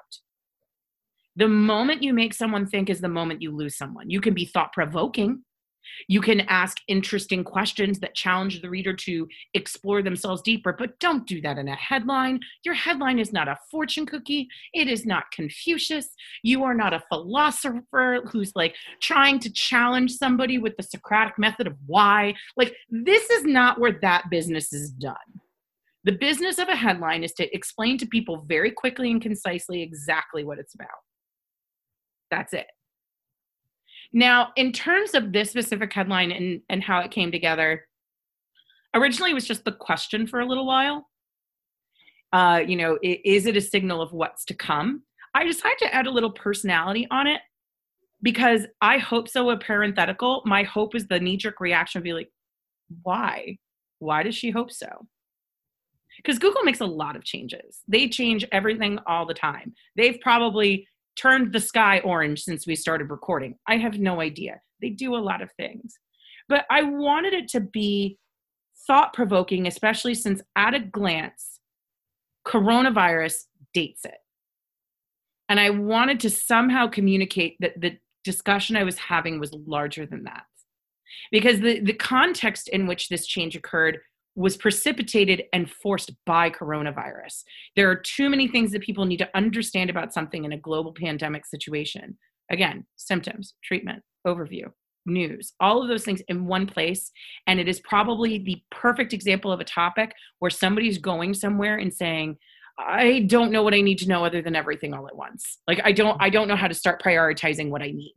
The 1.36 1.48
moment 1.48 2.02
you 2.02 2.13
make 2.13 2.34
someone 2.34 2.65
think 2.65 2.89
is 2.89 3.00
the 3.00 3.10
moment 3.10 3.43
you 3.43 3.56
lose 3.56 3.78
someone. 3.78 4.10
You 4.10 4.20
can 4.20 4.34
be 4.34 4.46
thought 4.46 4.74
provoking 4.74 5.43
you 6.08 6.21
can 6.21 6.41
ask 6.41 6.78
interesting 6.88 7.43
questions 7.43 8.00
that 8.00 8.15
challenge 8.15 8.62
the 8.62 8.69
reader 8.69 8.93
to 8.93 9.28
explore 9.54 10.02
themselves 10.02 10.41
deeper, 10.41 10.73
but 10.73 10.97
don't 11.00 11.28
do 11.28 11.41
that 11.41 11.58
in 11.58 11.67
a 11.67 11.76
headline. 11.76 12.39
Your 12.63 12.73
headline 12.73 13.19
is 13.19 13.34
not 13.34 13.47
a 13.47 13.58
fortune 13.69 14.06
cookie. 14.06 14.47
It 14.73 14.88
is 14.88 15.06
not 15.06 15.32
Confucius. 15.32 16.10
You 16.43 16.63
are 16.63 16.73
not 16.73 16.93
a 16.93 17.04
philosopher 17.10 18.21
who's 18.32 18.52
like 18.56 18.76
trying 19.02 19.39
to 19.39 19.52
challenge 19.52 20.13
somebody 20.13 20.58
with 20.58 20.76
the 20.78 20.84
Socratic 20.84 21.38
method 21.38 21.67
of 21.67 21.76
why. 21.86 22.34
Like, 22.56 22.76
this 22.89 23.30
is 23.30 23.43
not 23.43 23.80
where 23.80 23.97
that 24.02 24.30
business 24.30 24.73
is 24.73 24.91
done. 24.91 25.15
The 26.04 26.13
business 26.13 26.58
of 26.58 26.69
a 26.69 26.76
headline 26.76 27.23
is 27.23 27.34
to 27.34 27.54
explain 27.54 27.97
to 27.97 28.06
people 28.06 28.45
very 28.47 28.71
quickly 28.71 29.12
and 29.12 29.21
concisely 29.21 29.82
exactly 29.82 30.43
what 30.45 30.60
it's 30.60 30.73
about. 30.73 30.88
That's 32.32 32.54
it. 32.54 32.67
Now, 34.13 34.52
in 34.56 34.72
terms 34.72 35.13
of 35.13 35.32
this 35.34 35.52
specific 35.52 35.93
headline 35.93 36.32
and, 36.32 36.62
and 36.70 36.84
how 36.84 37.00
it 37.00 37.12
came 37.12 37.32
together, 37.32 37.88
originally 38.93 39.32
it 39.32 39.36
was 39.36 39.48
just 39.48 39.65
the 39.65 39.72
question 39.72 40.28
for 40.28 40.39
a 40.39 40.46
little 40.46 40.65
while. 40.65 41.08
Uh, 42.34 42.62
you 42.65 42.76
know, 42.76 42.98
is 43.02 43.46
it 43.46 43.58
a 43.58 43.62
signal 43.62 44.02
of 44.02 44.12
what's 44.12 44.46
to 44.46 44.54
come? 44.54 45.04
I 45.34 45.43
decided 45.43 45.78
to 45.80 45.93
add 45.93 46.08
a 46.08 46.12
little 46.12 46.32
personality 46.32 47.08
on 47.12 47.28
it 47.28 47.41
because 48.22 48.65
I 48.82 48.98
hope 48.98 49.30
so. 49.30 49.50
A 49.50 49.58
parenthetical, 49.58 50.41
my 50.46 50.63
hope 50.63 50.96
is 50.96 51.08
the 51.08 51.20
knee 51.20 51.38
jerk 51.38 51.60
reaction 51.60 52.00
would 52.00 52.04
be 52.04 52.13
like, 52.13 52.32
why? 53.04 53.58
Why 54.00 54.24
does 54.24 54.36
she 54.36 54.50
hope 54.50 54.72
so? 54.72 55.08
Because 56.17 56.39
Google 56.39 56.63
makes 56.63 56.82
a 56.82 56.86
lot 56.86 57.15
of 57.15 57.24
changes. 57.24 57.84
They 57.88 58.10
change 58.10 58.46
everything 58.52 59.00
all 59.06 59.26
the 59.26 59.34
time. 59.34 59.74
They've 59.96 60.20
probably 60.20 60.88
turned 61.17 61.51
the 61.51 61.60
sky 61.60 61.99
orange 62.03 62.43
since 62.43 62.67
we 62.67 62.75
started 62.75 63.10
recording. 63.10 63.56
I 63.67 63.77
have 63.77 63.99
no 63.99 64.21
idea. 64.21 64.62
They 64.82 64.89
do 64.89 65.15
a 65.15 65.17
lot 65.17 65.41
of 65.41 65.51
things. 65.53 65.97
But 66.47 66.65
I 66.69 66.84
wanted 66.84 67.34
it 67.34 67.47
to 67.49 67.60
be 67.60 68.17
thought 68.86 69.13
provoking, 69.13 69.67
especially 69.67 70.13
since 70.13 70.41
at 70.56 70.73
a 70.73 70.80
glance, 70.80 71.60
coronavirus 72.45 73.45
dates 73.73 74.06
it. 74.06 74.17
And 75.49 75.60
I 75.60 75.69
wanted 75.71 76.19
to 76.21 76.30
somehow 76.30 76.88
communicate 76.88 77.58
that 77.60 77.80
the 77.80 77.97
discussion 78.23 78.75
I 78.75 78.84
was 78.84 78.97
having 78.97 79.39
was 79.39 79.53
larger 79.53 80.06
than 80.06 80.23
that. 80.23 80.43
Because 81.32 81.60
the, 81.60 81.80
the 81.80 81.93
context 81.93 82.69
in 82.69 82.86
which 82.86 83.10
this 83.10 83.25
change 83.25 83.56
occurred 83.56 83.99
was 84.38 84.56
precipitated 84.56 85.43
and 85.52 85.69
forced 85.69 86.12
by 86.28 86.47
coronavirus. 86.47 87.43
There 87.76 87.89
are 87.89 87.95
too 87.95 88.30
many 88.30 88.47
things 88.47 88.71
that 88.71 88.84
people 88.84 89.06
need 89.06 89.17
to 89.17 89.30
understand 89.36 89.89
about 89.89 90.13
something 90.13 90.45
in 90.45 90.52
a 90.52 90.60
global 90.60 90.93
pandemic 90.93 91.43
situation. 91.43 92.15
Again, 92.52 92.86
symptoms, 92.97 93.56
treatment, 93.63 94.04
overview, 94.27 94.65
news, 95.08 95.54
all 95.60 95.81
of 95.81 95.88
those 95.88 96.04
things 96.04 96.21
in 96.27 96.46
one 96.46 96.67
place. 96.67 97.12
And 97.48 97.60
it 97.60 97.67
is 97.67 97.79
probably 97.79 98.38
the 98.38 98.62
perfect 98.69 99.12
example 99.12 99.52
of 99.52 99.60
a 99.60 99.65
topic 99.65 100.12
where 100.38 100.52
somebody's 100.52 101.00
going 101.00 101.33
somewhere 101.33 101.77
and 101.77 101.92
saying, 101.92 102.38
I 102.77 103.21
don't 103.21 103.52
know 103.52 103.63
what 103.63 103.73
I 103.73 103.81
need 103.81 103.98
to 104.00 104.08
know 104.08 104.23
other 104.23 104.44
than 104.44 104.56
everything 104.56 104.94
all 104.94 105.08
at 105.08 105.15
once. 105.15 105.58
Like 105.67 105.81
I 105.83 105.92
don't 105.92 106.21
I 106.21 106.29
don't 106.29 106.48
know 106.48 106.56
how 106.56 106.67
to 106.67 106.75
start 106.75 107.02
prioritizing 107.02 107.71
what 107.71 107.81
I 107.81 107.88
need. 107.88 108.13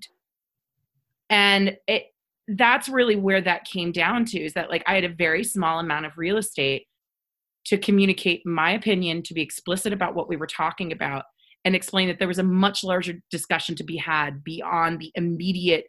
And 1.30 1.78
it 1.88 2.12
that's 2.48 2.88
really 2.88 3.16
where 3.16 3.40
that 3.40 3.64
came 3.64 3.92
down 3.92 4.24
to 4.26 4.40
is 4.40 4.54
that 4.54 4.70
like 4.70 4.82
I 4.86 4.94
had 4.94 5.04
a 5.04 5.08
very 5.08 5.44
small 5.44 5.78
amount 5.78 6.06
of 6.06 6.16
real 6.16 6.36
estate 6.36 6.86
to 7.66 7.78
communicate 7.78 8.44
my 8.46 8.72
opinion, 8.72 9.22
to 9.22 9.34
be 9.34 9.42
explicit 9.42 9.92
about 9.92 10.14
what 10.14 10.28
we 10.28 10.36
were 10.36 10.46
talking 10.46 10.92
about, 10.92 11.24
and 11.64 11.74
explain 11.74 12.08
that 12.08 12.18
there 12.18 12.28
was 12.28 12.38
a 12.38 12.44
much 12.44 12.82
larger 12.82 13.20
discussion 13.30 13.76
to 13.76 13.84
be 13.84 13.96
had 13.96 14.42
beyond 14.42 14.98
the 14.98 15.12
immediate 15.14 15.84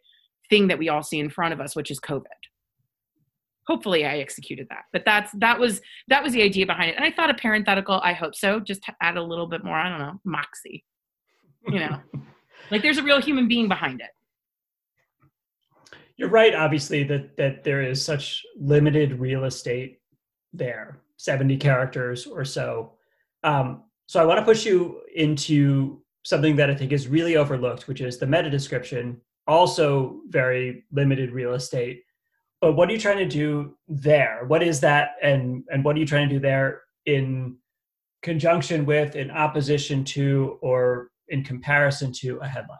thing 0.50 0.68
that 0.68 0.78
we 0.78 0.88
all 0.88 1.02
see 1.02 1.18
in 1.18 1.30
front 1.30 1.54
of 1.54 1.60
us, 1.60 1.74
which 1.74 1.90
is 1.90 1.98
COVID. 1.98 2.26
Hopefully 3.66 4.04
I 4.04 4.18
executed 4.18 4.66
that. 4.70 4.84
But 4.92 5.04
that's 5.04 5.32
that 5.38 5.58
was 5.58 5.80
that 6.08 6.22
was 6.22 6.32
the 6.32 6.42
idea 6.42 6.66
behind 6.66 6.90
it. 6.90 6.96
And 6.96 7.04
I 7.04 7.10
thought 7.10 7.30
a 7.30 7.34
parenthetical, 7.34 8.00
I 8.02 8.12
hope 8.12 8.34
so, 8.34 8.60
just 8.60 8.82
to 8.84 8.94
add 9.00 9.16
a 9.16 9.22
little 9.22 9.46
bit 9.46 9.64
more, 9.64 9.76
I 9.76 9.88
don't 9.88 10.00
know, 10.00 10.20
moxie. 10.24 10.84
You 11.66 11.78
know. 11.78 12.00
like 12.70 12.82
there's 12.82 12.98
a 12.98 13.02
real 13.02 13.20
human 13.20 13.48
being 13.48 13.68
behind 13.68 14.00
it 14.00 14.10
you're 16.16 16.28
right 16.28 16.54
obviously 16.54 17.02
that 17.04 17.36
that 17.36 17.64
there 17.64 17.82
is 17.82 18.04
such 18.04 18.42
limited 18.58 19.18
real 19.18 19.44
estate 19.44 20.00
there 20.52 21.00
70 21.16 21.56
characters 21.56 22.26
or 22.26 22.44
so 22.44 22.92
um, 23.44 23.84
so 24.06 24.20
I 24.20 24.24
want 24.24 24.38
to 24.38 24.44
push 24.44 24.64
you 24.64 25.00
into 25.14 26.02
something 26.24 26.56
that 26.56 26.70
I 26.70 26.74
think 26.74 26.92
is 26.92 27.08
really 27.08 27.36
overlooked, 27.36 27.88
which 27.88 28.00
is 28.00 28.18
the 28.18 28.26
meta 28.26 28.50
description. 28.50 29.20
Also, 29.46 30.20
very 30.28 30.84
limited 30.92 31.32
real 31.32 31.54
estate. 31.54 32.02
But 32.60 32.74
what 32.74 32.88
are 32.88 32.92
you 32.92 32.98
trying 32.98 33.18
to 33.18 33.26
do 33.26 33.76
there? 33.88 34.44
What 34.46 34.62
is 34.62 34.80
that, 34.80 35.16
and 35.22 35.64
and 35.70 35.84
what 35.84 35.96
are 35.96 35.98
you 35.98 36.06
trying 36.06 36.28
to 36.28 36.34
do 36.36 36.40
there 36.40 36.82
in 37.06 37.56
conjunction 38.22 38.86
with, 38.86 39.16
in 39.16 39.32
opposition 39.32 40.04
to, 40.04 40.58
or 40.62 41.10
in 41.28 41.42
comparison 41.42 42.12
to 42.12 42.38
a 42.38 42.46
headline? 42.46 42.78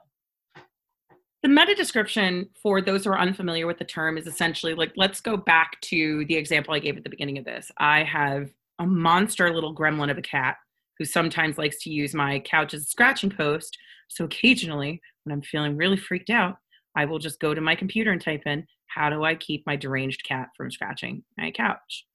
The 1.42 1.48
meta 1.48 1.74
description, 1.74 2.48
for 2.62 2.80
those 2.80 3.04
who 3.04 3.10
are 3.10 3.18
unfamiliar 3.18 3.66
with 3.66 3.78
the 3.78 3.84
term, 3.84 4.16
is 4.16 4.28
essentially 4.28 4.74
like 4.74 4.92
let's 4.96 5.20
go 5.20 5.36
back 5.36 5.80
to 5.82 6.24
the 6.26 6.36
example 6.36 6.72
I 6.72 6.78
gave 6.78 6.96
at 6.96 7.02
the 7.02 7.10
beginning 7.10 7.36
of 7.36 7.44
this. 7.44 7.70
I 7.78 8.04
have 8.04 8.50
a 8.78 8.86
monster 8.86 9.52
little 9.52 9.74
gremlin 9.74 10.10
of 10.10 10.18
a 10.18 10.22
cat 10.22 10.56
who 10.98 11.04
sometimes 11.04 11.58
likes 11.58 11.82
to 11.82 11.90
use 11.90 12.14
my 12.14 12.38
couch 12.40 12.74
as 12.74 12.82
a 12.82 12.86
scratching 12.86 13.30
post. 13.30 13.76
So 14.06 14.24
occasionally, 14.24 15.00
when 15.24 15.32
I'm 15.32 15.42
feeling 15.42 15.76
really 15.76 15.96
freaked 15.96 16.30
out, 16.30 16.58
I 16.96 17.06
will 17.06 17.18
just 17.18 17.40
go 17.40 17.54
to 17.54 17.60
my 17.60 17.74
computer 17.74 18.12
and 18.12 18.20
type 18.20 18.42
in, 18.46 18.64
How 18.86 19.10
do 19.10 19.24
I 19.24 19.34
keep 19.34 19.66
my 19.66 19.74
deranged 19.74 20.22
cat 20.24 20.50
from 20.56 20.70
scratching 20.70 21.24
my 21.36 21.50
couch? 21.50 22.06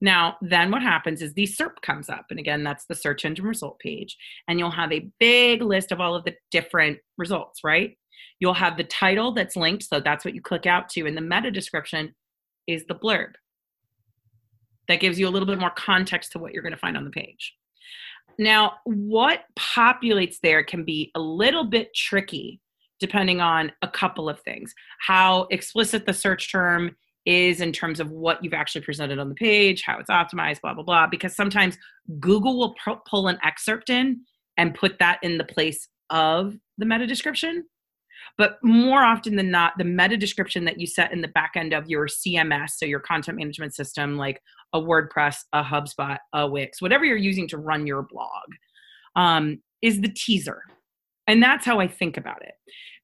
Now, 0.00 0.36
then 0.40 0.70
what 0.70 0.82
happens 0.82 1.22
is 1.22 1.32
the 1.34 1.46
SERP 1.46 1.80
comes 1.82 2.08
up. 2.08 2.26
And 2.30 2.38
again, 2.38 2.64
that's 2.64 2.86
the 2.86 2.94
search 2.94 3.24
engine 3.24 3.44
result 3.44 3.78
page. 3.80 4.16
And 4.46 4.58
you'll 4.58 4.70
have 4.70 4.92
a 4.92 5.10
big 5.18 5.62
list 5.62 5.92
of 5.92 6.00
all 6.00 6.14
of 6.14 6.24
the 6.24 6.34
different 6.50 6.98
results, 7.16 7.62
right? 7.64 7.97
You'll 8.40 8.54
have 8.54 8.76
the 8.76 8.84
title 8.84 9.32
that's 9.32 9.56
linked. 9.56 9.84
So 9.84 10.00
that's 10.00 10.24
what 10.24 10.34
you 10.34 10.40
click 10.40 10.66
out 10.66 10.88
to. 10.90 11.06
And 11.06 11.16
the 11.16 11.22
meta 11.22 11.50
description 11.50 12.14
is 12.66 12.84
the 12.86 12.94
blurb. 12.94 13.32
That 14.88 15.00
gives 15.00 15.18
you 15.18 15.28
a 15.28 15.30
little 15.30 15.46
bit 15.46 15.58
more 15.58 15.70
context 15.70 16.32
to 16.32 16.38
what 16.38 16.52
you're 16.52 16.62
going 16.62 16.72
to 16.72 16.78
find 16.78 16.96
on 16.96 17.04
the 17.04 17.10
page. 17.10 17.54
Now, 18.38 18.74
what 18.84 19.44
populates 19.58 20.36
there 20.42 20.62
can 20.62 20.84
be 20.84 21.10
a 21.14 21.20
little 21.20 21.64
bit 21.64 21.94
tricky 21.94 22.60
depending 23.00 23.40
on 23.40 23.72
a 23.82 23.88
couple 23.88 24.28
of 24.28 24.40
things. 24.40 24.74
How 25.00 25.46
explicit 25.50 26.04
the 26.06 26.12
search 26.12 26.50
term 26.50 26.96
is 27.26 27.60
in 27.60 27.72
terms 27.72 28.00
of 28.00 28.10
what 28.10 28.42
you've 28.42 28.54
actually 28.54 28.80
presented 28.80 29.18
on 29.18 29.28
the 29.28 29.34
page, 29.34 29.82
how 29.82 29.98
it's 29.98 30.10
optimized, 30.10 30.60
blah, 30.62 30.74
blah, 30.74 30.82
blah. 30.82 31.06
Because 31.06 31.36
sometimes 31.36 31.76
Google 32.18 32.58
will 32.58 32.74
pull 33.06 33.28
an 33.28 33.38
excerpt 33.44 33.90
in 33.90 34.22
and 34.56 34.74
put 34.74 34.98
that 34.98 35.18
in 35.22 35.38
the 35.38 35.44
place 35.44 35.88
of 36.10 36.56
the 36.78 36.86
meta 36.86 37.06
description. 37.06 37.64
But 38.36 38.58
more 38.62 39.02
often 39.02 39.36
than 39.36 39.50
not, 39.50 39.72
the 39.78 39.84
meta 39.84 40.16
description 40.16 40.64
that 40.64 40.78
you 40.78 40.86
set 40.86 41.12
in 41.12 41.22
the 41.22 41.28
back 41.28 41.52
end 41.56 41.72
of 41.72 41.88
your 41.88 42.06
CMS, 42.06 42.70
so 42.76 42.86
your 42.86 43.00
content 43.00 43.38
management 43.38 43.74
system, 43.74 44.16
like 44.16 44.40
a 44.72 44.80
WordPress, 44.80 45.36
a 45.52 45.62
HubSpot, 45.62 46.18
a 46.32 46.46
Wix, 46.46 46.82
whatever 46.82 47.04
you're 47.04 47.16
using 47.16 47.48
to 47.48 47.58
run 47.58 47.86
your 47.86 48.02
blog, 48.02 48.44
um, 49.16 49.60
is 49.82 50.00
the 50.00 50.12
teaser. 50.14 50.62
And 51.26 51.42
that's 51.42 51.66
how 51.66 51.78
I 51.78 51.88
think 51.88 52.16
about 52.16 52.42
it. 52.42 52.54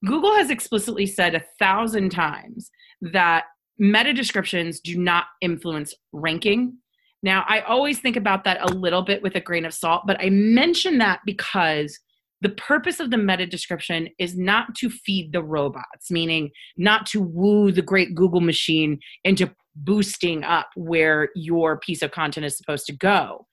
Google 0.04 0.34
has 0.34 0.50
explicitly 0.50 1.06
said 1.06 1.34
a 1.34 1.44
thousand 1.58 2.10
times 2.10 2.70
that 3.00 3.44
meta 3.78 4.12
descriptions 4.12 4.80
do 4.80 4.96
not 4.96 5.26
influence 5.40 5.94
ranking. 6.12 6.78
Now, 7.22 7.44
I 7.48 7.60
always 7.60 8.00
think 8.00 8.16
about 8.16 8.44
that 8.44 8.62
a 8.62 8.74
little 8.74 9.02
bit 9.02 9.22
with 9.22 9.34
a 9.34 9.40
grain 9.40 9.64
of 9.64 9.74
salt, 9.74 10.02
but 10.06 10.20
I 10.20 10.30
mention 10.30 10.98
that 10.98 11.20
because 11.24 11.98
the 12.44 12.50
purpose 12.50 13.00
of 13.00 13.10
the 13.10 13.16
meta 13.16 13.46
description 13.46 14.06
is 14.18 14.36
not 14.36 14.74
to 14.74 14.90
feed 14.90 15.32
the 15.32 15.42
robots, 15.42 16.10
meaning 16.10 16.50
not 16.76 17.06
to 17.06 17.22
woo 17.22 17.72
the 17.72 17.80
great 17.80 18.14
Google 18.14 18.42
machine 18.42 19.00
into 19.24 19.50
boosting 19.76 20.44
up 20.44 20.68
where 20.76 21.30
your 21.34 21.78
piece 21.78 22.02
of 22.02 22.10
content 22.10 22.44
is 22.44 22.58
supposed 22.58 22.84
to 22.84 22.94
go. 22.94 23.46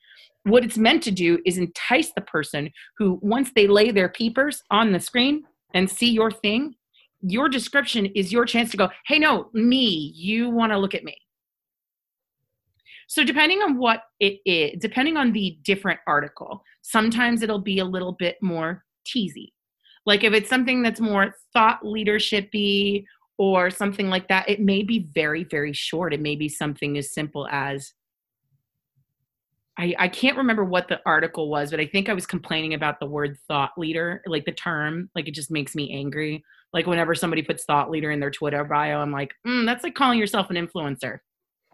What 0.44 0.66
it's 0.66 0.78
meant 0.78 1.04
to 1.04 1.12
do 1.12 1.40
is 1.46 1.58
entice 1.58 2.12
the 2.14 2.22
person 2.22 2.70
who, 2.98 3.18
once 3.22 3.52
they 3.56 3.66
lay 3.66 3.92
their 3.92 4.10
peepers 4.10 4.62
on 4.72 4.92
the 4.92 5.00
screen 5.00 5.44
and 5.74 5.90
see 5.90 6.12
your 6.12 6.30
thing, 6.30 6.76
your 7.22 7.48
description 7.48 8.08
is 8.08 8.34
your 8.34 8.44
chance 8.44 8.72
to 8.72 8.78
go, 8.78 8.90
hey, 9.06 9.20
no, 9.20 9.50
me, 9.54 10.12
you 10.16 10.50
want 10.50 10.74
to 10.74 10.78
look 10.78 10.96
at 10.96 11.06
me. 11.06 11.16
So, 13.12 13.26
depending 13.26 13.60
on 13.60 13.78
what 13.78 14.04
it 14.22 14.40
is, 14.46 14.80
depending 14.80 15.18
on 15.18 15.34
the 15.34 15.58
different 15.64 16.00
article, 16.08 16.64
sometimes 16.82 17.42
it'll 17.42 17.60
be 17.60 17.80
a 17.80 17.84
little 17.84 18.14
bit 18.14 18.38
more 18.42 18.86
teasy. 19.06 19.50
Like 20.06 20.24
if 20.24 20.32
it's 20.32 20.50
something 20.50 20.82
that's 20.82 21.02
more 21.02 21.36
thought 21.52 21.84
leadershipy 21.84 23.04
or 23.38 23.70
something 23.70 24.08
like 24.08 24.30
that, 24.30 24.48
it 24.48 24.62
may 24.62 24.82
be 24.82 25.10
very, 25.14 25.44
very 25.44 25.74
short. 25.74 26.14
It 26.14 26.22
may 26.22 26.38
be 26.38 26.48
something 26.48 26.98
as 26.98 27.14
simple 27.14 27.50
as 27.52 27.92
I, 29.78 29.94
I 30.00 30.08
can't 30.08 30.38
remember 30.38 30.64
what 30.64 30.88
the 30.88 31.02
article 31.06 31.50
was, 31.50 31.70
but 31.72 31.82
I 31.82 31.88
think 31.88 32.08
I 32.08 32.14
was 32.14 32.26
complaining 32.26 32.76
about 32.76 33.02
the 33.02 33.08
word 33.08 33.38
thought 33.46 33.72
leader, 33.78 34.22
like 34.26 34.46
the 34.46 34.54
term, 34.54 35.10
like 35.16 35.28
it 35.28 35.36
just 35.36 35.52
makes 35.52 35.76
me 35.76 35.92
angry. 35.92 36.46
Like 36.72 36.88
whenever 36.88 37.14
somebody 37.14 37.42
puts 37.42 37.66
thought 37.66 37.92
leader 37.92 38.10
in 38.10 38.22
their 38.22 38.32
Twitter 38.32 38.64
bio, 38.64 39.02
I'm 39.02 39.12
like, 39.12 39.34
mm, 39.46 39.66
that's 39.66 39.84
like 39.84 39.96
calling 39.96 40.18
yourself 40.18 40.50
an 40.50 40.56
influencer. 40.56 41.20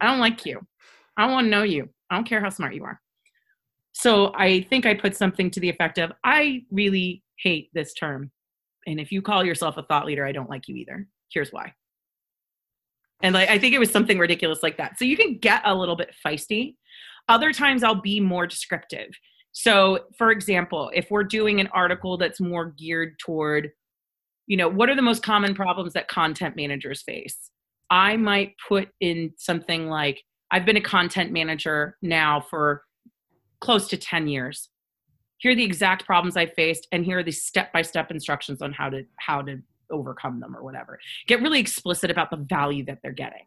I 0.01 0.07
don't 0.07 0.19
like 0.19 0.43
you. 0.43 0.65
I 1.17 1.25
want 1.25 1.45
to 1.45 1.49
know 1.49 1.63
you. 1.63 1.89
I 2.09 2.15
don't 2.15 2.27
care 2.27 2.41
how 2.41 2.49
smart 2.49 2.75
you 2.75 2.83
are. 2.83 3.01
So 3.93 4.31
I 4.35 4.61
think 4.69 4.85
I 4.85 4.93
put 4.93 5.15
something 5.15 5.49
to 5.51 5.59
the 5.59 5.69
effect 5.69 5.97
of, 5.97 6.11
I 6.23 6.61
really 6.71 7.23
hate 7.39 7.69
this 7.73 7.93
term. 7.93 8.31
And 8.85 8.99
if 8.99 9.11
you 9.11 9.21
call 9.21 9.43
yourself 9.43 9.77
a 9.77 9.83
thought 9.83 10.05
leader, 10.05 10.25
I 10.25 10.31
don't 10.31 10.49
like 10.49 10.67
you 10.67 10.75
either. 10.75 11.07
Here's 11.33 11.51
why. 11.51 11.73
And 13.21 13.33
like 13.33 13.49
I 13.49 13.57
think 13.57 13.73
it 13.73 13.79
was 13.79 13.91
something 13.91 14.19
ridiculous 14.19 14.61
like 14.61 14.77
that. 14.77 14.99
So 14.99 15.05
you 15.05 15.17
can 15.17 15.39
get 15.39 15.61
a 15.65 15.73
little 15.73 15.95
bit 15.95 16.13
feisty. 16.25 16.75
Other 17.27 17.51
times 17.51 17.83
I'll 17.83 18.01
be 18.01 18.19
more 18.19 18.45
descriptive. 18.45 19.09
So 19.51 20.01
for 20.17 20.29
example, 20.29 20.91
if 20.93 21.09
we're 21.09 21.23
doing 21.23 21.59
an 21.59 21.67
article 21.73 22.17
that's 22.17 22.39
more 22.39 22.73
geared 22.77 23.17
toward, 23.19 23.71
you 24.45 24.55
know, 24.55 24.69
what 24.69 24.89
are 24.89 24.95
the 24.95 25.01
most 25.01 25.23
common 25.23 25.55
problems 25.55 25.93
that 25.93 26.07
content 26.07 26.55
managers 26.55 27.01
face? 27.01 27.49
I 27.89 28.17
might 28.17 28.53
put 28.67 28.89
in 29.01 29.33
something 29.37 29.87
like 29.87 30.21
I've 30.51 30.65
been 30.65 30.77
a 30.77 30.81
content 30.81 31.31
manager 31.31 31.97
now 32.01 32.39
for 32.39 32.83
close 33.59 33.87
to 33.89 33.97
10 33.97 34.27
years. 34.27 34.69
Here 35.39 35.51
are 35.51 35.55
the 35.55 35.63
exact 35.63 36.05
problems 36.05 36.37
I 36.37 36.47
faced, 36.47 36.87
and 36.91 37.05
here 37.05 37.19
are 37.19 37.23
the 37.23 37.31
step-by-step 37.31 38.09
instructions 38.11 38.61
on 38.61 38.73
how 38.73 38.89
to 38.89 39.03
how 39.19 39.41
to 39.43 39.61
overcome 39.91 40.39
them 40.39 40.55
or 40.55 40.63
whatever. 40.63 40.99
Get 41.27 41.41
really 41.41 41.59
explicit 41.59 42.11
about 42.11 42.31
the 42.31 42.37
value 42.37 42.83
that 42.85 42.99
they're 43.03 43.11
getting. 43.11 43.45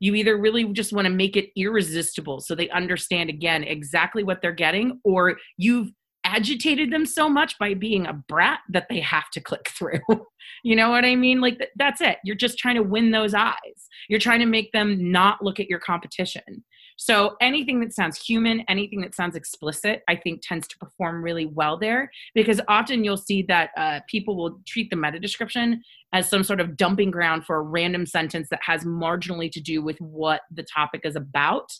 You 0.00 0.14
either 0.14 0.36
really 0.36 0.64
just 0.72 0.92
want 0.92 1.06
to 1.06 1.12
make 1.12 1.36
it 1.36 1.50
irresistible 1.56 2.40
so 2.40 2.54
they 2.54 2.68
understand 2.70 3.30
again 3.30 3.64
exactly 3.64 4.22
what 4.22 4.42
they're 4.42 4.52
getting, 4.52 5.00
or 5.04 5.38
you've 5.56 5.90
agitated 6.24 6.90
them 6.90 7.06
so 7.06 7.28
much 7.28 7.58
by 7.58 7.74
being 7.74 8.06
a 8.06 8.12
brat 8.12 8.60
that 8.70 8.88
they 8.88 9.00
have 9.00 9.30
to 9.30 9.40
click 9.40 9.68
through. 9.68 10.00
you 10.64 10.74
know 10.74 10.90
what 10.90 11.04
I 11.04 11.14
mean? 11.16 11.40
Like 11.40 11.58
th- 11.58 11.70
that's 11.76 12.00
it. 12.00 12.18
You're 12.24 12.36
just 12.36 12.58
trying 12.58 12.76
to 12.76 12.82
win 12.82 13.10
those 13.10 13.34
eyes. 13.34 13.88
You're 14.08 14.20
trying 14.20 14.40
to 14.40 14.46
make 14.46 14.72
them 14.72 15.12
not 15.12 15.42
look 15.42 15.60
at 15.60 15.68
your 15.68 15.78
competition. 15.78 16.64
So 16.96 17.36
anything 17.40 17.80
that 17.80 17.92
sounds 17.92 18.22
human, 18.22 18.60
anything 18.68 19.00
that 19.00 19.14
sounds 19.14 19.34
explicit, 19.34 20.02
I 20.08 20.16
think 20.16 20.42
tends 20.42 20.68
to 20.68 20.78
perform 20.78 21.22
really 21.22 21.46
well 21.46 21.76
there 21.76 22.10
because 22.34 22.60
often 22.68 23.02
you'll 23.02 23.16
see 23.16 23.42
that 23.48 23.70
uh, 23.76 24.00
people 24.08 24.36
will 24.36 24.60
treat 24.66 24.90
the 24.90 24.96
meta 24.96 25.18
description 25.18 25.82
as 26.12 26.30
some 26.30 26.44
sort 26.44 26.60
of 26.60 26.76
dumping 26.76 27.10
ground 27.10 27.44
for 27.46 27.56
a 27.56 27.62
random 27.62 28.06
sentence 28.06 28.48
that 28.50 28.60
has 28.62 28.84
marginally 28.84 29.50
to 29.50 29.60
do 29.60 29.82
with 29.82 30.00
what 30.00 30.42
the 30.52 30.62
topic 30.62 31.00
is 31.04 31.16
about. 31.16 31.72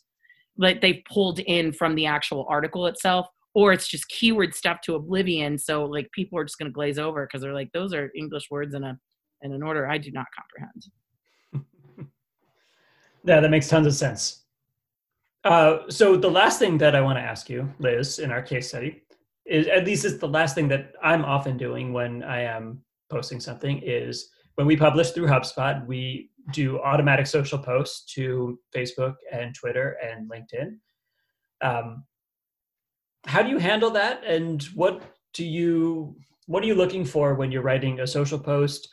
Like 0.59 0.81
they've 0.81 1.03
pulled 1.09 1.39
in 1.41 1.73
from 1.73 1.95
the 1.95 2.07
actual 2.07 2.47
article 2.49 2.87
itself 2.87 3.29
or 3.55 3.73
it's 3.73 3.87
just 3.89 4.09
keyword 4.09 4.55
stuff 4.55 4.81
to 4.83 4.95
oblivion 4.95 5.57
so 5.57 5.85
like 5.85 6.11
people 6.13 6.39
are 6.39 6.45
just 6.45 6.59
going 6.59 6.71
to 6.71 6.75
glaze 6.75 6.99
over 6.99 7.27
because 7.27 7.41
they're 7.41 7.55
like 7.55 7.71
those 7.73 7.95
are 7.95 8.11
english 8.17 8.51
words 8.51 8.75
in 8.75 8.85
a 8.85 8.99
in 9.43 9.53
an 9.53 9.63
order 9.63 9.89
i 9.89 9.99
do 9.99 10.11
not 10.11 10.27
comprehend. 10.37 10.87
Yeah 13.27 13.41
that 13.41 13.51
makes 13.51 13.69
tons 13.69 13.87
of 13.87 13.95
sense. 13.95 14.43
Uh, 15.45 15.89
so 15.89 16.15
the 16.15 16.31
last 16.31 16.59
thing 16.59 16.77
that 16.79 16.95
i 16.95 17.01
want 17.01 17.19
to 17.19 17.23
ask 17.23 17.49
you 17.49 17.73
liz 17.79 18.19
in 18.19 18.31
our 18.31 18.43
case 18.43 18.69
study 18.69 19.03
is 19.47 19.67
at 19.69 19.85
least 19.85 20.05
it's 20.05 20.19
the 20.19 20.29
last 20.29 20.55
thing 20.55 20.69
that 20.69 20.93
i'm 21.03 21.25
often 21.25 21.57
doing 21.57 21.93
when 21.93 22.23
i 22.23 22.41
am 22.41 22.83
posting 23.11 23.41
something 23.41 23.81
is 23.83 24.31
when 24.57 24.67
we 24.67 24.77
publish 24.77 25.11
through 25.11 25.27
hubspot 25.27 25.87
we 25.87 26.31
do 26.53 26.81
automatic 26.81 27.27
social 27.27 27.59
posts 27.59 28.13
to 28.13 28.59
facebook 28.75 29.15
and 29.33 29.55
twitter 29.55 29.97
and 30.03 30.31
linkedin. 30.31 30.79
Um, 31.63 32.05
how 33.27 33.43
do 33.43 33.49
you 33.49 33.59
handle 33.59 33.91
that? 33.91 34.25
And 34.25 34.63
what 34.75 35.03
do 35.33 35.45
you 35.45 36.17
what 36.47 36.63
are 36.63 36.67
you 36.67 36.75
looking 36.75 37.05
for 37.05 37.35
when 37.35 37.51
you're 37.51 37.63
writing 37.63 38.01
a 38.01 38.07
social 38.07 38.39
post? 38.39 38.89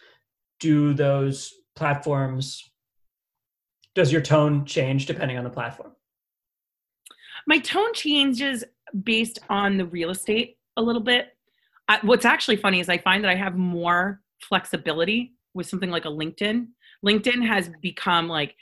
Do 0.60 0.94
those 0.94 1.54
platforms 1.76 2.72
does 3.94 4.12
your 4.12 4.22
tone 4.22 4.66
change 4.66 5.06
depending 5.06 5.38
on 5.38 5.44
the 5.44 5.50
platform? 5.50 5.92
My 7.46 7.60
tone 7.60 7.94
changes 7.94 8.64
based 9.04 9.40
on 9.50 9.78
the 9.78 9.86
real 9.86 10.12
estate 10.12 10.58
a 10.78 10.82
little 10.82 11.02
bit. 11.02 11.30
I, 11.90 12.00
what's 12.04 12.26
actually 12.26 12.58
funny 12.58 12.80
is 12.80 12.88
i 12.90 12.98
find 12.98 13.24
that 13.24 13.32
i 13.32 13.36
have 13.36 13.58
more 13.58 14.22
flexibility 14.40 15.34
with 15.54 15.68
something 15.68 15.90
like 15.90 16.06
a 16.06 16.10
linkedin. 16.10 16.68
Linkedin 17.06 17.46
has 17.46 17.70
become 17.82 18.28
like 18.28 18.56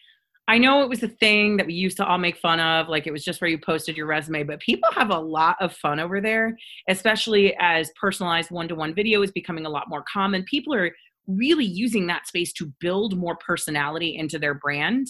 I 0.50 0.58
know 0.58 0.82
it 0.82 0.90
was 0.90 1.04
a 1.04 1.08
thing 1.08 1.58
that 1.58 1.68
we 1.68 1.76
used 1.76 1.96
to 1.98 2.06
all 2.06 2.18
make 2.18 2.36
fun 2.36 2.60
of, 2.60 2.90
like 2.90 3.06
it 3.06 3.12
was 3.12 3.24
just 3.24 3.40
where 3.40 3.52
you 3.52 3.60
posted 3.60 3.96
your 3.96 4.08
resume, 4.08 4.42
but 4.42 4.60
people 4.60 4.90
have 4.94 5.12
a 5.12 5.20
lot 5.20 5.56
of 5.62 5.76
fun 5.76 6.00
over 6.00 6.20
there, 6.20 6.58
especially 6.88 7.56
as 7.60 7.92
personalized 8.02 8.50
one 8.50 8.68
to 8.68 8.74
one 8.74 8.96
video 8.96 9.22
is 9.22 9.32
becoming 9.32 9.68
a 9.68 9.70
lot 9.70 9.90
more 9.90 10.04
common. 10.12 10.44
People 10.46 10.74
are 10.74 10.92
really 11.28 11.66
using 11.66 12.08
that 12.08 12.26
space 12.26 12.52
to 12.54 12.74
build 12.80 13.16
more 13.16 13.38
personality 13.46 14.18
into 14.18 14.40
their 14.40 14.56
brand. 14.56 15.06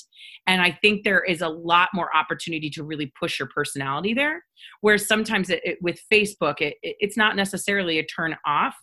And 0.45 0.61
I 0.61 0.77
think 0.81 1.05
there 1.05 1.23
is 1.23 1.39
a 1.39 1.47
lot 1.47 1.87
more 1.93 2.13
opportunity 2.13 2.69
to 2.71 2.83
really 2.83 3.09
push 3.17 3.39
your 3.39 3.47
personality 3.47 4.13
there. 4.13 4.43
Whereas 4.81 5.07
sometimes 5.07 5.49
it, 5.49 5.61
it, 5.63 5.77
with 5.81 6.01
Facebook, 6.11 6.59
it, 6.59 6.75
it's 6.81 7.15
not 7.15 7.37
necessarily 7.37 7.97
a 7.99 8.05
turn 8.05 8.35
off, 8.45 8.75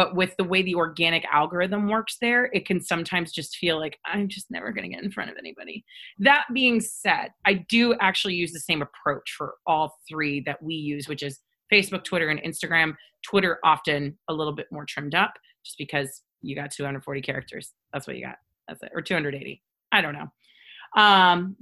but 0.00 0.16
with 0.16 0.34
the 0.38 0.44
way 0.44 0.62
the 0.62 0.74
organic 0.74 1.26
algorithm 1.30 1.86
works 1.86 2.16
there 2.22 2.46
it 2.54 2.64
can 2.64 2.80
sometimes 2.80 3.32
just 3.32 3.58
feel 3.58 3.78
like 3.78 3.98
i'm 4.06 4.28
just 4.28 4.50
never 4.50 4.72
going 4.72 4.88
to 4.88 4.94
get 4.94 5.04
in 5.04 5.10
front 5.10 5.30
of 5.30 5.36
anybody. 5.36 5.84
That 6.18 6.46
being 6.54 6.80
said 6.80 7.28
i 7.44 7.52
do 7.68 7.92
actually 8.00 8.32
use 8.32 8.50
the 8.52 8.60
same 8.60 8.80
approach 8.80 9.34
for 9.36 9.56
all 9.66 9.98
three 10.08 10.40
that 10.46 10.62
we 10.62 10.74
use 10.74 11.06
which 11.06 11.22
is 11.22 11.40
facebook 11.70 12.02
twitter 12.02 12.30
and 12.30 12.42
instagram. 12.42 12.94
Twitter 13.22 13.58
often 13.62 14.16
a 14.28 14.32
little 14.32 14.54
bit 14.54 14.68
more 14.72 14.86
trimmed 14.86 15.14
up 15.14 15.34
just 15.62 15.76
because 15.76 16.22
you 16.40 16.56
got 16.56 16.70
240 16.70 17.20
characters. 17.20 17.74
That's 17.92 18.06
what 18.06 18.16
you 18.16 18.24
got. 18.24 18.36
That's 18.66 18.82
it. 18.82 18.92
Or 18.94 19.02
280 19.02 19.62
i 19.92 20.00
don't 20.00 20.14
know. 20.14 21.02
Um 21.02 21.56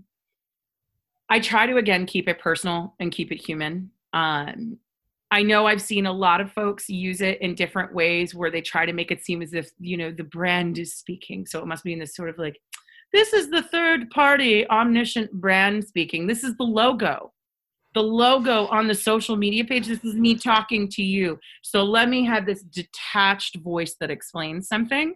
i 1.28 1.40
try 1.40 1.66
to 1.66 1.78
again 1.78 2.06
keep 2.06 2.28
it 2.28 2.38
personal 2.38 2.94
and 3.00 3.10
keep 3.10 3.32
it 3.32 3.44
human. 3.44 3.90
Um 4.12 4.78
I 5.30 5.42
know 5.42 5.66
I've 5.66 5.82
seen 5.82 6.06
a 6.06 6.12
lot 6.12 6.40
of 6.40 6.52
folks 6.52 6.88
use 6.88 7.20
it 7.20 7.40
in 7.42 7.54
different 7.54 7.94
ways 7.94 8.34
where 8.34 8.50
they 8.50 8.62
try 8.62 8.86
to 8.86 8.94
make 8.94 9.10
it 9.10 9.24
seem 9.24 9.42
as 9.42 9.52
if, 9.52 9.70
you 9.78 9.96
know, 9.96 10.10
the 10.10 10.24
brand 10.24 10.78
is 10.78 10.94
speaking. 10.94 11.46
So 11.46 11.60
it 11.60 11.66
must 11.66 11.84
be 11.84 11.92
in 11.92 11.98
this 11.98 12.16
sort 12.16 12.30
of 12.30 12.38
like, 12.38 12.58
this 13.12 13.32
is 13.34 13.50
the 13.50 13.62
third 13.62 14.08
party 14.10 14.68
omniscient 14.70 15.32
brand 15.32 15.84
speaking. 15.84 16.26
This 16.26 16.44
is 16.44 16.56
the 16.56 16.64
logo. 16.64 17.32
The 17.94 18.02
logo 18.02 18.66
on 18.66 18.86
the 18.86 18.94
social 18.94 19.36
media 19.36 19.64
page, 19.64 19.86
this 19.86 20.04
is 20.04 20.14
me 20.14 20.34
talking 20.34 20.88
to 20.90 21.02
you. 21.02 21.38
So 21.62 21.84
let 21.84 22.08
me 22.08 22.24
have 22.24 22.46
this 22.46 22.62
detached 22.62 23.56
voice 23.56 23.96
that 24.00 24.10
explains 24.10 24.68
something. 24.68 25.14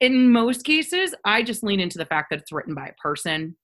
In 0.00 0.30
most 0.30 0.64
cases, 0.64 1.14
I 1.24 1.42
just 1.42 1.64
lean 1.64 1.80
into 1.80 1.98
the 1.98 2.06
fact 2.06 2.30
that 2.30 2.40
it's 2.40 2.52
written 2.52 2.74
by 2.74 2.88
a 2.88 3.00
person. 3.00 3.56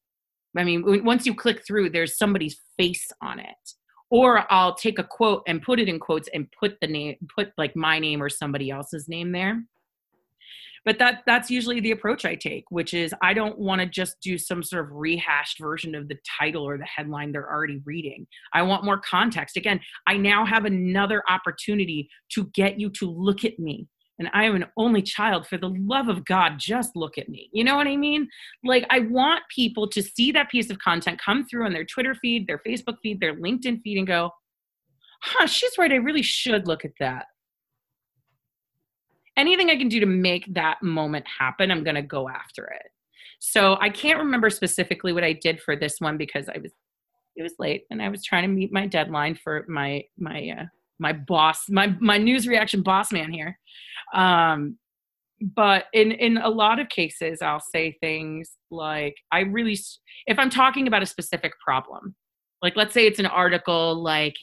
I 0.56 0.64
mean, 0.64 1.04
once 1.04 1.26
you 1.26 1.34
click 1.34 1.64
through, 1.66 1.90
there's 1.90 2.16
somebody's 2.16 2.60
face 2.76 3.10
on 3.20 3.38
it 3.38 3.74
or 4.12 4.44
I'll 4.52 4.74
take 4.74 4.98
a 4.98 5.04
quote 5.04 5.42
and 5.46 5.62
put 5.62 5.80
it 5.80 5.88
in 5.88 5.98
quotes 5.98 6.28
and 6.34 6.46
put 6.52 6.76
the 6.82 6.86
name, 6.86 7.16
put 7.34 7.50
like 7.56 7.74
my 7.74 7.98
name 7.98 8.22
or 8.22 8.28
somebody 8.28 8.70
else's 8.70 9.08
name 9.08 9.32
there. 9.32 9.64
But 10.84 10.98
that 10.98 11.22
that's 11.26 11.50
usually 11.50 11.80
the 11.80 11.92
approach 11.92 12.26
I 12.26 12.34
take, 12.34 12.64
which 12.68 12.92
is 12.92 13.14
I 13.22 13.32
don't 13.32 13.58
want 13.58 13.80
to 13.80 13.86
just 13.86 14.20
do 14.20 14.36
some 14.36 14.62
sort 14.62 14.84
of 14.84 14.92
rehashed 14.92 15.58
version 15.58 15.94
of 15.94 16.08
the 16.08 16.18
title 16.38 16.62
or 16.62 16.76
the 16.76 16.84
headline 16.84 17.32
they're 17.32 17.50
already 17.50 17.80
reading. 17.86 18.26
I 18.52 18.60
want 18.62 18.84
more 18.84 18.98
context. 18.98 19.56
Again, 19.56 19.80
I 20.06 20.18
now 20.18 20.44
have 20.44 20.66
another 20.66 21.22
opportunity 21.30 22.10
to 22.32 22.44
get 22.52 22.78
you 22.78 22.90
to 22.90 23.08
look 23.08 23.46
at 23.46 23.58
me 23.58 23.86
and 24.18 24.28
I 24.32 24.44
am 24.44 24.54
an 24.54 24.66
only 24.76 25.02
child. 25.02 25.46
For 25.46 25.56
the 25.56 25.74
love 25.78 26.08
of 26.08 26.24
God, 26.24 26.58
just 26.58 26.94
look 26.94 27.18
at 27.18 27.28
me. 27.28 27.48
You 27.52 27.64
know 27.64 27.76
what 27.76 27.86
I 27.86 27.96
mean? 27.96 28.28
Like, 28.64 28.86
I 28.90 29.00
want 29.00 29.42
people 29.54 29.88
to 29.88 30.02
see 30.02 30.32
that 30.32 30.50
piece 30.50 30.70
of 30.70 30.78
content 30.78 31.20
come 31.20 31.46
through 31.46 31.64
on 31.64 31.72
their 31.72 31.84
Twitter 31.84 32.14
feed, 32.14 32.46
their 32.46 32.60
Facebook 32.66 32.96
feed, 33.02 33.20
their 33.20 33.34
LinkedIn 33.34 33.80
feed, 33.82 33.98
and 33.98 34.06
go, 34.06 34.30
huh, 35.22 35.46
she's 35.46 35.78
right. 35.78 35.92
I 35.92 35.96
really 35.96 36.22
should 36.22 36.66
look 36.66 36.84
at 36.84 36.92
that. 37.00 37.26
Anything 39.36 39.70
I 39.70 39.76
can 39.76 39.88
do 39.88 40.00
to 40.00 40.06
make 40.06 40.52
that 40.54 40.82
moment 40.82 41.26
happen, 41.26 41.70
I'm 41.70 41.84
going 41.84 41.94
to 41.94 42.02
go 42.02 42.28
after 42.28 42.64
it. 42.64 42.90
So 43.38 43.76
I 43.80 43.88
can't 43.88 44.18
remember 44.18 44.50
specifically 44.50 45.12
what 45.12 45.24
I 45.24 45.32
did 45.32 45.60
for 45.60 45.74
this 45.74 45.96
one 45.98 46.16
because 46.16 46.48
I 46.48 46.58
was 46.58 46.72
it 47.34 47.42
was 47.42 47.54
late 47.58 47.84
and 47.90 48.02
I 48.02 48.08
was 48.08 48.22
trying 48.22 48.42
to 48.42 48.48
meet 48.48 48.72
my 48.72 48.86
deadline 48.86 49.34
for 49.42 49.64
my 49.68 50.04
my 50.18 50.50
uh, 50.60 50.64
my 50.98 51.12
boss, 51.12 51.68
my 51.68 51.96
my 52.00 52.18
news 52.18 52.46
reaction 52.46 52.82
boss 52.82 53.10
man 53.10 53.32
here. 53.32 53.58
Um, 54.12 54.78
but 55.40 55.86
in 55.92 56.12
in 56.12 56.38
a 56.38 56.48
lot 56.48 56.78
of 56.78 56.88
cases, 56.88 57.42
I'll 57.42 57.60
say 57.60 57.96
things 58.00 58.56
like, 58.70 59.16
"I 59.32 59.40
really," 59.40 59.78
if 60.26 60.38
I'm 60.38 60.50
talking 60.50 60.86
about 60.86 61.02
a 61.02 61.06
specific 61.06 61.52
problem, 61.60 62.14
like 62.62 62.76
let's 62.76 62.94
say 62.94 63.06
it's 63.06 63.18
an 63.18 63.26
article 63.26 63.94
like, 63.94 64.36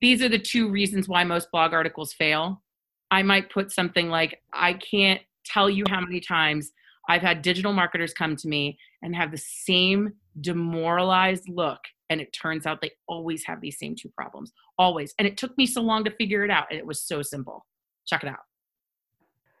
"These 0.00 0.22
are 0.22 0.28
the 0.28 0.38
two 0.38 0.68
reasons 0.68 1.08
why 1.08 1.24
most 1.24 1.50
blog 1.50 1.72
articles 1.72 2.12
fail." 2.12 2.62
I 3.10 3.22
might 3.22 3.50
put 3.50 3.72
something 3.72 4.10
like, 4.10 4.42
"I 4.52 4.74
can't 4.74 5.22
tell 5.44 5.70
you 5.70 5.84
how 5.88 6.00
many 6.00 6.20
times." 6.20 6.72
I've 7.08 7.22
had 7.22 7.42
digital 7.42 7.74
marketers 7.74 8.14
come 8.14 8.34
to 8.36 8.48
me 8.48 8.78
and 9.02 9.14
have 9.14 9.30
the 9.30 9.36
same 9.36 10.14
demoralized 10.40 11.48
look 11.48 11.80
and 12.10 12.20
it 12.20 12.32
turns 12.32 12.66
out 12.66 12.80
they 12.80 12.92
always 13.08 13.44
have 13.44 13.60
these 13.60 13.78
same 13.78 13.94
two 13.94 14.08
problems 14.08 14.52
always 14.78 15.14
and 15.18 15.28
it 15.28 15.36
took 15.36 15.56
me 15.56 15.66
so 15.66 15.80
long 15.80 16.02
to 16.04 16.10
figure 16.10 16.44
it 16.44 16.50
out 16.50 16.66
and 16.70 16.78
it 16.78 16.86
was 16.86 17.02
so 17.02 17.22
simple 17.22 17.64
check 18.06 18.22
it 18.22 18.28
out. 18.28 18.40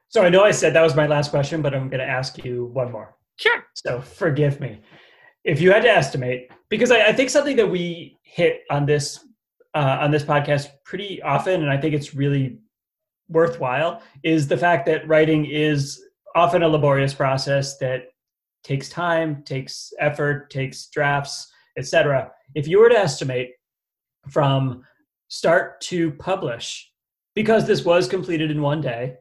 So 0.08 0.22
i 0.22 0.28
know 0.28 0.44
i 0.44 0.50
said 0.50 0.74
that 0.74 0.82
was 0.82 0.94
my 0.94 1.06
last 1.06 1.30
question 1.30 1.60
but 1.62 1.74
i'm 1.74 1.88
going 1.88 2.00
to 2.00 2.06
ask 2.06 2.44
you 2.44 2.66
one 2.66 2.92
more. 2.92 3.16
Sure. 3.36 3.64
So 3.74 4.00
forgive 4.00 4.60
me. 4.60 4.80
If 5.42 5.60
you 5.60 5.72
had 5.72 5.82
to 5.82 5.90
estimate 5.90 6.50
because 6.68 6.90
i, 6.90 7.08
I 7.08 7.12
think 7.12 7.30
something 7.30 7.56
that 7.56 7.68
we 7.68 8.18
hit 8.22 8.62
on 8.70 8.86
this 8.86 9.24
uh, 9.74 9.98
on 10.00 10.10
this 10.10 10.22
podcast 10.22 10.68
pretty 10.84 11.20
often 11.22 11.62
and 11.62 11.70
i 11.70 11.76
think 11.76 11.94
it's 11.94 12.14
really 12.14 12.58
worthwhile 13.28 14.02
is 14.22 14.46
the 14.46 14.56
fact 14.56 14.86
that 14.86 15.08
writing 15.08 15.46
is 15.46 16.02
often 16.36 16.62
a 16.62 16.68
laborious 16.68 17.14
process 17.14 17.78
that 17.78 18.08
takes 18.62 18.88
time 18.88 19.42
takes 19.44 19.92
effort 19.98 20.50
takes 20.50 20.86
drafts 20.88 21.50
etc. 21.76 22.30
If 22.54 22.68
you 22.68 22.78
were 22.78 22.88
to 22.88 22.98
estimate 22.98 23.52
from 24.30 24.82
start 25.28 25.80
to 25.82 26.12
publish, 26.12 26.90
because 27.34 27.66
this 27.66 27.84
was 27.84 28.08
completed 28.08 28.50
in 28.50 28.62
one 28.62 28.80
day, 28.80 29.16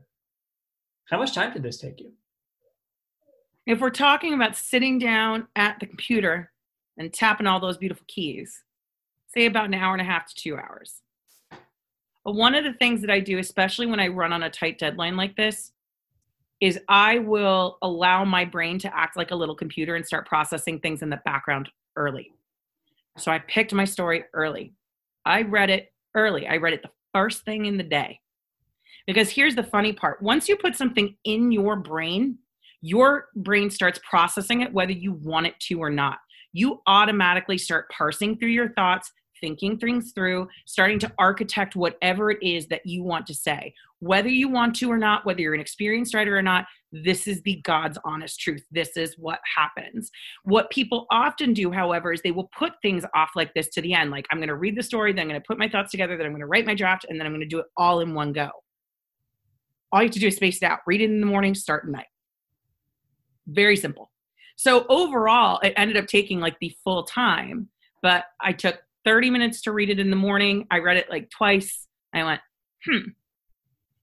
how 1.09 1.18
much 1.18 1.34
time 1.34 1.51
did 1.53 1.64
this 1.64 1.78
take 1.78 1.99
you? 1.99 2.11
If 3.66 3.80
we're 3.80 3.89
talking 3.89 4.34
about 4.34 4.55
sitting 4.55 4.99
down 4.99 5.47
at 5.55 5.80
the 5.80 5.86
computer 5.86 6.51
and 6.97 7.14
tapping 7.14 7.47
all 7.47 7.59
those 7.59 7.78
beautiful 7.78 8.05
keys, 8.07 8.64
say 9.34 9.45
about 9.45 9.66
an 9.66 9.74
hour 9.74 9.93
and 9.93 10.01
a 10.01 10.05
half 10.05 10.28
to 10.28 10.36
two 10.36 10.57
hours. 10.57 11.01
But 12.24 12.36
one 12.36 12.55
of 12.55 12.64
the 12.64 12.74
things 12.74 13.01
that 13.01 13.09
I 13.09 13.20
do, 13.20 13.38
especially 13.39 13.86
when 13.86 13.99
I 13.99 14.07
run 14.07 14.32
on 14.32 14.43
a 14.43 14.49
tight 14.49 14.80
deadline 14.80 15.18
like 15.18 15.36
this, 15.36 15.72
is 16.61 16.80
I 16.88 17.20
will 17.20 17.78
allow 17.82 18.24
my 18.24 18.45
brain 18.45 18.80
to 18.80 18.95
act 18.95 19.18
like 19.18 19.32
a 19.32 19.36
little 19.36 19.55
computer 19.55 19.95
and 19.95 20.05
start 20.05 20.28
processing 20.28 20.80
things 20.80 21.01
in 21.01 21.09
the 21.09 21.20
background 21.26 21.70
early. 21.97 22.32
So 23.18 23.32
I 23.32 23.39
picked 23.39 23.74
my 23.74 23.86
story 23.86 24.24
early. 24.34 24.74
I 25.26 25.41
read 25.41 25.70
it 25.70 25.91
early. 26.16 26.47
I 26.47 26.57
read 26.57 26.74
it 26.74 26.82
the 26.82 26.89
first 27.14 27.45
thing 27.45 27.66
in 27.66 27.78
the 27.78 27.84
day. 27.84 28.20
Because 29.05 29.30
here's 29.30 29.55
the 29.55 29.64
funny 29.64 29.93
part 29.93 30.22
once 30.22 30.47
you 30.47 30.55
put 30.55 30.76
something 30.76 31.16
in 31.24 31.51
your 31.51 31.76
brain, 31.76 32.38
your 32.82 33.30
brain 33.36 33.70
starts 33.70 33.99
processing 34.07 34.61
it 34.61 34.74
whether 34.74 34.91
you 34.91 35.14
want 35.14 35.47
it 35.47 35.59
to 35.61 35.80
or 35.80 35.89
not. 35.89 36.18
You 36.53 36.82
automatically 36.86 37.57
start 37.57 37.89
parsing 37.89 38.38
through 38.38 38.49
your 38.49 38.70
thoughts, 38.74 39.11
thinking 39.43 39.77
things 39.77 40.13
through, 40.13 40.47
starting 40.65 40.97
to 40.99 41.11
architect 41.19 41.75
whatever 41.75 42.31
it 42.31 42.41
is 42.41 42.65
that 42.67 42.85
you 42.85 43.03
want 43.03 43.27
to 43.27 43.33
say. 43.33 43.73
Whether 43.99 44.29
you 44.29 44.47
want 44.47 44.73
to 44.77 44.89
or 44.89 44.97
not, 44.97 45.25
whether 45.25 45.41
you're 45.41 45.53
an 45.53 45.59
experienced 45.59 46.13
writer 46.13 46.37
or 46.37 46.41
not, 46.41 46.65
this 46.93 47.27
is 47.27 47.41
the 47.41 47.59
God's 47.65 47.97
honest 48.05 48.39
truth. 48.39 48.63
This 48.71 48.95
is 48.95 49.17
what 49.17 49.39
happens. 49.57 50.09
What 50.45 50.69
people 50.69 51.07
often 51.11 51.53
do, 51.53 51.71
however, 51.71 52.13
is 52.13 52.21
they 52.21 52.31
will 52.31 52.49
put 52.57 52.71
things 52.81 53.03
off 53.13 53.31
like 53.35 53.53
this 53.53 53.67
to 53.69 53.81
the 53.81 53.93
end. 53.93 54.11
Like, 54.11 54.27
I'm 54.31 54.37
going 54.37 54.47
to 54.47 54.55
read 54.55 54.77
the 54.77 54.83
story, 54.83 55.11
then 55.11 55.23
I'm 55.23 55.27
going 55.27 55.41
to 55.41 55.45
put 55.45 55.57
my 55.57 55.67
thoughts 55.67 55.91
together, 55.91 56.15
then 56.15 56.25
I'm 56.25 56.31
going 56.31 56.39
to 56.39 56.47
write 56.47 56.65
my 56.65 56.75
draft, 56.75 57.05
and 57.09 57.19
then 57.19 57.27
I'm 57.27 57.33
going 57.33 57.41
to 57.41 57.47
do 57.47 57.59
it 57.59 57.65
all 57.75 57.99
in 57.99 58.13
one 58.13 58.31
go. 58.31 58.49
All 59.91 60.01
you 60.01 60.07
have 60.07 60.13
to 60.13 60.19
do 60.19 60.27
is 60.27 60.37
space 60.37 60.57
it 60.61 60.63
out. 60.63 60.79
Read 60.87 61.01
it 61.01 61.09
in 61.09 61.19
the 61.19 61.27
morning, 61.27 61.53
start 61.53 61.83
at 61.83 61.91
night. 61.91 62.07
Very 63.47 63.75
simple. 63.75 64.09
So 64.55 64.85
overall, 64.87 65.59
it 65.63 65.73
ended 65.75 65.97
up 65.97 66.07
taking 66.07 66.39
like 66.39 66.57
the 66.59 66.73
full 66.83 67.03
time, 67.03 67.67
but 68.01 68.25
I 68.39 68.53
took 68.53 68.79
30 69.05 69.29
minutes 69.29 69.61
to 69.63 69.71
read 69.71 69.89
it 69.89 69.99
in 69.99 70.09
the 70.09 70.15
morning. 70.15 70.67
I 70.71 70.79
read 70.79 70.97
it 70.97 71.09
like 71.09 71.29
twice. 71.29 71.87
I 72.13 72.23
went, 72.23 72.41
hmm. 72.85 73.09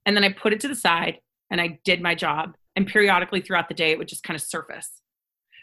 And 0.07 0.16
then 0.16 0.24
I 0.24 0.32
put 0.32 0.53
it 0.53 0.61
to 0.61 0.68
the 0.68 0.74
side 0.74 1.18
and 1.51 1.61
I 1.61 1.78
did 1.84 2.01
my 2.01 2.14
job. 2.14 2.55
And 2.76 2.86
periodically 2.86 3.40
throughout 3.40 3.68
the 3.68 3.74
day, 3.74 3.90
it 3.90 3.98
would 3.98 4.09
just 4.09 4.22
kind 4.22 4.36
of 4.36 4.42
surface. 4.42 4.88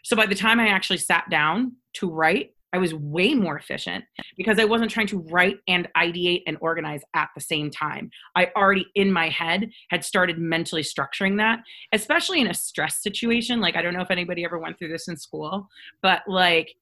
So 0.04 0.16
by 0.16 0.26
the 0.26 0.36
time 0.36 0.60
I 0.60 0.68
actually 0.68 0.98
sat 1.00 1.30
down 1.30 1.74
to 1.96 2.10
write, 2.10 2.52
I 2.74 2.80
was 2.80 2.94
way 2.94 3.34
more 3.34 3.58
efficient 3.58 4.04
because 4.36 4.60
I 4.60 4.66
wasn't 4.66 4.92
trying 4.92 5.08
to 5.08 5.20
write 5.20 5.58
and 5.68 5.88
ideate 5.96 6.44
and 6.46 6.58
organize 6.60 7.02
at 7.14 7.30
the 7.34 7.42
same 7.42 7.72
time. 7.72 8.10
I 8.36 8.52
already 8.56 8.86
in 8.94 9.12
my 9.12 9.30
head 9.30 9.70
had 9.90 10.04
started 10.04 10.38
mentally 10.38 10.84
structuring 10.84 11.38
that, 11.38 11.60
especially 11.94 12.42
in 12.42 12.48
a 12.48 12.54
stress 12.54 13.02
situation. 13.02 13.62
Like, 13.62 13.78
I 13.78 13.82
don't 13.82 13.94
know 13.94 14.02
if 14.02 14.12
anybody 14.12 14.44
ever 14.44 14.60
went 14.60 14.78
through 14.78 14.90
this 14.90 15.08
in 15.08 15.16
school, 15.16 15.70
but 16.02 16.24
like 16.28 16.76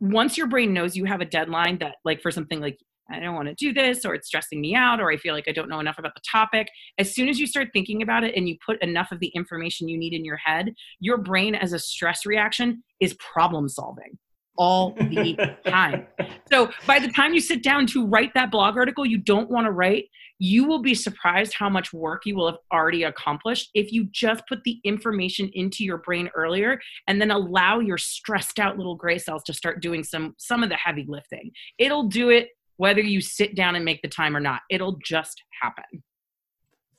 once 0.00 0.36
your 0.36 0.46
brain 0.46 0.72
knows 0.72 0.96
you 0.96 1.04
have 1.04 1.20
a 1.20 1.24
deadline 1.24 1.78
that 1.78 1.96
like 2.04 2.20
for 2.20 2.30
something 2.30 2.60
like 2.60 2.78
I 3.10 3.20
don't 3.20 3.36
want 3.36 3.48
to 3.48 3.54
do 3.54 3.72
this, 3.72 4.04
or 4.04 4.14
it's 4.14 4.26
stressing 4.26 4.60
me 4.60 4.74
out, 4.74 5.00
or 5.00 5.12
I 5.12 5.16
feel 5.16 5.32
like 5.32 5.46
I 5.46 5.52
don't 5.52 5.68
know 5.68 5.78
enough 5.78 5.98
about 5.98 6.14
the 6.14 6.22
topic. 6.28 6.68
As 6.98 7.14
soon 7.14 7.28
as 7.28 7.38
you 7.38 7.46
start 7.46 7.68
thinking 7.72 8.02
about 8.02 8.24
it 8.24 8.34
and 8.34 8.48
you 8.48 8.56
put 8.64 8.82
enough 8.82 9.12
of 9.12 9.20
the 9.20 9.28
information 9.28 9.88
you 9.88 9.96
need 9.96 10.12
in 10.12 10.24
your 10.24 10.38
head, 10.38 10.74
your 10.98 11.18
brain, 11.18 11.54
as 11.54 11.72
a 11.72 11.78
stress 11.78 12.26
reaction, 12.26 12.82
is 12.98 13.14
problem 13.14 13.68
solving 13.68 14.18
all 14.58 14.92
the 14.96 15.56
time. 15.66 16.06
So 16.50 16.70
by 16.86 16.98
the 16.98 17.08
time 17.08 17.34
you 17.34 17.40
sit 17.40 17.62
down 17.62 17.86
to 17.88 18.06
write 18.06 18.32
that 18.34 18.50
blog 18.50 18.76
article 18.76 19.06
you 19.06 19.18
don't 19.18 19.50
want 19.50 19.66
to 19.66 19.70
write, 19.70 20.06
you 20.38 20.64
will 20.64 20.82
be 20.82 20.94
surprised 20.94 21.54
how 21.54 21.68
much 21.68 21.92
work 21.92 22.22
you 22.26 22.36
will 22.36 22.46
have 22.46 22.58
already 22.72 23.04
accomplished 23.04 23.70
if 23.74 23.92
you 23.92 24.04
just 24.10 24.46
put 24.48 24.62
the 24.64 24.78
information 24.84 25.50
into 25.54 25.84
your 25.84 25.98
brain 25.98 26.28
earlier 26.34 26.80
and 27.06 27.20
then 27.20 27.30
allow 27.30 27.80
your 27.80 27.98
stressed 27.98 28.58
out 28.58 28.76
little 28.76 28.94
gray 28.94 29.18
cells 29.18 29.42
to 29.44 29.52
start 29.52 29.80
doing 29.80 30.04
some 30.04 30.34
some 30.38 30.62
of 30.62 30.68
the 30.68 30.76
heavy 30.76 31.04
lifting. 31.08 31.50
It'll 31.78 32.04
do 32.04 32.30
it 32.30 32.50
whether 32.76 33.00
you 33.00 33.20
sit 33.20 33.54
down 33.54 33.74
and 33.74 33.84
make 33.84 34.02
the 34.02 34.08
time 34.08 34.36
or 34.36 34.40
not. 34.40 34.60
It'll 34.70 34.98
just 35.02 35.42
happen. 35.62 36.02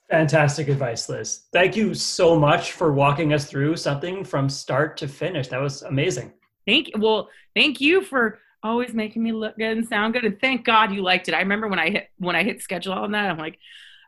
Fantastic 0.09 0.69
advice, 0.69 1.09
Liz. 1.09 1.43
Thank 1.51 1.75
you 1.75 1.93
so 1.93 2.39
much 2.39 2.71
for 2.71 2.93
walking 2.93 3.33
us 3.33 3.45
through 3.45 3.75
something 3.75 4.23
from 4.23 4.49
start 4.49 4.97
to 4.97 5.07
finish. 5.07 5.49
That 5.49 5.61
was 5.61 5.83
amazing. 5.83 6.33
Thank 6.65 6.91
well, 6.97 7.29
thank 7.55 7.79
you 7.79 8.01
for 8.01 8.39
always 8.63 8.93
making 8.93 9.23
me 9.23 9.31
look 9.31 9.57
good 9.57 9.77
and 9.77 9.87
sound 9.87 10.13
good. 10.13 10.25
And 10.25 10.39
thank 10.39 10.65
God 10.65 10.91
you 10.91 11.01
liked 11.01 11.27
it. 11.27 11.33
I 11.33 11.39
remember 11.39 11.67
when 11.67 11.79
I 11.79 11.89
hit 11.89 12.09
when 12.17 12.35
I 12.35 12.43
hit 12.43 12.61
schedule 12.61 12.93
on 12.93 13.11
that, 13.11 13.29
I'm 13.29 13.37
like, 13.37 13.59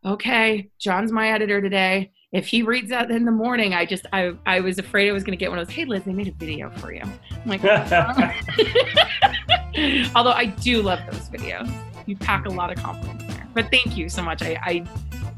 okay, 0.06 0.70
John's 0.80 1.12
my 1.12 1.32
editor 1.32 1.62
today. 1.62 2.12
If 2.32 2.48
he 2.48 2.62
reads 2.62 2.90
that 2.90 3.10
in 3.10 3.26
the 3.26 3.32
morning, 3.32 3.74
I 3.74 3.86
just 3.86 4.06
I 4.14 4.34
I 4.46 4.60
was 4.60 4.78
afraid 4.78 5.10
I 5.10 5.12
was 5.12 5.24
gonna 5.24 5.38
get 5.38 5.50
one 5.50 5.60
of 5.60 5.68
those, 5.68 5.76
hey 5.76 5.86
Liz, 5.86 6.04
they 6.04 6.14
made 6.14 6.28
a 6.28 6.32
video 6.32 6.70
for 6.70 6.94
you. 6.94 7.02
I'm 7.02 7.20
like 7.46 7.64
although 10.16 10.32
I 10.32 10.46
do 10.46 10.82
love 10.82 11.00
those 11.10 11.30
videos. 11.30 11.72
You 12.06 12.16
pack 12.16 12.46
a 12.46 12.50
lot 12.50 12.72
of 12.72 12.78
confidence 12.78 13.24
there. 13.34 13.48
But 13.54 13.70
thank 13.72 13.98
you 13.98 14.10
so 14.10 14.24
much. 14.24 14.42
I, 14.42 14.58
I 14.64 14.86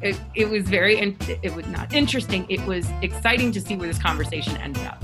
it, 0.02 0.20
it 0.36 0.50
was 0.50 0.68
very 0.68 1.00
it 1.00 1.56
was 1.56 1.68
not 1.68 1.94
interesting. 1.94 2.46
It 2.50 2.66
was 2.66 2.90
exciting 3.02 3.52
to 3.54 3.62
see 3.62 3.76
where 3.76 3.88
this 3.88 4.00
conversation 4.00 4.58
ended 4.58 4.86
up. 4.86 5.02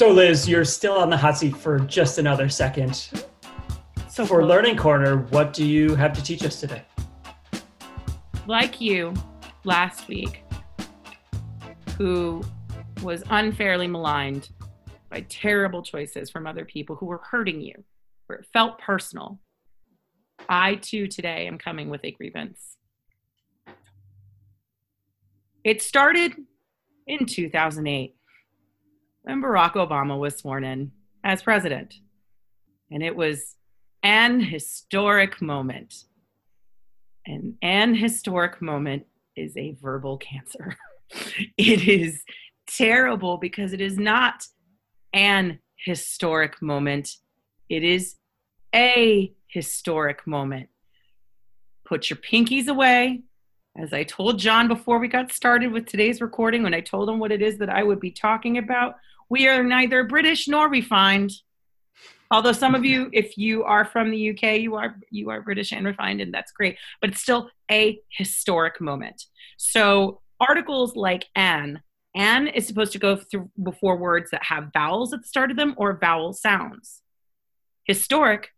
So, 0.00 0.10
Liz, 0.10 0.48
you're 0.48 0.64
still 0.64 0.94
on 0.94 1.10
the 1.10 1.16
hot 1.18 1.36
seat 1.36 1.54
for 1.54 1.78
just 1.78 2.16
another 2.16 2.48
second. 2.48 2.94
So, 4.08 4.24
for 4.24 4.38
cool. 4.38 4.46
Learning 4.46 4.74
Corner, 4.74 5.26
what 5.28 5.52
do 5.52 5.62
you 5.62 5.94
have 5.94 6.14
to 6.14 6.22
teach 6.22 6.42
us 6.42 6.58
today? 6.58 6.84
Like 8.46 8.80
you 8.80 9.12
last 9.64 10.08
week, 10.08 10.42
who 11.98 12.42
was 13.02 13.22
unfairly 13.28 13.86
maligned 13.88 14.48
by 15.10 15.26
terrible 15.28 15.82
choices 15.82 16.30
from 16.30 16.46
other 16.46 16.64
people 16.64 16.96
who 16.96 17.04
were 17.04 17.20
hurting 17.30 17.60
you, 17.60 17.84
where 18.24 18.38
it 18.38 18.46
felt 18.54 18.78
personal. 18.78 19.38
I 20.48 20.76
too 20.76 21.08
today 21.08 21.46
am 21.46 21.58
coming 21.58 21.90
with 21.90 22.02
a 22.04 22.10
grievance. 22.10 22.78
It 25.62 25.82
started 25.82 26.32
in 27.06 27.26
2008 27.26 28.14
when 29.22 29.42
Barack 29.42 29.72
Obama 29.72 30.18
was 30.18 30.36
sworn 30.36 30.64
in 30.64 30.92
as 31.24 31.42
president. 31.42 31.94
And 32.90 33.02
it 33.02 33.14
was 33.14 33.56
an 34.02 34.40
historic 34.40 35.40
moment. 35.40 35.94
And 37.26 37.54
an 37.62 37.94
historic 37.94 38.60
moment 38.60 39.06
is 39.36 39.56
a 39.56 39.76
verbal 39.80 40.18
cancer. 40.18 40.76
it 41.56 41.86
is 41.88 42.22
terrible 42.66 43.36
because 43.36 43.72
it 43.72 43.80
is 43.80 43.98
not 43.98 44.44
an 45.12 45.58
historic 45.76 46.60
moment, 46.62 47.10
it 47.68 47.82
is 47.82 48.16
a 48.74 49.32
historic 49.48 50.26
moment. 50.26 50.68
Put 51.84 52.10
your 52.10 52.18
pinkies 52.18 52.68
away. 52.68 53.22
As 53.76 53.92
I 53.92 54.04
told 54.04 54.38
John 54.38 54.68
before 54.68 54.98
we 54.98 55.08
got 55.08 55.32
started 55.32 55.72
with 55.72 55.86
today's 55.86 56.20
recording, 56.20 56.62
when 56.62 56.74
I 56.74 56.80
told 56.80 57.08
him 57.08 57.18
what 57.18 57.32
it 57.32 57.40
is 57.40 57.58
that 57.58 57.70
I 57.70 57.82
would 57.82 58.00
be 58.00 58.10
talking 58.10 58.58
about, 58.58 58.96
we 59.30 59.46
are 59.48 59.62
neither 59.62 60.04
British 60.04 60.48
nor 60.48 60.68
refined. 60.68 61.30
Although 62.32 62.52
some 62.52 62.74
of 62.74 62.84
you, 62.84 63.08
if 63.12 63.38
you 63.38 63.64
are 63.64 63.84
from 63.84 64.10
the 64.10 64.30
UK, 64.30 64.60
you 64.60 64.74
are 64.74 64.96
you 65.10 65.30
are 65.30 65.40
British 65.40 65.72
and 65.72 65.86
refined, 65.86 66.20
and 66.20 66.34
that's 66.34 66.52
great. 66.52 66.76
But 67.00 67.10
it's 67.10 67.22
still 67.22 67.50
a 67.70 67.98
historic 68.10 68.80
moment. 68.80 69.24
So 69.56 70.20
articles 70.38 70.94
like 70.94 71.26
"an" 71.34 71.80
"an" 72.14 72.48
is 72.48 72.66
supposed 72.66 72.92
to 72.92 72.98
go 72.98 73.16
through 73.16 73.50
before 73.62 73.96
words 73.96 74.30
that 74.32 74.44
have 74.44 74.70
vowels 74.74 75.12
at 75.12 75.22
the 75.22 75.28
start 75.28 75.50
of 75.50 75.56
them 75.56 75.74
or 75.76 75.98
vowel 75.98 76.32
sounds. 76.32 77.02
Historic 77.84 78.50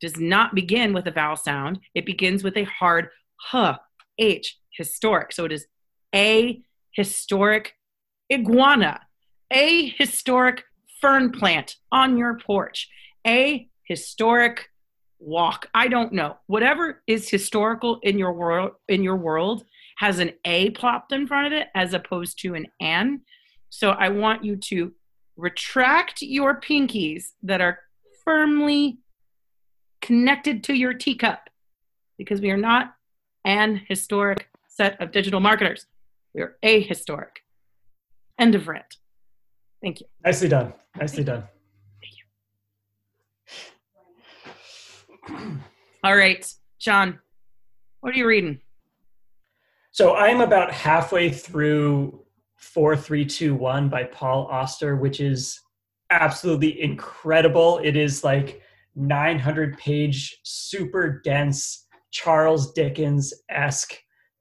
does 0.00 0.18
not 0.18 0.54
begin 0.54 0.92
with 0.92 1.06
a 1.06 1.10
vowel 1.10 1.36
sound. 1.36 1.80
It 1.94 2.06
begins 2.06 2.44
with 2.44 2.56
a 2.56 2.64
hard 2.64 3.08
h, 3.52 3.76
h, 4.18 4.58
historic. 4.70 5.32
So 5.32 5.44
it 5.44 5.52
is 5.52 5.66
a 6.14 6.62
historic 6.92 7.74
iguana 8.32 9.00
a 9.52 9.94
historic 9.98 10.64
fern 11.00 11.30
plant 11.30 11.76
on 11.92 12.16
your 12.16 12.38
porch, 12.38 12.88
a 13.26 13.68
historic 13.84 14.70
walk. 15.18 15.68
I 15.74 15.88
don't 15.88 16.12
know. 16.12 16.38
Whatever 16.46 17.02
is 17.06 17.28
historical 17.28 17.98
in 18.02 18.18
your 18.18 18.32
world 18.32 18.72
in 18.88 19.02
your 19.02 19.16
world 19.16 19.64
has 19.96 20.18
an 20.20 20.32
A 20.44 20.70
plopped 20.70 21.12
in 21.12 21.26
front 21.26 21.48
of 21.48 21.52
it 21.52 21.68
as 21.74 21.92
opposed 21.92 22.38
to 22.40 22.54
an 22.54 22.66
an. 22.80 23.22
So 23.70 23.90
I 23.90 24.08
want 24.10 24.44
you 24.44 24.56
to 24.56 24.92
retract 25.36 26.22
your 26.22 26.60
pinkies 26.60 27.32
that 27.42 27.60
are 27.60 27.80
firmly 28.24 28.98
connected 30.00 30.62
to 30.64 30.74
your 30.74 30.94
teacup 30.94 31.48
because 32.16 32.40
we 32.40 32.50
are 32.50 32.56
not 32.56 32.94
an 33.44 33.82
historic 33.88 34.48
set 34.68 35.00
of 35.00 35.12
digital 35.12 35.40
marketers. 35.40 35.86
We 36.34 36.42
are 36.42 36.56
ahistoric. 36.62 37.42
End 38.38 38.54
of 38.54 38.68
rant. 38.68 38.96
Thank 39.82 40.00
you. 40.00 40.06
Nicely 40.24 40.48
done. 40.48 40.72
Nicely 40.98 41.24
done. 41.24 41.44
Thank 45.28 45.40
you. 45.40 45.60
All 46.04 46.16
right, 46.16 46.44
John, 46.80 47.18
what 48.00 48.14
are 48.14 48.18
you 48.18 48.26
reading? 48.26 48.60
So 49.90 50.14
I'm 50.14 50.40
about 50.40 50.72
halfway 50.72 51.30
through 51.30 52.24
4321 52.56 53.88
by 53.88 54.04
Paul 54.04 54.46
Auster, 54.50 54.96
which 54.96 55.20
is 55.20 55.60
absolutely 56.10 56.82
incredible. 56.82 57.80
It 57.82 57.96
is 57.96 58.24
like 58.24 58.62
900 58.94 59.78
page, 59.78 60.38
super 60.44 61.20
dense, 61.24 61.86
Charles 62.10 62.72
Dickens 62.72 63.34
esque, 63.50 63.94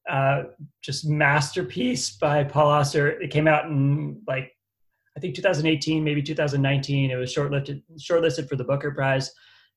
uh, 0.10 0.44
just 0.82 1.08
masterpiece 1.08 2.18
by 2.18 2.44
Paul 2.44 2.68
Auster. 2.68 3.22
It 3.22 3.30
came 3.30 3.48
out 3.48 3.66
in 3.66 4.22
like 4.28 4.52
I 5.18 5.20
think 5.20 5.36
2018, 5.36 6.04
maybe 6.04 6.22
2019. 6.22 7.10
It 7.10 7.16
was 7.16 7.34
shortlisted 7.34 7.82
shortlisted 7.98 8.48
for 8.48 8.56
the 8.56 8.64
Booker 8.64 8.92
Prize, 8.92 9.32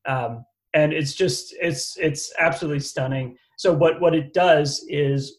um, 0.06 0.44
and 0.74 0.92
it's 0.92 1.14
just 1.14 1.54
it's 1.58 1.96
it's 1.96 2.30
absolutely 2.38 2.80
stunning. 2.80 3.38
So 3.56 3.72
what 3.72 4.02
what 4.02 4.14
it 4.14 4.34
does 4.34 4.84
is 4.88 5.38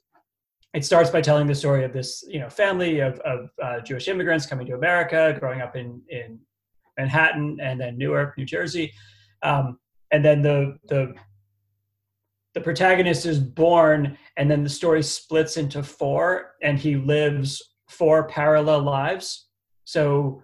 it 0.74 0.84
starts 0.84 1.12
by 1.12 1.22
telling 1.22 1.46
the 1.46 1.54
story 1.54 1.86
of 1.86 1.94
this 1.94 2.26
you 2.28 2.40
know 2.40 2.50
family 2.50 3.00
of, 3.00 3.20
of 3.20 3.52
uh, 3.62 3.82
Jewish 3.82 4.08
immigrants 4.08 4.48
coming 4.48 4.66
to 4.68 4.74
America, 4.74 5.38
growing 5.40 5.62
up 5.62 5.76
in 5.76 6.02
in 6.10 6.40
Manhattan 6.98 7.60
and 7.62 7.80
then 7.80 7.96
Newark, 7.96 8.36
New 8.40 8.46
Jersey, 8.46 8.92
um, 9.44 9.78
and 10.10 10.26
then 10.26 10.42
the 10.42 10.80
the 10.90 11.14
the 12.56 12.62
protagonist 12.62 13.28
is 13.28 13.40
born, 13.40 14.18
and 14.36 14.50
then 14.50 14.64
the 14.64 14.70
story 14.70 15.04
splits 15.04 15.58
into 15.58 15.84
four, 15.84 16.56
and 16.64 16.80
he 16.80 16.96
lives 16.96 17.62
four 17.88 18.28
parallel 18.28 18.82
lives 18.82 19.50
so 19.86 20.42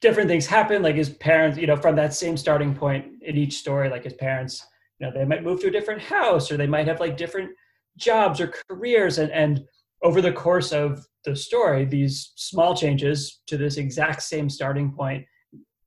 different 0.00 0.28
things 0.28 0.46
happen 0.46 0.82
like 0.82 0.94
his 0.94 1.10
parents 1.10 1.58
you 1.58 1.66
know 1.66 1.76
from 1.76 1.96
that 1.96 2.14
same 2.14 2.36
starting 2.36 2.74
point 2.74 3.04
in 3.22 3.36
each 3.36 3.58
story 3.58 3.88
like 3.88 4.04
his 4.04 4.14
parents 4.14 4.66
you 4.98 5.06
know 5.06 5.12
they 5.12 5.24
might 5.24 5.42
move 5.42 5.60
to 5.60 5.68
a 5.68 5.72
different 5.72 6.00
house 6.00 6.50
or 6.50 6.56
they 6.56 6.66
might 6.66 6.86
have 6.86 7.00
like 7.00 7.16
different 7.16 7.50
jobs 7.96 8.40
or 8.40 8.52
careers 8.68 9.18
and 9.18 9.30
and 9.32 9.60
over 10.02 10.22
the 10.22 10.32
course 10.32 10.72
of 10.72 11.06
the 11.24 11.36
story 11.36 11.84
these 11.84 12.32
small 12.36 12.74
changes 12.74 13.42
to 13.46 13.56
this 13.56 13.76
exact 13.76 14.22
same 14.22 14.48
starting 14.48 14.92
point 14.92 15.24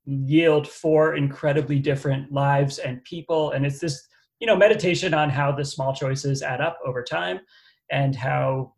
yield 0.06 0.68
four 0.68 1.16
incredibly 1.16 1.78
different 1.78 2.30
lives 2.30 2.78
and 2.78 3.02
people 3.04 3.52
and 3.52 3.66
it's 3.66 3.80
this 3.80 4.06
you 4.38 4.46
know 4.46 4.56
meditation 4.56 5.14
on 5.14 5.30
how 5.30 5.50
the 5.50 5.64
small 5.64 5.94
choices 5.94 6.42
add 6.42 6.60
up 6.60 6.78
over 6.86 7.02
time 7.02 7.40
and 7.90 8.14
how 8.14 8.73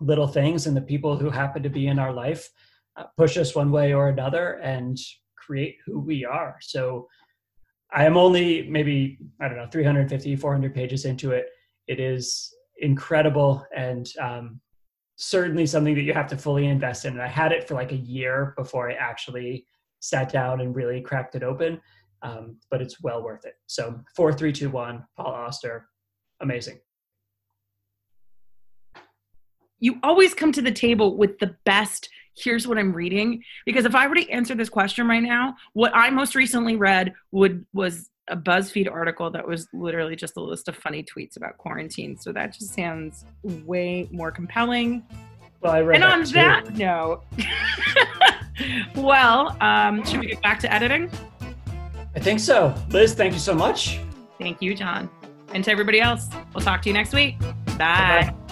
little 0.00 0.28
things 0.28 0.66
and 0.66 0.76
the 0.76 0.82
people 0.82 1.16
who 1.16 1.30
happen 1.30 1.62
to 1.62 1.68
be 1.68 1.88
in 1.88 1.98
our 1.98 2.12
life 2.12 2.48
uh, 2.96 3.04
push 3.16 3.36
us 3.36 3.54
one 3.54 3.70
way 3.70 3.92
or 3.92 4.08
another 4.08 4.54
and 4.54 4.98
create 5.36 5.76
who 5.86 5.98
we 6.00 6.24
are. 6.24 6.56
So 6.60 7.08
I 7.92 8.04
am 8.04 8.16
only 8.16 8.68
maybe, 8.68 9.18
I 9.40 9.48
don't 9.48 9.56
know, 9.56 9.68
350, 9.70 10.36
400 10.36 10.74
pages 10.74 11.04
into 11.04 11.32
it. 11.32 11.46
It 11.86 12.00
is 12.00 12.52
incredible 12.78 13.64
and 13.74 14.06
um, 14.20 14.60
certainly 15.16 15.66
something 15.66 15.94
that 15.94 16.02
you 16.02 16.12
have 16.12 16.28
to 16.28 16.36
fully 16.36 16.66
invest 16.66 17.04
in. 17.04 17.14
And 17.14 17.22
I 17.22 17.28
had 17.28 17.52
it 17.52 17.66
for 17.66 17.74
like 17.74 17.92
a 17.92 17.96
year 17.96 18.54
before 18.56 18.90
I 18.90 18.94
actually 18.94 19.66
sat 20.00 20.30
down 20.30 20.60
and 20.60 20.76
really 20.76 21.00
cracked 21.00 21.34
it 21.34 21.42
open. 21.42 21.80
Um, 22.22 22.56
but 22.70 22.82
it's 22.82 23.00
well 23.00 23.22
worth 23.22 23.44
it. 23.44 23.54
So 23.68 24.00
four, 24.16 24.32
three, 24.32 24.52
two, 24.52 24.70
one, 24.70 25.04
Paul 25.16 25.32
Auster, 25.32 25.88
amazing. 26.40 26.80
You 29.80 29.98
always 30.02 30.34
come 30.34 30.52
to 30.52 30.62
the 30.62 30.72
table 30.72 31.16
with 31.16 31.38
the 31.38 31.54
best 31.64 32.08
here's 32.40 32.66
what 32.66 32.78
I'm 32.78 32.92
reading. 32.92 33.42
Because 33.66 33.84
if 33.84 33.94
I 33.94 34.06
were 34.06 34.14
to 34.14 34.30
answer 34.30 34.54
this 34.54 34.68
question 34.68 35.08
right 35.08 35.22
now, 35.22 35.56
what 35.72 35.92
I 35.94 36.10
most 36.10 36.34
recently 36.34 36.76
read 36.76 37.12
would 37.32 37.66
was 37.72 38.10
a 38.28 38.36
BuzzFeed 38.36 38.90
article 38.90 39.30
that 39.30 39.46
was 39.46 39.68
literally 39.72 40.14
just 40.14 40.36
a 40.36 40.40
list 40.40 40.68
of 40.68 40.76
funny 40.76 41.02
tweets 41.02 41.36
about 41.36 41.56
quarantine. 41.56 42.16
So 42.16 42.32
that 42.32 42.52
just 42.52 42.74
sounds 42.74 43.24
way 43.42 44.08
more 44.12 44.30
compelling. 44.30 45.02
Well, 45.60 45.72
I 45.72 45.80
read 45.80 46.02
and 46.02 46.04
that 46.04 46.12
on 46.12 46.24
too. 46.24 46.32
that 46.34 46.76
note, 46.76 47.24
well, 48.94 49.56
um, 49.60 50.04
should 50.04 50.20
we 50.20 50.26
get 50.26 50.42
back 50.42 50.60
to 50.60 50.72
editing? 50.72 51.10
I 52.14 52.20
think 52.20 52.40
so. 52.40 52.74
Liz, 52.90 53.14
thank 53.14 53.32
you 53.32 53.40
so 53.40 53.54
much. 53.54 53.98
Thank 54.38 54.62
you, 54.62 54.74
John. 54.74 55.10
And 55.52 55.64
to 55.64 55.70
everybody 55.70 56.00
else, 56.00 56.28
we'll 56.54 56.64
talk 56.64 56.82
to 56.82 56.88
you 56.88 56.92
next 56.92 57.12
week. 57.12 57.40
Bye. 57.40 57.74
Bye-bye. 57.76 58.47